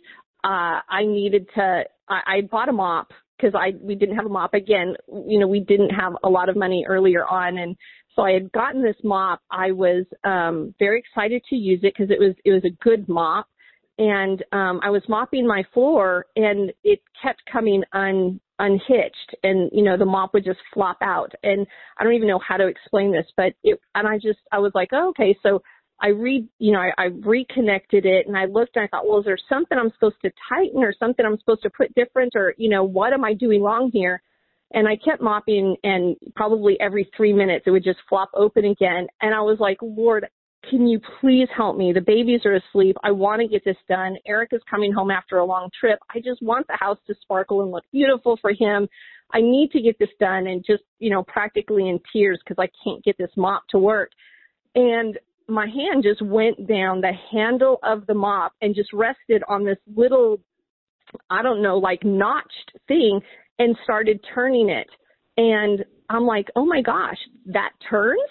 Uh, 0.43 0.83
I 0.87 1.05
needed 1.05 1.47
to, 1.55 1.85
I, 2.09 2.19
I 2.27 2.41
bought 2.41 2.67
a 2.67 2.73
mop 2.73 3.11
because 3.37 3.55
I, 3.55 3.73
we 3.81 3.95
didn't 3.95 4.17
have 4.17 4.25
a 4.25 4.29
mop. 4.29 4.53
Again, 4.53 4.95
you 5.07 5.39
know, 5.39 5.47
we 5.47 5.61
didn't 5.61 5.91
have 5.91 6.13
a 6.21 6.29
lot 6.29 6.49
of 6.49 6.57
money 6.57 6.85
earlier 6.87 7.25
on. 7.25 7.57
And 7.57 7.77
so 8.15 8.23
I 8.23 8.31
had 8.31 8.51
gotten 8.51 8.81
this 8.81 8.95
mop. 9.03 9.41
I 9.51 9.71
was, 9.71 10.05
um, 10.23 10.73
very 10.79 10.99
excited 10.99 11.43
to 11.49 11.55
use 11.55 11.79
it 11.83 11.93
because 11.97 12.11
it 12.11 12.19
was, 12.19 12.35
it 12.45 12.51
was 12.51 12.63
a 12.65 12.83
good 12.83 13.07
mop. 13.09 13.47
And, 13.97 14.43
um, 14.51 14.79
I 14.83 14.89
was 14.89 15.03
mopping 15.07 15.47
my 15.47 15.63
floor 15.73 16.25
and 16.35 16.71
it 16.83 17.01
kept 17.21 17.41
coming 17.51 17.83
un, 17.93 18.39
unhitched 18.59 19.35
and 19.43 19.69
you 19.73 19.83
know 19.83 19.97
the 19.97 20.05
mop 20.05 20.33
would 20.33 20.45
just 20.45 20.59
flop 20.73 20.97
out 21.01 21.29
and 21.43 21.67
i 21.99 22.05
don't 22.05 22.13
even 22.13 22.27
know 22.27 22.39
how 22.39 22.55
to 22.55 22.67
explain 22.67 23.11
this 23.11 23.25
but 23.35 23.51
it 23.63 23.77
and 23.95 24.07
i 24.07 24.15
just 24.15 24.39
i 24.53 24.57
was 24.57 24.71
like 24.73 24.87
oh, 24.93 25.09
okay 25.09 25.37
so 25.43 25.61
I 26.01 26.09
read, 26.09 26.47
you 26.59 26.73
know, 26.73 26.79
I, 26.79 26.91
I 26.97 27.05
reconnected 27.05 28.05
it 28.05 28.27
and 28.27 28.35
I 28.35 28.45
looked 28.45 28.75
and 28.75 28.83
I 28.83 28.87
thought, 28.87 29.07
well, 29.07 29.19
is 29.19 29.25
there 29.25 29.37
something 29.47 29.77
I'm 29.77 29.91
supposed 29.91 30.17
to 30.23 30.31
tighten 30.49 30.83
or 30.83 30.93
something 30.97 31.25
I'm 31.25 31.39
supposed 31.39 31.63
to 31.63 31.69
put 31.69 31.95
different 31.95 32.33
or, 32.35 32.53
you 32.57 32.69
know, 32.69 32.83
what 32.83 33.13
am 33.13 33.23
I 33.23 33.33
doing 33.33 33.61
wrong 33.61 33.89
here? 33.93 34.21
And 34.73 34.87
I 34.87 34.97
kept 34.97 35.21
mopping 35.21 35.75
and 35.83 36.15
probably 36.35 36.79
every 36.79 37.09
three 37.15 37.33
minutes 37.33 37.63
it 37.67 37.71
would 37.71 37.83
just 37.83 37.99
flop 38.09 38.29
open 38.33 38.65
again. 38.65 39.07
And 39.21 39.33
I 39.33 39.41
was 39.41 39.57
like, 39.59 39.77
Lord, 39.81 40.27
can 40.69 40.87
you 40.87 40.99
please 41.19 41.47
help 41.55 41.77
me? 41.77 41.93
The 41.93 42.01
babies 42.01 42.41
are 42.45 42.55
asleep. 42.55 42.95
I 43.03 43.11
want 43.11 43.41
to 43.41 43.47
get 43.47 43.63
this 43.63 43.77
done. 43.87 44.17
Eric 44.25 44.49
is 44.51 44.61
coming 44.69 44.91
home 44.91 45.11
after 45.11 45.37
a 45.37 45.45
long 45.45 45.69
trip. 45.79 45.99
I 46.13 46.19
just 46.19 46.41
want 46.41 46.67
the 46.67 46.77
house 46.79 46.97
to 47.07 47.15
sparkle 47.21 47.61
and 47.61 47.71
look 47.71 47.83
beautiful 47.91 48.37
for 48.41 48.51
him. 48.51 48.87
I 49.33 49.41
need 49.41 49.71
to 49.71 49.81
get 49.81 49.97
this 49.99 50.09
done 50.19 50.47
and 50.47 50.63
just, 50.65 50.83
you 50.99 51.09
know, 51.09 51.23
practically 51.23 51.89
in 51.89 51.99
tears 52.11 52.39
because 52.43 52.61
I 52.61 52.69
can't 52.83 53.03
get 53.03 53.17
this 53.17 53.31
mop 53.35 53.63
to 53.69 53.79
work. 53.79 54.11
And 54.75 55.17
my 55.47 55.67
hand 55.67 56.03
just 56.03 56.21
went 56.21 56.67
down 56.67 57.01
the 57.01 57.13
handle 57.31 57.79
of 57.83 58.05
the 58.07 58.13
mop 58.13 58.53
and 58.61 58.75
just 58.75 58.91
rested 58.93 59.43
on 59.47 59.63
this 59.65 59.77
little, 59.95 60.39
I 61.29 61.41
don't 61.43 61.61
know, 61.61 61.77
like 61.77 62.03
notched 62.03 62.71
thing 62.87 63.21
and 63.59 63.75
started 63.83 64.19
turning 64.33 64.69
it. 64.69 64.87
And 65.37 65.85
I'm 66.09 66.25
like, 66.25 66.47
oh 66.55 66.65
my 66.65 66.81
gosh, 66.81 67.17
that 67.47 67.71
turns? 67.89 68.21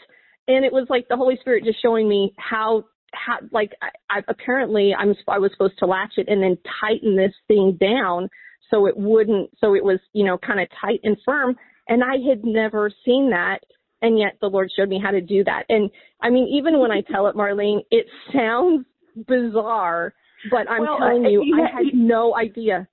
And 0.49 0.65
it 0.65 0.73
was 0.73 0.87
like 0.91 1.07
the 1.09 1.17
Holy 1.17 1.37
Spirit 1.41 1.65
just 1.65 1.81
showing 1.81 2.09
me 2.09 2.35
how, 2.39 2.85
how, 3.13 3.39
like, 3.51 3.73
I, 3.83 4.19
I 4.19 4.23
apparently 4.29 4.95
I'm, 4.99 5.15
I 5.29 5.39
was 5.39 5.51
supposed 5.53 5.79
to 5.79 5.87
latch 5.87 6.15
it 6.17 6.29
and 6.29 6.43
then 6.43 6.59
tighten 6.81 7.17
this 7.17 7.33
thing 7.49 7.79
down 7.81 8.29
so 8.71 8.87
it 8.87 8.97
wouldn't, 8.97 9.51
so 9.59 9.75
it 9.75 9.85
was, 9.85 9.99
you 10.13 10.25
know, 10.25 10.39
kind 10.39 10.61
of 10.61 10.69
tight 10.81 11.01
and 11.03 11.17
firm. 11.25 11.57
And 11.89 12.03
I 12.03 12.17
had 12.29 12.45
never 12.45 12.91
seen 13.05 13.31
that 13.31 13.61
and 14.05 14.19
yet 14.19 14.37
the 14.41 14.49
Lord 14.49 14.71
showed 14.77 14.89
me 14.91 15.01
how 15.03 15.11
to 15.11 15.21
do 15.21 15.43
that. 15.45 15.65
And 15.69 15.91
I 16.23 16.29
mean, 16.29 16.47
even 16.49 16.79
when 16.79 16.93
I 16.93 17.01
tell 17.11 17.27
it, 17.27 17.35
Marlene, 17.35 17.81
it 17.91 18.07
sounds 18.33 18.85
bizarre, 19.27 20.15
but 20.51 20.71
I'm 20.71 20.83
well, 20.83 20.97
uh, 20.97 21.09
telling 21.09 21.25
you, 21.25 21.43
you 21.43 21.57
I 21.57 21.71
had 21.71 21.95
no 21.95 22.37
idea. 22.37 22.87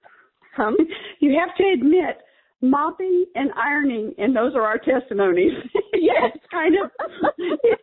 Um, 0.58 0.76
you 1.20 1.38
have 1.39 1.56
to 1.58 1.64
admit, 1.74 2.22
mopping 2.62 3.26
and 3.36 3.52
ironing, 3.54 4.14
and 4.18 4.36
those 4.36 4.54
are 4.56 4.62
our 4.62 4.78
testimonies. 4.78 5.52
yes, 5.93 6.38
kind 6.52 6.76
of. 6.84 6.91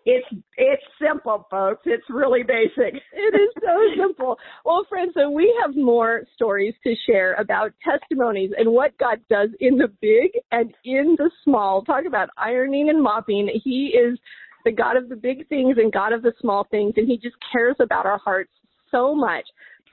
It's 0.04 0.26
it's 0.56 0.82
simple 1.00 1.46
folks. 1.50 1.82
It's 1.84 2.04
really 2.08 2.42
basic. 2.42 2.94
it 3.12 3.34
is 3.34 3.50
so 3.60 4.02
simple. 4.02 4.36
Well, 4.64 4.86
friends, 4.88 5.12
so 5.14 5.30
we 5.30 5.54
have 5.62 5.76
more 5.76 6.22
stories 6.34 6.74
to 6.84 6.94
share 7.06 7.34
about 7.34 7.72
testimonies 7.84 8.50
and 8.56 8.72
what 8.72 8.96
God 8.98 9.18
does 9.28 9.50
in 9.60 9.76
the 9.78 9.88
big 10.00 10.30
and 10.52 10.72
in 10.84 11.16
the 11.18 11.30
small. 11.44 11.82
Talk 11.82 12.04
about 12.06 12.30
ironing 12.36 12.88
and 12.88 13.02
mopping. 13.02 13.48
He 13.64 13.94
is 13.94 14.18
the 14.64 14.72
God 14.72 14.96
of 14.96 15.08
the 15.08 15.16
big 15.16 15.48
things 15.48 15.76
and 15.78 15.92
God 15.92 16.12
of 16.12 16.22
the 16.22 16.32
small 16.40 16.66
things, 16.70 16.94
and 16.96 17.08
He 17.08 17.18
just 17.18 17.36
cares 17.52 17.76
about 17.80 18.06
our 18.06 18.18
hearts 18.18 18.50
so 18.90 19.14
much. 19.14 19.44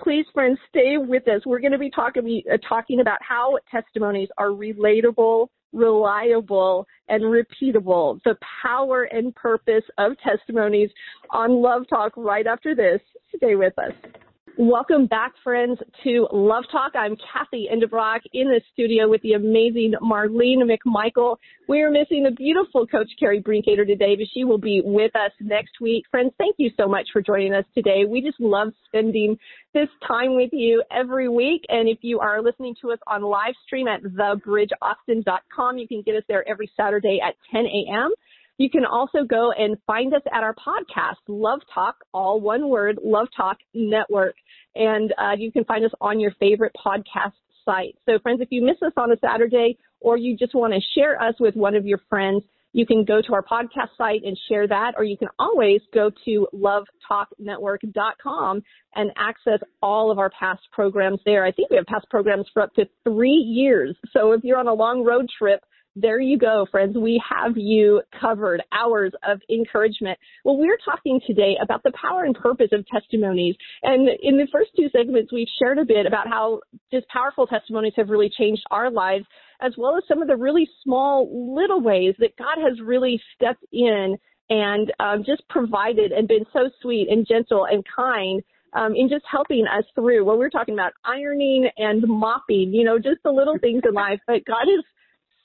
Please, 0.02 0.26
friends, 0.34 0.58
stay 0.70 0.98
with 0.98 1.28
us. 1.28 1.42
We're 1.46 1.60
going 1.60 1.72
to 1.72 1.78
be 1.78 1.90
talking, 1.90 2.42
uh, 2.52 2.58
talking 2.68 3.00
about 3.00 3.20
how 3.28 3.58
testimonies 3.72 4.30
are 4.38 4.50
relatable, 4.50 5.48
reliable, 5.74 6.86
and 7.08 7.24
repeatable. 7.24 8.20
The 8.24 8.38
power 8.62 9.04
and 9.04 9.34
purpose 9.36 9.84
of 9.98 10.14
testimonies 10.20 10.90
on 11.32 11.62
Love 11.62 11.84
Talk 11.90 12.14
right 12.18 12.46
after 12.48 12.76
this. 12.76 13.00
Stay 13.38 13.56
with 13.56 13.74
us. 13.80 13.94
Welcome 14.58 15.08
back, 15.08 15.34
friends, 15.44 15.80
to 16.06 16.30
Love 16.32 16.64
Talk. 16.72 16.94
I'm 16.96 17.18
Cathy 17.18 17.68
Endebrock 17.70 18.20
in 18.32 18.48
the 18.48 18.62
studio 18.72 19.10
with 19.10 19.22
the 19.22 19.34
amazing 19.34 19.96
Marlene 20.02 20.62
McMichael. 20.64 21.36
We 21.68 21.82
are 21.82 21.92
missing 21.92 22.24
the 22.24 22.32
beautiful 22.32 22.88
Coach 22.88 23.10
Carrie 23.20 23.42
Brinkater 23.42 23.86
today, 23.86 24.16
but 24.16 24.28
she 24.34 24.46
will 24.46 24.58
be 24.58 24.82
with 24.86 25.14
us 25.14 25.32
next 25.42 25.82
week. 25.82 26.06
Friends, 26.10 26.32
thank 26.38 26.56
you 26.58 26.72
so 26.78 26.88
much 26.88 27.06
for 27.12 27.22
joining 27.22 27.54
us 27.54 27.66
today. 27.76 28.06
We 28.08 28.22
just 28.22 28.40
love 28.40 28.70
spending 28.86 29.38
this 29.74 29.90
time 30.08 30.38
with 30.38 30.52
you 30.54 30.82
every 30.90 31.28
week. 31.28 31.66
And 31.68 31.90
if 31.90 31.98
you 32.02 32.22
are 32.22 32.42
listening 32.42 32.76
to 32.82 32.94
us 32.94 33.00
on 33.08 33.24
live 33.24 33.56
stream 33.66 33.90
at 33.90 34.04
thebridgeaustin.com, 34.04 35.78
you 35.78 35.88
can 35.88 36.02
get 36.02 36.16
us 36.16 36.24
there 36.30 36.48
every 36.48 36.72
Saturday 36.78 37.20
at 37.22 37.36
10 37.52 37.66
a.m. 37.66 38.12
You 38.58 38.70
can 38.70 38.86
also 38.86 39.24
go 39.24 39.52
and 39.52 39.78
find 39.86 40.14
us 40.14 40.22
at 40.32 40.44
our 40.44 40.56
podcast, 40.56 41.18
Love 41.28 41.60
Talk, 41.74 41.96
all 42.14 42.40
one 42.40 42.70
word, 42.70 43.00
Love 43.04 43.28
Talk 43.36 43.58
Network. 43.74 44.36
And 44.76 45.14
uh, 45.18 45.34
you 45.38 45.52
can 45.52 45.66
find 45.66 45.84
us 45.84 45.92
on 46.00 46.20
your 46.20 46.32
favorite 46.40 46.74
podcast 46.74 47.34
site. 47.66 47.98
So 48.06 48.18
friends, 48.20 48.40
if 48.42 48.50
you 48.52 48.64
miss 48.64 48.78
us 48.86 48.94
on 48.96 49.12
a 49.12 49.18
Saturday 49.20 49.78
or 50.00 50.18
you 50.18 50.38
just 50.38 50.56
want 50.56 50.74
to 50.74 50.80
share 50.98 51.22
us 51.22 51.36
with 51.40 51.56
one 51.56 51.76
of 51.76 51.86
your 51.86 52.00
friends, 52.10 52.44
you 52.72 52.86
can 52.86 53.04
go 53.06 53.22
to 53.22 53.34
our 53.34 53.42
podcast 53.42 53.90
site 53.98 54.22
and 54.26 54.38
share 54.50 54.68
that, 54.68 54.96
or 54.98 55.06
you 55.06 55.18
can 55.18 55.30
always 55.40 55.80
go 55.94 56.12
to 56.26 56.48
lovetalknetwork.com 56.54 58.62
and 58.96 59.12
access 59.16 59.60
all 59.82 60.12
of 60.12 60.20
our 60.20 60.30
past 60.38 60.60
programs 60.74 61.22
there. 61.26 61.46
I 61.46 61.54
think 61.54 61.70
we 61.70 61.78
have 61.78 61.86
past 61.86 62.10
programs 62.10 62.48
for 62.54 62.62
up 62.62 62.74
to 62.74 62.86
three 63.06 63.32
years. 63.32 63.96
So 64.12 64.34
if 64.34 64.44
you're 64.44 64.60
on 64.60 64.68
a 64.68 64.74
long 64.74 65.06
road 65.06 65.30
trip, 65.38 65.64
there 65.96 66.20
you 66.20 66.38
go, 66.38 66.68
friends. 66.70 66.98
We 66.98 67.22
have 67.30 67.56
you 67.56 68.02
covered. 68.20 68.62
Hours 68.74 69.14
of 69.28 69.40
encouragement. 69.50 70.20
Well, 70.44 70.58
we're 70.58 70.78
talking 70.84 71.22
today 71.26 71.56
about 71.62 71.84
the 71.84 71.94
power 72.00 72.26
and 72.26 72.36
purpose 72.36 72.70
of 72.74 72.86
testimonies. 72.88 73.56
And 73.84 74.10
in 74.22 74.36
the 74.38 74.48
first 74.52 74.72
two 74.76 74.90
segments, 74.96 75.32
we've 75.32 75.48
shared 75.58 75.78
a 75.78 75.86
bit 75.86 76.06
about 76.06 76.28
how 76.28 76.60
just 76.92 77.08
powerful 77.08 77.48
testimonies 77.48 77.94
have 77.96 78.10
really 78.10 78.30
changed 78.30 78.64
our 78.72 78.92
lives, 78.92 79.26
as 79.62 79.74
well 79.78 79.98
as 79.98 80.04
some 80.08 80.22
of 80.22 80.28
the 80.28 80.36
really 80.36 80.68
small 80.84 81.56
little 81.56 81.82
ways 81.82 82.14
that 82.20 82.36
God 82.38 82.58
has 82.58 82.80
really 82.82 83.22
stepped 83.34 83.64
in 83.72 84.18
and 84.50 84.92
um, 85.00 85.24
just 85.26 85.48
provided 85.50 86.12
and 86.12 86.28
been 86.28 86.46
so 86.52 86.70
sweet 86.82 87.08
and 87.10 87.26
gentle 87.26 87.66
and 87.66 87.84
kind 87.96 88.44
um, 88.74 88.94
in 88.96 89.08
just 89.08 89.24
helping 89.32 89.66
us 89.66 89.86
through. 89.96 90.26
Well, 90.26 90.38
we're 90.38 90.50
talking 90.50 90.74
about 90.74 90.92
ironing 91.06 91.70
and 91.78 92.04
mopping, 92.06 92.74
you 92.74 92.84
know, 92.84 92.98
just 92.98 93.24
the 93.24 93.32
little 93.32 93.58
things 93.58 93.82
in 93.88 93.94
life. 93.94 94.20
But 94.28 94.46
God 94.46 94.64
is 94.64 94.84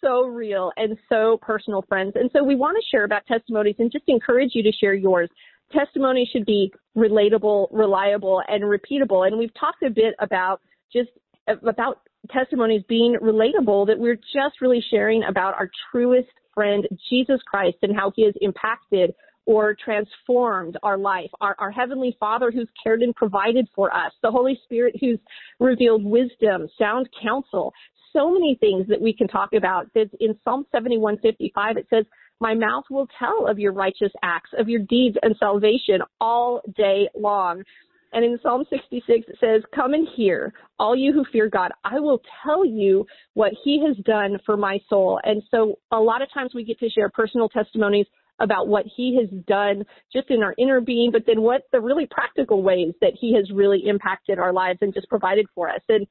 so 0.02 0.26
real 0.26 0.72
and 0.76 0.96
so 1.08 1.38
personal, 1.42 1.82
friends. 1.88 2.12
And 2.14 2.30
so 2.32 2.42
we 2.42 2.56
want 2.56 2.76
to 2.76 2.82
share 2.90 3.04
about 3.04 3.26
testimonies 3.26 3.76
and 3.78 3.90
just 3.90 4.04
encourage 4.08 4.50
you 4.54 4.62
to 4.62 4.72
share 4.72 4.94
yours. 4.94 5.28
Testimony 5.72 6.28
should 6.32 6.46
be 6.46 6.72
relatable, 6.96 7.68
reliable, 7.70 8.42
and 8.48 8.64
repeatable. 8.64 9.26
And 9.26 9.38
we've 9.38 9.54
talked 9.58 9.82
a 9.82 9.90
bit 9.90 10.14
about 10.18 10.60
just 10.92 11.10
about 11.46 12.00
testimonies 12.30 12.82
being 12.88 13.16
relatable, 13.22 13.86
that 13.86 13.98
we're 13.98 14.16
just 14.16 14.60
really 14.60 14.84
sharing 14.90 15.22
about 15.24 15.54
our 15.54 15.70
truest 15.90 16.28
friend, 16.54 16.86
Jesus 17.08 17.40
Christ, 17.46 17.78
and 17.82 17.94
how 17.94 18.12
he 18.14 18.24
has 18.24 18.34
impacted 18.40 19.14
or 19.46 19.74
transformed 19.82 20.76
our 20.82 20.98
life. 20.98 21.30
Our, 21.40 21.56
our, 21.58 21.70
Heavenly 21.70 22.16
Father 22.20 22.50
who's 22.50 22.68
cared 22.82 23.02
and 23.02 23.14
provided 23.14 23.66
for 23.74 23.94
us. 23.94 24.12
The 24.22 24.30
Holy 24.30 24.60
Spirit 24.64 24.94
who's 25.00 25.18
revealed 25.58 26.04
wisdom, 26.04 26.68
sound 26.78 27.08
counsel, 27.22 27.72
so 28.12 28.30
many 28.30 28.56
things 28.60 28.86
that 28.88 29.00
we 29.00 29.12
can 29.12 29.28
talk 29.28 29.52
about. 29.52 29.88
In 29.94 30.38
Psalm 30.44 30.66
71:55 30.72 31.76
it 31.76 31.86
says, 31.88 32.06
"My 32.40 32.54
mouth 32.54 32.84
will 32.90 33.08
tell 33.18 33.46
of 33.46 33.58
your 33.58 33.72
righteous 33.72 34.12
acts, 34.22 34.52
of 34.54 34.68
your 34.68 34.80
deeds 34.80 35.16
and 35.22 35.36
salvation 35.36 36.02
all 36.20 36.60
day 36.76 37.08
long." 37.14 37.64
And 38.12 38.24
in 38.24 38.40
Psalm 38.40 38.64
66 38.68 39.28
it 39.28 39.38
says, 39.38 39.64
"Come 39.72 39.94
and 39.94 40.08
hear, 40.08 40.52
all 40.78 40.96
you 40.96 41.12
who 41.12 41.24
fear 41.24 41.48
God. 41.48 41.70
I 41.84 42.00
will 42.00 42.22
tell 42.42 42.64
you 42.64 43.06
what 43.34 43.52
He 43.52 43.80
has 43.80 43.96
done 43.98 44.38
for 44.44 44.56
my 44.56 44.78
soul." 44.88 45.20
And 45.22 45.42
so, 45.50 45.78
a 45.92 46.00
lot 46.00 46.22
of 46.22 46.30
times 46.32 46.54
we 46.54 46.64
get 46.64 46.78
to 46.80 46.90
share 46.90 47.08
personal 47.08 47.48
testimonies 47.48 48.06
about 48.40 48.68
what 48.68 48.86
he 48.86 49.16
has 49.16 49.28
done 49.44 49.84
just 50.12 50.30
in 50.30 50.42
our 50.42 50.54
inner 50.58 50.80
being, 50.80 51.10
but 51.10 51.26
then 51.26 51.42
what 51.42 51.62
the 51.72 51.80
really 51.80 52.06
practical 52.06 52.62
ways 52.62 52.94
that 53.00 53.12
he 53.14 53.34
has 53.34 53.50
really 53.50 53.86
impacted 53.86 54.38
our 54.38 54.52
lives 54.52 54.78
and 54.80 54.94
just 54.94 55.08
provided 55.08 55.46
for 55.54 55.68
us. 55.68 55.82
And 55.88 56.06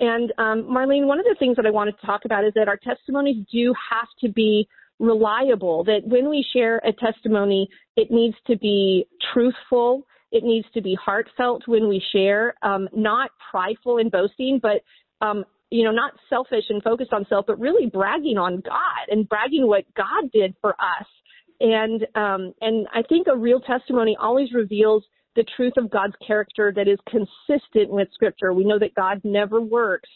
and 0.00 0.32
um, 0.38 0.64
Marlene, 0.64 1.06
one 1.06 1.18
of 1.18 1.24
the 1.24 1.36
things 1.38 1.56
that 1.56 1.66
I 1.66 1.70
wanted 1.70 1.98
to 2.00 2.06
talk 2.06 2.24
about 2.24 2.44
is 2.44 2.52
that 2.54 2.68
our 2.68 2.76
testimonies 2.76 3.44
do 3.50 3.74
have 3.90 4.08
to 4.20 4.28
be 4.28 4.68
reliable. 4.98 5.84
That 5.84 6.00
when 6.04 6.28
we 6.28 6.44
share 6.52 6.78
a 6.78 6.92
testimony, 6.92 7.68
it 7.96 8.10
needs 8.10 8.36
to 8.46 8.56
be 8.58 9.06
truthful. 9.32 10.06
It 10.32 10.44
needs 10.44 10.66
to 10.74 10.82
be 10.82 10.96
heartfelt 11.02 11.62
when 11.66 11.88
we 11.88 12.02
share, 12.12 12.54
um, 12.62 12.88
not 12.94 13.30
prideful 13.50 13.98
and 13.98 14.10
boasting, 14.10 14.60
but 14.60 14.82
um, 15.26 15.44
you 15.70 15.84
know, 15.84 15.92
not 15.92 16.12
selfish 16.28 16.64
and 16.68 16.82
focused 16.82 17.12
on 17.12 17.26
self, 17.28 17.46
but 17.46 17.58
really 17.58 17.86
bragging 17.86 18.38
on 18.38 18.60
God 18.60 19.08
and 19.10 19.28
bragging 19.28 19.66
what 19.66 19.84
God 19.94 20.30
did 20.32 20.54
for 20.60 20.72
us. 20.72 21.06
And 21.58 22.06
um, 22.14 22.52
and 22.60 22.86
I 22.94 23.02
think 23.02 23.28
a 23.28 23.36
real 23.36 23.60
testimony 23.60 24.16
always 24.20 24.52
reveals 24.52 25.04
the 25.36 25.44
truth 25.56 25.74
of 25.76 25.90
God's 25.90 26.14
character 26.26 26.72
that 26.74 26.88
is 26.88 26.98
consistent 27.08 27.90
with 27.90 28.08
Scripture. 28.12 28.52
We 28.52 28.64
know 28.64 28.78
that 28.78 28.94
God 28.94 29.20
never 29.22 29.60
works 29.60 30.08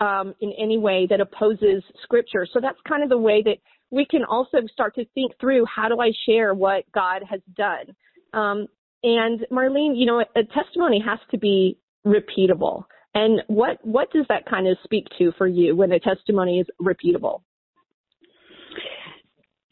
um, 0.00 0.34
in 0.40 0.52
any 0.58 0.78
way 0.78 1.06
that 1.08 1.20
opposes 1.20 1.82
Scripture. 2.02 2.46
So 2.52 2.60
that's 2.60 2.78
kind 2.88 3.02
of 3.02 3.08
the 3.08 3.18
way 3.18 3.42
that 3.42 3.56
we 3.90 4.04
can 4.04 4.24
also 4.24 4.58
start 4.72 4.94
to 4.96 5.04
think 5.14 5.32
through 5.40 5.64
how 5.74 5.88
do 5.88 6.00
I 6.00 6.10
share 6.26 6.54
what 6.54 6.84
God 6.92 7.22
has 7.28 7.40
done. 7.56 7.94
Um, 8.32 8.66
and 9.02 9.46
Marlene, 9.50 9.96
you 9.96 10.06
know, 10.06 10.20
a, 10.20 10.44
testimony 10.44 11.02
has 11.06 11.18
to 11.30 11.38
be 11.38 11.78
repeatable. 12.06 12.84
And 13.14 13.42
what 13.46 13.78
what 13.82 14.10
does 14.12 14.26
that 14.28 14.44
kind 14.46 14.68
of 14.68 14.76
speak 14.84 15.06
to 15.18 15.32
for 15.38 15.46
you 15.46 15.74
when 15.74 15.92
a 15.92 16.00
testimony 16.00 16.60
is 16.60 16.66
repeatable? 16.80 17.40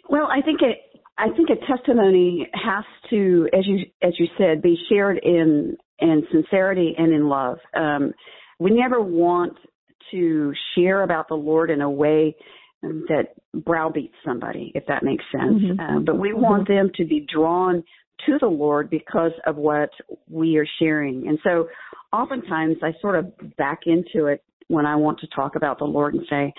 Well, 0.09 0.29
I 0.31 0.41
think 0.41 0.61
it 0.63 0.94
I 1.17 1.29
think 1.29 1.49
a 1.51 1.67
testimony 1.67 2.49
has 2.53 2.85
to, 3.11 3.49
as 3.53 3.67
you 3.67 3.87
as 4.03 4.15
you 4.19 4.27
said, 4.37 4.63
be 4.63 4.77
shared 4.89 5.19
in 5.23 5.77
in 6.01 6.27
sincerity 6.33 6.95
and 6.99 7.13
in 7.13 7.29
love. 7.29 7.59
Um, 7.75 8.13
we 8.59 8.73
never 8.73 9.01
want 9.01 9.57
to 10.11 10.53
share 10.75 11.03
about 11.03 11.29
the 11.29 11.35
Lord 11.35 11.71
in 11.71 11.81
a 11.81 11.91
way 11.91 12.37
that 12.83 13.29
browbeats 13.55 14.15
somebody, 14.25 14.73
if 14.75 14.85
that 14.87 15.03
makes 15.03 15.25
sense. 15.33 15.63
Mm-hmm. 15.63 15.81
Uh, 15.81 16.01
but 16.01 16.19
we 16.19 16.31
mm-hmm. 16.31 16.41
want 16.41 16.69
them 16.69 16.91
to 16.97 17.05
be 17.05 17.27
drawn 17.33 17.83
to 18.27 18.39
the 18.41 18.47
Lord 18.47 18.91
because 18.91 19.33
of 19.47 19.57
what 19.57 19.91
we 20.29 20.57
are 20.57 20.67
sharing. 20.79 21.29
And 21.29 21.39
so, 21.43 21.69
oftentimes, 22.13 22.77
I 22.83 22.93
sort 23.01 23.17
of 23.17 23.33
back 23.57 23.81
into 23.87 24.27
it 24.27 24.43
when 24.69 24.87
I 24.87 24.97
want 24.97 25.21
to 25.21 25.27
talk 25.29 25.57
about 25.57 25.79
the 25.79 25.85
Lord 25.85 26.15
and 26.15 26.25
say, 26.29 26.53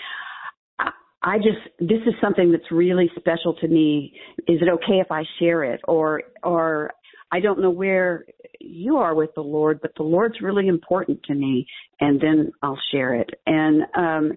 I 1.25 1.37
just 1.37 1.57
this 1.79 2.01
is 2.05 2.13
something 2.21 2.51
that's 2.51 2.71
really 2.71 3.09
special 3.17 3.55
to 3.55 3.67
me. 3.67 4.13
Is 4.47 4.61
it 4.61 4.69
okay 4.69 4.99
if 4.99 5.11
I 5.11 5.23
share 5.39 5.63
it 5.63 5.81
or 5.87 6.21
or 6.43 6.91
I 7.31 7.39
don't 7.39 7.61
know 7.61 7.71
where 7.71 8.25
you 8.59 8.97
are 8.97 9.15
with 9.15 9.31
the 9.35 9.41
Lord, 9.41 9.79
but 9.81 9.91
the 9.97 10.03
Lord's 10.03 10.39
really 10.39 10.67
important 10.67 11.23
to 11.23 11.33
me 11.33 11.65
and 11.99 12.21
then 12.21 12.51
I'll 12.61 12.79
share 12.91 13.15
it. 13.15 13.29
And 13.47 13.81
um 13.97 14.33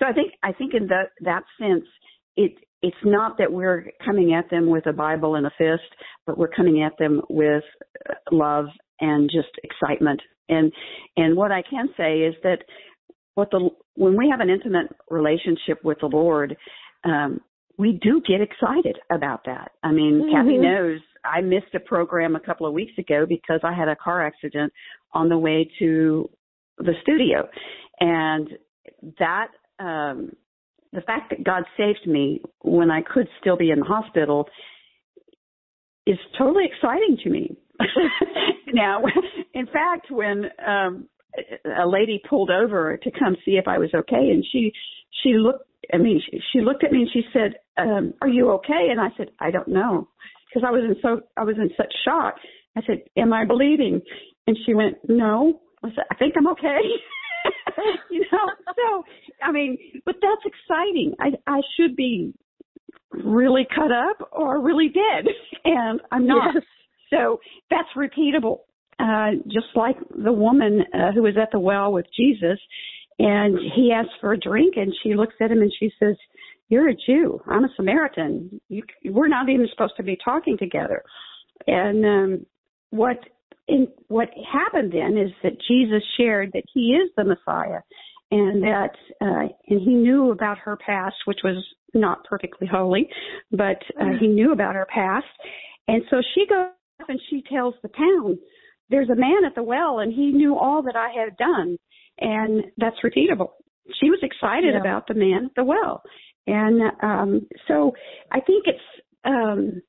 so 0.00 0.06
I 0.06 0.12
think 0.12 0.32
I 0.42 0.52
think 0.52 0.74
in 0.74 0.88
that 0.88 1.10
that 1.20 1.44
sense 1.60 1.84
it 2.36 2.52
it's 2.82 2.96
not 3.04 3.38
that 3.38 3.52
we're 3.52 3.92
coming 4.04 4.34
at 4.34 4.50
them 4.50 4.66
with 4.66 4.86
a 4.86 4.92
Bible 4.92 5.36
and 5.36 5.46
a 5.46 5.52
fist, 5.56 5.88
but 6.26 6.36
we're 6.36 6.48
coming 6.48 6.82
at 6.82 6.98
them 6.98 7.22
with 7.30 7.62
love 8.32 8.66
and 9.00 9.30
just 9.32 9.50
excitement. 9.62 10.20
And 10.48 10.72
and 11.16 11.36
what 11.36 11.52
I 11.52 11.62
can 11.62 11.88
say 11.96 12.22
is 12.22 12.34
that 12.42 12.64
what 13.34 13.50
the 13.50 13.70
when 13.94 14.16
we 14.16 14.28
have 14.30 14.40
an 14.40 14.50
intimate 14.50 14.88
relationship 15.10 15.82
with 15.84 15.98
the 16.00 16.06
Lord, 16.06 16.56
um, 17.04 17.40
we 17.78 17.98
do 18.02 18.22
get 18.26 18.40
excited 18.40 18.98
about 19.10 19.44
that. 19.46 19.72
I 19.82 19.92
mean, 19.92 20.22
mm-hmm. 20.22 20.36
Cathy 20.36 20.58
knows 20.58 21.00
I 21.24 21.40
missed 21.40 21.74
a 21.74 21.80
program 21.80 22.36
a 22.36 22.40
couple 22.40 22.66
of 22.66 22.72
weeks 22.72 22.92
ago 22.98 23.26
because 23.28 23.60
I 23.64 23.72
had 23.72 23.88
a 23.88 23.96
car 23.96 24.26
accident 24.26 24.72
on 25.12 25.28
the 25.28 25.38
way 25.38 25.70
to 25.78 26.30
the 26.78 26.92
studio, 27.02 27.48
and 28.00 28.48
that 29.18 29.48
um, 29.78 30.32
the 30.92 31.00
fact 31.02 31.30
that 31.30 31.44
God 31.44 31.64
saved 31.76 32.06
me 32.06 32.42
when 32.60 32.90
I 32.90 33.00
could 33.02 33.28
still 33.40 33.56
be 33.56 33.70
in 33.70 33.80
the 33.80 33.84
hospital 33.84 34.48
is 36.06 36.18
totally 36.36 36.64
exciting 36.64 37.16
to 37.24 37.30
me. 37.30 37.56
now, 38.74 39.02
in 39.54 39.66
fact, 39.66 40.10
when 40.10 40.44
um 40.66 41.08
a 41.64 41.86
lady 41.86 42.20
pulled 42.28 42.50
over 42.50 42.96
to 42.96 43.10
come 43.10 43.36
see 43.44 43.52
if 43.52 43.68
I 43.68 43.78
was 43.78 43.90
okay, 43.94 44.30
and 44.30 44.44
she 44.50 44.72
she 45.22 45.34
looked. 45.34 45.66
I 45.92 45.98
mean, 45.98 46.20
she, 46.24 46.40
she 46.52 46.60
looked 46.60 46.84
at 46.84 46.92
me 46.92 47.02
and 47.02 47.10
she 47.12 47.22
said, 47.32 47.54
um, 47.76 48.14
"Are 48.22 48.28
you 48.28 48.50
okay?" 48.52 48.88
And 48.90 49.00
I 49.00 49.08
said, 49.16 49.30
"I 49.40 49.50
don't 49.50 49.68
know," 49.68 50.08
because 50.48 50.66
I 50.66 50.70
was 50.70 50.82
in 50.84 50.96
so 51.02 51.22
I 51.36 51.44
was 51.44 51.56
in 51.56 51.70
such 51.76 51.92
shock. 52.04 52.34
I 52.76 52.82
said, 52.86 53.02
"Am 53.16 53.32
I 53.32 53.44
bleeding?" 53.44 54.00
And 54.46 54.56
she 54.66 54.74
went, 54.74 54.98
"No." 55.08 55.60
I 55.82 55.88
said, 55.90 56.04
"I 56.10 56.14
think 56.16 56.34
I'm 56.36 56.48
okay." 56.48 56.80
you 58.10 58.24
know, 58.30 58.50
so 58.66 59.04
I 59.42 59.52
mean, 59.52 59.78
but 60.04 60.16
that's 60.20 60.42
exciting. 60.44 61.14
I 61.20 61.30
I 61.46 61.60
should 61.76 61.96
be 61.96 62.34
really 63.10 63.66
cut 63.74 63.90
up 63.92 64.28
or 64.32 64.60
really 64.60 64.88
dead, 64.88 65.32
and 65.64 66.00
I'm 66.10 66.26
not. 66.26 66.54
Yes. 66.54 66.64
So 67.10 67.40
that's 67.70 67.88
repeatable. 67.96 68.60
Uh, 69.02 69.32
just 69.46 69.66
like 69.74 69.96
the 70.24 70.32
woman 70.32 70.82
uh, 70.94 71.10
who 71.12 71.22
was 71.22 71.34
at 71.40 71.50
the 71.50 71.58
well 71.58 71.92
with 71.92 72.06
Jesus, 72.16 72.58
and 73.18 73.58
he 73.74 73.92
asks 73.92 74.12
for 74.20 74.32
a 74.32 74.38
drink, 74.38 74.74
and 74.76 74.92
she 75.02 75.14
looks 75.14 75.34
at 75.40 75.50
him 75.50 75.60
and 75.60 75.72
she 75.80 75.90
says, 75.98 76.14
"You're 76.68 76.90
a 76.90 76.94
Jew. 76.94 77.40
I'm 77.48 77.64
a 77.64 77.68
Samaritan. 77.74 78.60
You, 78.68 78.84
we're 79.06 79.26
not 79.26 79.48
even 79.48 79.66
supposed 79.72 79.96
to 79.96 80.04
be 80.04 80.16
talking 80.24 80.56
together." 80.56 81.02
And 81.66 82.04
um, 82.04 82.46
what 82.90 83.18
in, 83.66 83.88
what 84.06 84.28
happened 84.50 84.92
then 84.92 85.16
is 85.16 85.32
that 85.42 85.60
Jesus 85.68 86.02
shared 86.16 86.50
that 86.52 86.64
he 86.72 86.92
is 86.92 87.10
the 87.16 87.24
Messiah, 87.24 87.80
and 88.30 88.62
that 88.62 88.94
uh, 89.20 89.48
and 89.68 89.80
he 89.80 89.94
knew 89.94 90.30
about 90.30 90.58
her 90.58 90.76
past, 90.76 91.16
which 91.24 91.40
was 91.42 91.56
not 91.92 92.24
perfectly 92.24 92.68
holy, 92.70 93.08
but 93.50 93.82
uh, 94.00 94.16
he 94.20 94.28
knew 94.28 94.52
about 94.52 94.76
her 94.76 94.86
past, 94.92 95.26
and 95.88 96.02
so 96.08 96.22
she 96.34 96.46
goes 96.46 96.68
and 97.08 97.20
she 97.30 97.42
tells 97.52 97.74
the 97.82 97.88
town, 97.88 98.38
"There's 98.90 99.10
a 99.10 99.16
man 99.16 99.44
at 99.44 99.54
the 99.54 99.62
well, 99.62 99.98
and 100.00 100.12
he 100.12 100.32
knew 100.32 100.56
all 100.56 100.82
that 100.82 100.96
I 100.96 101.10
had 101.10 101.36
done," 101.36 101.76
and 102.18 102.64
that's 102.76 102.96
repeatable. 103.04 103.50
She 104.00 104.10
was 104.10 104.20
excited 104.22 104.74
Yeah. 104.74 104.80
about 104.80 105.06
the 105.06 105.14
man 105.14 105.46
at 105.46 105.54
the 105.54 105.64
well, 105.64 106.02
and 106.46 106.82
um, 107.02 107.48
so 107.68 107.94
I 108.30 108.40
think 108.40 108.66
it's. 108.66 109.02
Um, 109.24 109.82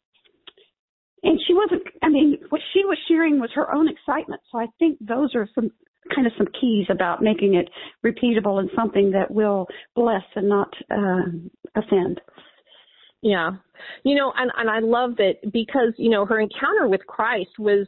and 1.25 1.39
she 1.47 1.53
wasn't 1.53 1.81
i 2.03 2.09
mean 2.09 2.37
what 2.49 2.61
she 2.73 2.83
was 2.85 2.97
sharing 3.07 3.39
was 3.39 3.49
her 3.55 3.73
own 3.73 3.87
excitement 3.87 4.41
so 4.51 4.59
i 4.59 4.67
think 4.77 4.97
those 4.99 5.33
are 5.35 5.47
some 5.55 5.71
kind 6.13 6.27
of 6.27 6.33
some 6.37 6.47
keys 6.59 6.85
about 6.89 7.21
making 7.23 7.55
it 7.55 7.69
repeatable 8.05 8.59
and 8.59 8.69
something 8.75 9.11
that 9.11 9.31
will 9.31 9.65
bless 9.95 10.21
and 10.35 10.49
not 10.49 10.71
uh, 10.91 11.23
offend 11.75 12.19
Yeah. 13.21 13.51
You 14.03 14.15
know, 14.15 14.33
and, 14.35 14.51
and 14.57 14.69
I 14.69 14.79
love 14.79 15.15
that 15.17 15.35
because, 15.51 15.93
you 15.97 16.09
know, 16.09 16.25
her 16.25 16.39
encounter 16.39 16.87
with 16.89 17.07
Christ 17.07 17.51
was 17.57 17.87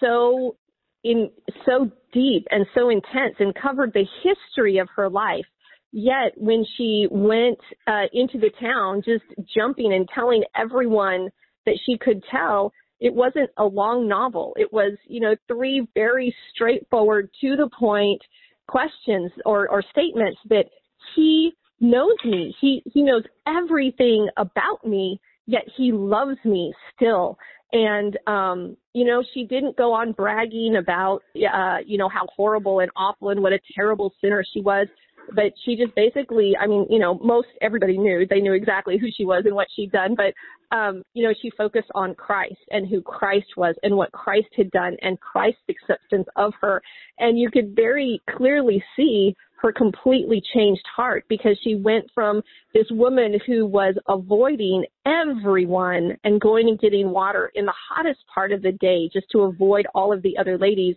so 0.00 0.56
in 1.02 1.30
so 1.66 1.90
deep 2.12 2.46
and 2.50 2.66
so 2.74 2.90
intense 2.90 3.36
and 3.38 3.54
covered 3.54 3.92
the 3.92 4.04
history 4.22 4.78
of 4.78 4.88
her 4.94 5.08
life. 5.08 5.44
Yet 5.92 6.32
when 6.36 6.64
she 6.76 7.08
went 7.10 7.58
uh, 7.86 8.04
into 8.12 8.38
the 8.38 8.50
town, 8.60 9.02
just 9.04 9.24
jumping 9.54 9.92
and 9.92 10.08
telling 10.14 10.44
everyone 10.54 11.30
that 11.66 11.78
she 11.84 11.98
could 11.98 12.22
tell, 12.30 12.72
it 13.00 13.12
wasn't 13.12 13.50
a 13.56 13.64
long 13.64 14.06
novel. 14.06 14.54
It 14.56 14.72
was, 14.72 14.92
you 15.06 15.20
know, 15.20 15.34
three 15.48 15.86
very 15.94 16.34
straightforward, 16.54 17.30
to 17.40 17.56
the 17.56 17.70
point 17.76 18.20
questions 18.68 19.32
or, 19.44 19.68
or 19.68 19.82
statements 19.90 20.38
that 20.48 20.66
he 21.16 21.52
knows 21.80 22.16
me. 22.24 22.54
He 22.60 22.82
he 22.92 23.02
knows 23.02 23.24
everything 23.46 24.28
about 24.36 24.86
me, 24.86 25.18
yet 25.46 25.64
he 25.76 25.92
loves 25.92 26.36
me 26.44 26.72
still. 26.94 27.38
And 27.72 28.18
um, 28.26 28.76
you 28.92 29.04
know, 29.04 29.22
she 29.34 29.44
didn't 29.44 29.76
go 29.76 29.92
on 29.92 30.12
bragging 30.12 30.76
about 30.76 31.22
uh, 31.36 31.78
you 31.86 31.98
know, 31.98 32.08
how 32.08 32.26
horrible 32.34 32.80
and 32.80 32.90
awful 32.96 33.30
and 33.30 33.42
what 33.42 33.52
a 33.52 33.60
terrible 33.74 34.12
sinner 34.20 34.44
she 34.52 34.60
was. 34.60 34.88
But 35.34 35.52
she 35.64 35.76
just 35.76 35.94
basically, 35.94 36.56
I 36.60 36.66
mean, 36.66 36.86
you 36.90 36.98
know, 36.98 37.14
most 37.22 37.48
everybody 37.60 37.96
knew 37.98 38.26
they 38.28 38.40
knew 38.40 38.54
exactly 38.54 38.98
who 38.98 39.08
she 39.16 39.24
was 39.24 39.44
and 39.44 39.54
what 39.54 39.68
she'd 39.76 39.92
done. 39.92 40.16
But 40.16 40.34
um, 40.76 41.02
you 41.14 41.24
know, 41.24 41.34
she 41.40 41.50
focused 41.50 41.90
on 41.94 42.14
Christ 42.14 42.58
and 42.70 42.88
who 42.88 43.02
Christ 43.02 43.56
was 43.56 43.74
and 43.82 43.96
what 43.96 44.12
Christ 44.12 44.48
had 44.56 44.70
done 44.70 44.96
and 45.02 45.20
Christ's 45.20 45.62
acceptance 45.68 46.26
of 46.36 46.52
her. 46.60 46.80
And 47.18 47.38
you 47.38 47.50
could 47.50 47.74
very 47.74 48.20
clearly 48.36 48.82
see 48.96 49.34
her 49.62 49.72
completely 49.72 50.42
changed 50.54 50.84
heart 50.94 51.24
because 51.28 51.58
she 51.62 51.74
went 51.74 52.06
from 52.14 52.42
this 52.72 52.86
woman 52.90 53.38
who 53.46 53.66
was 53.66 53.94
avoiding 54.08 54.84
everyone 55.06 56.16
and 56.24 56.40
going 56.40 56.68
and 56.68 56.80
getting 56.80 57.10
water 57.10 57.50
in 57.54 57.66
the 57.66 57.74
hottest 57.88 58.20
part 58.32 58.52
of 58.52 58.62
the 58.62 58.72
day 58.72 59.08
just 59.12 59.26
to 59.30 59.40
avoid 59.42 59.86
all 59.94 60.12
of 60.12 60.22
the 60.22 60.36
other 60.38 60.56
ladies 60.56 60.96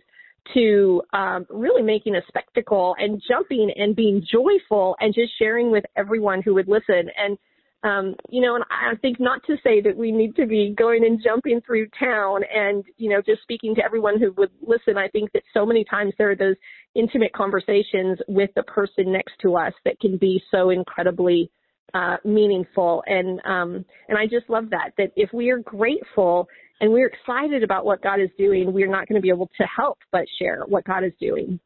to 0.52 1.02
um, 1.12 1.46
really 1.48 1.82
making 1.82 2.16
a 2.16 2.22
spectacle 2.28 2.94
and 2.98 3.22
jumping 3.26 3.70
and 3.76 3.96
being 3.96 4.24
joyful 4.30 4.96
and 5.00 5.14
just 5.14 5.32
sharing 5.38 5.70
with 5.70 5.84
everyone 5.96 6.42
who 6.42 6.54
would 6.54 6.68
listen. 6.68 7.08
And 7.16 7.38
um, 7.84 8.14
you 8.30 8.40
know, 8.40 8.54
and 8.54 8.64
I 8.70 8.96
think 8.96 9.20
not 9.20 9.42
to 9.46 9.56
say 9.62 9.82
that 9.82 9.94
we 9.94 10.10
need 10.10 10.34
to 10.36 10.46
be 10.46 10.74
going 10.76 11.04
and 11.04 11.22
jumping 11.22 11.60
through 11.60 11.88
town 11.98 12.40
and, 12.52 12.82
you 12.96 13.10
know, 13.10 13.20
just 13.20 13.42
speaking 13.42 13.74
to 13.74 13.84
everyone 13.84 14.18
who 14.18 14.32
would 14.38 14.50
listen. 14.62 14.96
I 14.96 15.08
think 15.08 15.30
that 15.32 15.42
so 15.52 15.66
many 15.66 15.84
times 15.84 16.14
there 16.16 16.30
are 16.30 16.36
those 16.36 16.56
intimate 16.94 17.34
conversations 17.34 18.18
with 18.26 18.48
the 18.56 18.62
person 18.62 19.12
next 19.12 19.34
to 19.42 19.56
us 19.56 19.74
that 19.84 20.00
can 20.00 20.16
be 20.16 20.42
so 20.50 20.70
incredibly 20.70 21.50
uh, 21.92 22.16
meaningful. 22.24 23.04
And 23.06 23.40
um, 23.44 23.84
and 24.08 24.16
I 24.16 24.26
just 24.26 24.48
love 24.48 24.70
that. 24.70 24.92
That 24.96 25.12
if 25.14 25.30
we 25.34 25.50
are 25.50 25.58
grateful 25.58 26.48
and 26.80 26.90
we're 26.90 27.08
excited 27.08 27.62
about 27.62 27.84
what 27.84 28.02
God 28.02 28.18
is 28.18 28.30
doing, 28.38 28.72
we're 28.72 28.90
not 28.90 29.06
going 29.08 29.20
to 29.20 29.22
be 29.22 29.28
able 29.28 29.50
to 29.58 29.64
help 29.64 29.98
but 30.10 30.24
share 30.38 30.62
what 30.66 30.84
God 30.84 31.04
is 31.04 31.12
doing. 31.20 31.60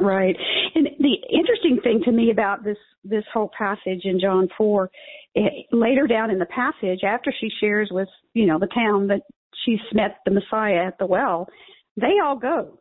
Right. 0.00 0.36
And 0.74 0.88
the 0.98 1.14
interesting 1.32 1.78
thing 1.82 2.02
to 2.04 2.12
me 2.12 2.30
about 2.30 2.64
this 2.64 2.76
this 3.02 3.24
whole 3.32 3.50
passage 3.56 4.00
in 4.04 4.18
John 4.20 4.48
4, 4.58 4.90
eh, 5.36 5.40
later 5.70 6.06
down 6.06 6.30
in 6.30 6.38
the 6.38 6.46
passage, 6.46 7.00
after 7.04 7.32
she 7.40 7.48
shares 7.60 7.88
with, 7.92 8.08
you 8.34 8.46
know, 8.46 8.58
the 8.58 8.66
town 8.66 9.06
that 9.06 9.20
she's 9.64 9.78
met 9.92 10.18
the 10.24 10.32
Messiah 10.32 10.86
at 10.86 10.98
the 10.98 11.06
well, 11.06 11.48
they 11.96 12.18
all 12.22 12.36
go. 12.36 12.78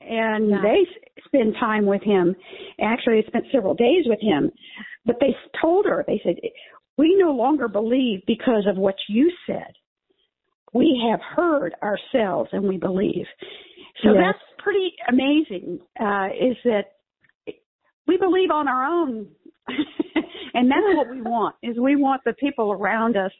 And 0.00 0.50
Yeah. 0.50 0.62
they 0.62 0.86
spend 1.24 1.56
time 1.56 1.86
with 1.86 2.02
him. 2.02 2.36
Actually, 2.80 3.20
they 3.20 3.26
spent 3.26 3.46
several 3.50 3.74
days 3.74 4.06
with 4.06 4.20
him. 4.20 4.52
But 5.04 5.18
they 5.20 5.36
told 5.60 5.86
her, 5.86 6.04
they 6.06 6.20
said, 6.20 6.36
we 6.96 7.16
no 7.16 7.32
longer 7.32 7.68
believe 7.68 8.24
because 8.26 8.66
of 8.66 8.76
what 8.76 8.96
you 9.08 9.32
said. 9.46 9.72
We 10.72 11.02
have 11.10 11.20
heard 11.20 11.74
ourselves 11.82 12.50
and 12.52 12.68
we 12.68 12.76
believe. 12.76 13.26
So 14.02 14.12
Yes. 14.12 14.22
that's 14.26 14.44
pretty 14.58 14.94
amazing, 15.08 15.80
uh, 15.98 16.28
is 16.38 16.56
that 16.64 16.92
we 18.06 18.16
believe 18.16 18.50
on 18.50 18.68
our 18.68 18.84
own. 18.84 19.28
and 20.54 20.70
that's 20.70 20.96
what 20.96 21.10
we 21.10 21.20
want, 21.20 21.56
is 21.62 21.78
we 21.78 21.96
want 21.96 22.22
the 22.24 22.32
people 22.34 22.72
around 22.72 23.16
us 23.16 23.32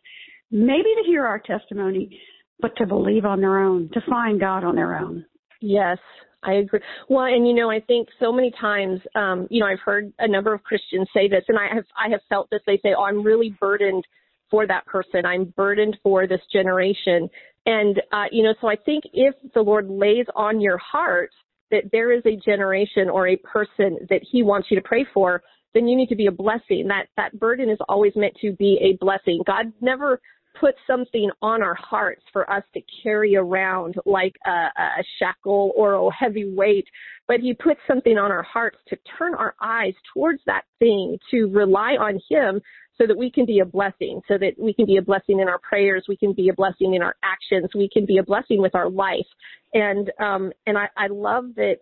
maybe 0.51 0.95
to 1.03 1.05
hear 1.07 1.27
our 1.27 1.39
testimony, 1.39 2.21
but 2.61 2.77
to 2.77 2.87
believe 2.87 3.25
on 3.25 3.41
their 3.41 3.59
own, 3.59 3.89
to 3.93 4.01
find 4.09 4.41
God 4.41 4.65
on 4.65 4.75
their 4.75 4.99
own. 4.99 5.25
Yes, 5.61 5.99
I 6.43 6.55
agree. 6.55 6.81
Well, 7.09 7.25
and 7.25 7.47
you 7.47 7.55
know, 7.55 7.71
I 7.71 7.81
think 7.81 8.09
so 8.21 8.33
many 8.33 8.53
times, 8.61 9.01
um, 9.15 9.47
you 9.51 9.61
know, 9.61 9.67
I've 9.67 9.81
heard 9.81 10.13
a 10.19 10.29
number 10.29 10.55
of 10.55 10.63
Christians 10.63 11.09
say 11.13 11.29
this, 11.29 11.45
and 11.49 11.59
I 11.59 11.75
have 11.75 11.85
I 11.97 12.11
have 12.11 12.21
felt 12.29 12.49
this. 12.51 12.61
They 12.67 12.79
say, 12.79 12.95
"Oh, 12.97 13.05
I'm 13.05 13.23
really 13.23 13.57
burdened 13.61 14.07
for 14.51 14.67
that 14.67 14.87
person. 14.87 15.27
I'm 15.27 15.47
burdened 15.57 15.99
for 16.03 16.27
this 16.27 16.41
generation." 16.53 17.29
And 17.69 18.01
uh, 18.12 18.25
you 18.33 18.43
know, 18.43 18.55
so 18.62 18.66
I 18.66 18.77
think 18.77 19.05
if 19.12 19.35
the 19.55 19.61
Lord 19.61 19.91
lays 19.91 20.25
on 20.35 20.59
your 20.59 20.79
heart 20.79 21.31
that 21.71 21.85
there 21.93 22.12
is 22.12 22.23
a 22.25 22.35
generation 22.35 23.11
or 23.11 23.29
a 23.29 23.37
person 23.37 23.99
that 24.09 24.23
He 24.23 24.43
wants 24.43 24.69
you 24.71 24.77
to 24.81 24.83
pray 24.83 25.07
for, 25.12 25.43
then 25.75 25.87
you 25.87 25.95
need 25.95 26.09
to 26.09 26.16
be 26.16 26.27
a 26.27 26.33
blessing. 26.33 26.87
That 26.89 27.09
that 27.19 27.39
burden 27.39 27.69
is 27.69 27.77
always 27.87 28.14
meant 28.16 28.35
to 28.41 28.53
be 28.53 28.79
a 28.81 28.97
blessing. 29.05 29.43
God 29.47 29.71
never 29.83 30.19
put 30.59 30.77
something 30.87 31.31
on 31.43 31.62
our 31.62 31.75
hearts 31.75 32.23
for 32.33 32.51
us 32.51 32.64
to 32.73 32.81
carry 33.03 33.37
around 33.37 33.97
like 34.07 34.35
a, 34.47 34.51
a 34.51 35.05
shackle 35.19 35.73
or 35.77 35.93
a 35.93 36.11
heavy 36.11 36.51
weight, 36.51 36.87
but 37.27 37.41
He 37.41 37.53
puts 37.53 37.81
something 37.87 38.16
on 38.16 38.33
our 38.33 38.43
hearts 38.43 38.79
to 38.89 38.97
turn 39.19 39.35
our 39.35 39.55
eyes 39.61 39.93
towards 40.14 40.41
that 40.47 40.62
thing, 40.79 41.19
to 41.33 41.49
rely 41.49 41.97
on 42.01 42.19
Him 42.31 42.62
so 42.99 43.07
that 43.07 43.17
we 43.17 43.31
can 43.31 43.47
be 43.47 43.61
a 43.61 43.65
blessing, 43.65 44.21
so 44.29 44.37
that 44.39 44.53
we 44.59 44.75
can 44.75 44.85
be 44.85 44.97
a 44.97 45.03
blessing 45.03 45.41
in 45.41 45.49
our 45.49 45.59
prayers, 45.59 46.05
we 46.09 46.17
can 46.17 46.33
be 46.33 46.49
a 46.49 46.53
blessing 46.53 46.95
in 46.95 47.03
our 47.03 47.15
actions, 47.23 47.71
we 47.75 47.89
can 47.89 48.05
be 48.05 48.19
a 48.19 48.23
blessing 48.23 48.61
with 48.61 48.75
our 48.75 48.91
life. 48.91 49.27
And 49.73 50.11
um 50.21 50.53
and 50.67 50.77
I, 50.77 50.89
I 50.97 51.07
love 51.09 51.55
that 51.57 51.77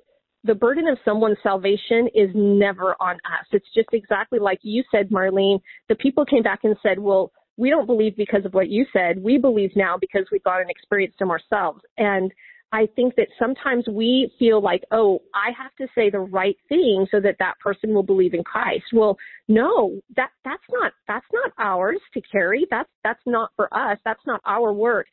the 0.45 0.55
burden 0.55 0.87
of 0.87 0.99
someone's 1.05 1.39
salvation 1.43 2.09
is 2.15 2.31
never 2.35 2.95
on 3.01 3.17
us. 3.17 3.47
It's 3.53 3.67
just 3.75 3.89
exactly 3.93 4.39
like 4.39 4.61
you 4.63 4.85
said, 4.91 5.11
Marlene. 5.11 5.61
The 5.89 5.97
people 5.97 6.25
came 6.25 6.43
back 6.43 6.61
and 6.63 6.77
said, 6.83 6.99
well, 6.99 7.33
we 7.57 7.71
don't 7.71 7.87
believe 7.87 8.17
because 8.17 8.45
of 8.45 8.55
what 8.55 8.69
you 8.69 8.87
said. 8.93 9.23
We 9.23 9.39
believe 9.39 9.71
now 9.75 9.97
because 10.01 10.27
we've 10.31 10.45
gone 10.45 10.61
and 10.61 10.71
experienced 10.71 11.19
them 11.19 11.31
ourselves. 11.31 11.81
And 11.97 12.33
I 12.73 12.87
think 12.97 13.15
that 13.17 13.29
sometimes 13.39 13.85
we 13.89 14.31
feel 14.39 14.61
like, 14.61 14.83
oh, 14.91 15.21
I 15.35 15.51
have 15.57 15.75
to 15.77 15.87
say 15.95 16.11
the 16.11 16.19
right 16.19 16.57
thing 16.69 17.07
so 17.11 17.21
that 17.21 17.37
that 17.39 17.59
person 17.61 17.95
will 17.95 18.03
believe 18.03 18.35
in 18.35 18.43
Christ. 18.45 18.85
Well, 18.93 19.17
no, 19.49 20.01
that 20.17 20.31
that's 20.45 20.63
not 20.71 20.93
that's 21.07 21.27
not 21.33 21.53
ours 21.59 22.01
to 22.15 22.21
carry. 22.21 22.67
That's 22.71 22.91
that's 23.05 23.23
not 23.25 23.51
for 23.57 23.73
us. 23.73 23.99
That's 24.05 24.27
not 24.27 24.41
our 24.45 24.73
work. 24.73 25.07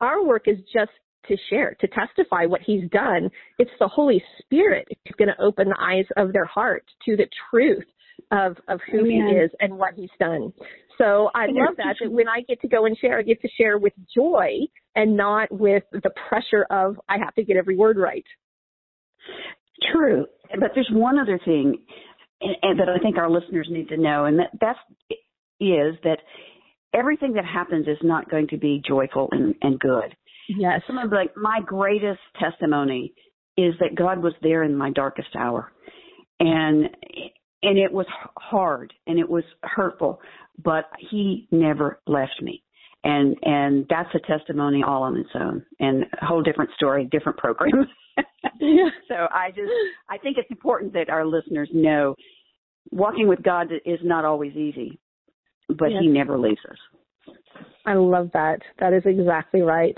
our 0.00 0.24
work 0.24 0.44
is 0.46 0.58
just 0.72 0.92
to 1.28 1.36
share, 1.50 1.76
to 1.80 1.88
testify 1.88 2.46
what 2.46 2.60
he's 2.64 2.88
done. 2.90 3.30
It's 3.58 3.70
the 3.78 3.88
Holy 3.88 4.22
Spirit 4.40 4.86
who's 4.88 5.16
going 5.18 5.28
to 5.28 5.42
open 5.42 5.68
the 5.68 5.80
eyes 5.80 6.06
of 6.16 6.32
their 6.32 6.46
heart 6.46 6.84
to 7.04 7.16
the 7.16 7.26
truth 7.50 7.84
of, 8.30 8.56
of 8.68 8.80
who 8.90 9.00
Amen. 9.00 9.28
he 9.28 9.34
is 9.34 9.50
and 9.60 9.76
what 9.76 9.94
he's 9.94 10.10
done. 10.18 10.52
So 11.00 11.30
I 11.34 11.46
love 11.46 11.76
that, 11.78 11.96
that 12.00 12.10
when 12.10 12.28
I 12.28 12.42
get 12.46 12.60
to 12.60 12.68
go 12.68 12.84
and 12.84 12.96
share, 12.98 13.18
I 13.18 13.22
get 13.22 13.40
to 13.42 13.48
share 13.56 13.78
with 13.78 13.94
joy 14.14 14.50
and 14.94 15.16
not 15.16 15.50
with 15.50 15.84
the 15.92 16.10
pressure 16.28 16.66
of 16.70 17.00
I 17.08 17.16
have 17.18 17.34
to 17.36 17.44
get 17.44 17.56
every 17.56 17.76
word 17.76 17.96
right. 17.96 18.24
True. 19.92 20.26
But 20.58 20.72
there's 20.74 20.90
one 20.92 21.18
other 21.18 21.40
thing 21.44 21.78
and, 22.40 22.78
that 22.78 22.88
I 22.88 22.98
think 22.98 23.16
our 23.16 23.30
listeners 23.30 23.68
need 23.70 23.88
to 23.88 23.96
know, 23.96 24.26
and 24.26 24.38
that 24.40 24.50
that's, 24.60 24.78
is 25.60 25.94
that 26.04 26.18
everything 26.92 27.34
that 27.34 27.44
happens 27.44 27.86
is 27.86 27.98
not 28.02 28.30
going 28.30 28.48
to 28.48 28.56
be 28.58 28.82
joyful 28.86 29.28
and, 29.32 29.54
and 29.62 29.78
good. 29.78 30.14
Yes. 30.48 30.82
Some 30.86 30.98
of 30.98 31.12
like 31.12 31.36
my 31.36 31.60
greatest 31.64 32.20
testimony 32.38 33.14
is 33.56 33.74
that 33.80 33.94
God 33.94 34.22
was 34.22 34.34
there 34.42 34.64
in 34.64 34.76
my 34.76 34.90
darkest 34.90 35.36
hour. 35.38 35.72
And 36.40 36.88
and 37.62 37.78
it 37.78 37.92
was 37.92 38.06
hard 38.38 38.92
and 39.06 39.18
it 39.18 39.28
was 39.28 39.44
hurtful, 39.62 40.20
but 40.62 40.86
he 41.10 41.46
never 41.50 42.00
left 42.06 42.40
me. 42.42 42.62
And 43.02 43.36
and 43.42 43.86
that's 43.88 44.10
a 44.14 44.18
testimony 44.26 44.82
all 44.86 45.02
on 45.02 45.16
its 45.16 45.30
own 45.34 45.64
and 45.78 46.04
a 46.20 46.26
whole 46.26 46.42
different 46.42 46.70
story, 46.76 47.08
different 47.10 47.38
program. 47.38 47.88
So 49.08 49.14
I 49.14 49.50
just 49.50 49.70
I 50.08 50.18
think 50.18 50.36
it's 50.36 50.50
important 50.50 50.92
that 50.92 51.08
our 51.08 51.24
listeners 51.24 51.70
know 51.72 52.14
walking 52.90 53.26
with 53.26 53.42
God 53.42 53.68
is 53.84 53.98
not 54.02 54.24
always 54.24 54.54
easy, 54.54 54.98
but 55.68 55.90
yes. 55.90 56.02
he 56.02 56.08
never 56.08 56.38
leaves 56.38 56.60
us. 56.70 57.34
I 57.86 57.94
love 57.94 58.30
that. 58.34 58.60
That 58.78 58.92
is 58.92 59.02
exactly 59.06 59.62
right. 59.62 59.96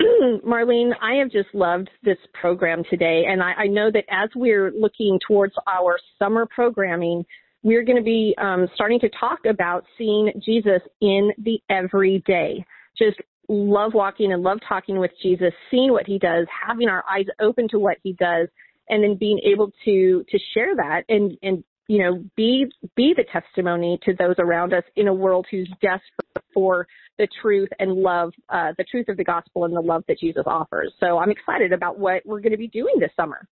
Marlene, 0.46 0.92
I 1.00 1.14
have 1.14 1.30
just 1.30 1.48
loved 1.54 1.88
this 2.02 2.18
program 2.32 2.82
today, 2.90 3.24
and 3.28 3.42
I, 3.42 3.52
I, 3.52 3.66
know 3.66 3.90
that 3.92 4.04
as 4.10 4.28
we're 4.34 4.72
looking 4.72 5.20
towards 5.26 5.54
our 5.68 5.98
summer 6.18 6.46
programming, 6.46 7.24
we're 7.62 7.84
going 7.84 7.96
to 7.96 8.02
be 8.02 8.34
um, 8.38 8.68
starting 8.74 8.98
to 9.00 9.08
talk 9.10 9.40
about 9.48 9.84
seeing 9.96 10.32
Jesus 10.44 10.80
in 11.00 11.30
the 11.38 11.60
everyday. 11.70 12.64
Just 12.98 13.18
love 13.48 13.94
walking 13.94 14.32
and 14.32 14.42
love 14.42 14.58
talking 14.68 14.98
with 14.98 15.12
Jesus, 15.22 15.52
seeing 15.70 15.92
what 15.92 16.06
he 16.06 16.18
does, 16.18 16.46
having 16.66 16.88
our 16.88 17.04
eyes 17.10 17.26
open 17.40 17.68
to 17.68 17.78
what 17.78 17.98
he 18.02 18.14
does, 18.14 18.48
and 18.88 19.02
then 19.02 19.16
being 19.16 19.40
able 19.44 19.70
to 19.84 20.24
to 20.28 20.38
share 20.52 20.74
that 20.76 21.04
and 21.08 21.36
and 21.42 21.64
you 21.86 22.02
know, 22.02 22.24
be 22.36 22.66
be 22.96 23.14
the 23.16 23.24
testimony 23.30 23.98
to 24.04 24.14
those 24.18 24.36
around 24.38 24.72
us 24.72 24.84
in 24.96 25.08
a 25.08 25.14
world 25.14 25.46
who's 25.50 25.68
desperate 25.82 26.44
for 26.52 26.86
the 27.18 27.28
truth 27.40 27.68
and 27.78 27.92
love, 27.92 28.32
uh, 28.48 28.72
the 28.78 28.84
truth 28.90 29.08
of 29.08 29.16
the 29.16 29.24
gospel 29.24 29.64
and 29.64 29.76
the 29.76 29.80
love 29.80 30.02
that 30.08 30.18
Jesus 30.18 30.44
offers. 30.46 30.92
So 30.98 31.18
I'm 31.18 31.30
excited 31.30 31.72
about 31.72 31.98
what 31.98 32.22
we're 32.24 32.40
going 32.40 32.52
to 32.52 32.58
be 32.58 32.68
doing 32.68 32.94
this 32.98 33.10
summer. 33.16 33.46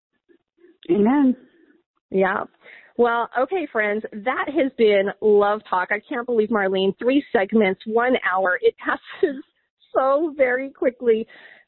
Amen. 0.90 1.36
Yeah. 2.10 2.44
Well, 2.98 3.28
okay, 3.38 3.66
friends, 3.70 4.02
that 4.12 4.46
has 4.48 4.70
been 4.76 5.06
Love 5.20 5.62
Talk. 5.68 5.88
I 5.90 6.00
can't 6.06 6.26
believe, 6.26 6.50
Marlene, 6.50 6.96
three 6.98 7.24
segments, 7.32 7.80
one 7.86 8.14
hour. 8.30 8.58
It 8.60 8.74
passes 8.78 9.42
so 9.94 10.34
very 10.36 10.70
quickly. 10.70 11.26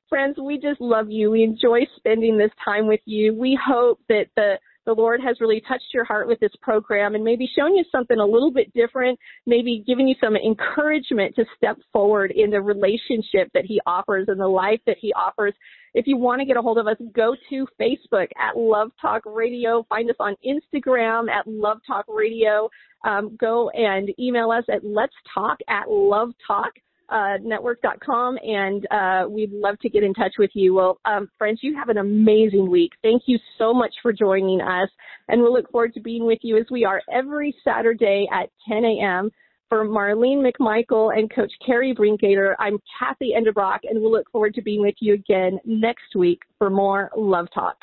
Friends, 0.08 0.36
we 0.38 0.58
just 0.58 0.80
love 0.80 1.10
you. 1.10 1.30
We 1.30 1.42
enjoy 1.42 1.80
spending 1.96 2.36
this 2.36 2.50
time 2.62 2.86
with 2.86 3.00
you. 3.06 3.34
We 3.34 3.58
hope 3.66 4.00
that 4.08 4.26
the 4.36 4.58
the 4.86 4.92
Lord 4.92 5.20
has 5.20 5.40
really 5.40 5.62
touched 5.66 5.92
your 5.92 6.04
heart 6.04 6.28
with 6.28 6.40
this 6.40 6.52
program 6.60 7.14
and 7.14 7.24
maybe 7.24 7.48
shown 7.56 7.74
you 7.74 7.84
something 7.90 8.18
a 8.18 8.24
little 8.24 8.50
bit 8.50 8.72
different, 8.74 9.18
maybe 9.46 9.82
giving 9.86 10.06
you 10.06 10.14
some 10.20 10.36
encouragement 10.36 11.34
to 11.36 11.44
step 11.56 11.78
forward 11.92 12.30
in 12.30 12.50
the 12.50 12.60
relationship 12.60 13.50
that 13.54 13.64
He 13.64 13.80
offers 13.86 14.26
and 14.28 14.38
the 14.38 14.46
life 14.46 14.80
that 14.86 14.96
He 15.00 15.12
offers. 15.14 15.54
If 15.94 16.06
you 16.06 16.16
want 16.16 16.40
to 16.40 16.44
get 16.44 16.56
a 16.56 16.62
hold 16.62 16.78
of 16.78 16.86
us, 16.86 16.96
go 17.14 17.36
to 17.50 17.66
Facebook 17.80 18.28
at 18.36 18.56
Love 18.56 18.90
Talk 19.00 19.22
Radio. 19.26 19.86
Find 19.88 20.10
us 20.10 20.16
on 20.20 20.36
Instagram 20.44 21.30
at 21.30 21.46
Love 21.46 21.78
Talk 21.86 22.04
Radio. 22.08 22.68
Um, 23.04 23.36
go 23.38 23.70
and 23.70 24.10
email 24.18 24.50
us 24.50 24.64
at 24.72 24.84
Let's 24.84 25.14
Talk 25.32 25.58
at 25.68 25.88
Love 25.88 26.30
Talk 26.46 26.72
uh, 27.08 27.38
network.com, 27.42 28.38
and 28.42 28.86
uh, 28.90 29.28
we'd 29.28 29.52
love 29.52 29.78
to 29.80 29.88
get 29.88 30.02
in 30.02 30.14
touch 30.14 30.34
with 30.38 30.50
you. 30.54 30.74
Well, 30.74 30.98
um, 31.04 31.28
friends, 31.38 31.60
you 31.62 31.76
have 31.76 31.88
an 31.88 31.98
amazing 31.98 32.70
week. 32.70 32.92
Thank 33.02 33.22
you 33.26 33.38
so 33.58 33.74
much 33.74 33.94
for 34.02 34.12
joining 34.12 34.60
us, 34.60 34.88
and 35.28 35.40
we'll 35.40 35.52
look 35.52 35.70
forward 35.70 35.94
to 35.94 36.00
being 36.00 36.26
with 36.26 36.40
you 36.42 36.56
as 36.56 36.66
we 36.70 36.84
are 36.84 37.02
every 37.12 37.54
Saturday 37.64 38.26
at 38.32 38.50
10 38.68 38.84
a.m. 38.84 39.30
For 39.70 39.86
Marlene 39.86 40.44
McMichael 40.44 41.16
and 41.16 41.32
Coach 41.34 41.50
Carrie 41.64 41.94
Brinkater, 41.94 42.54
I'm 42.58 42.78
Cathy 42.98 43.32
Endebrock, 43.36 43.78
and 43.84 44.00
we'll 44.00 44.12
look 44.12 44.30
forward 44.30 44.54
to 44.54 44.62
being 44.62 44.82
with 44.82 44.94
you 45.00 45.14
again 45.14 45.58
next 45.64 46.14
week 46.14 46.40
for 46.58 46.70
more 46.70 47.10
Love 47.16 47.48
Talk. 47.52 47.76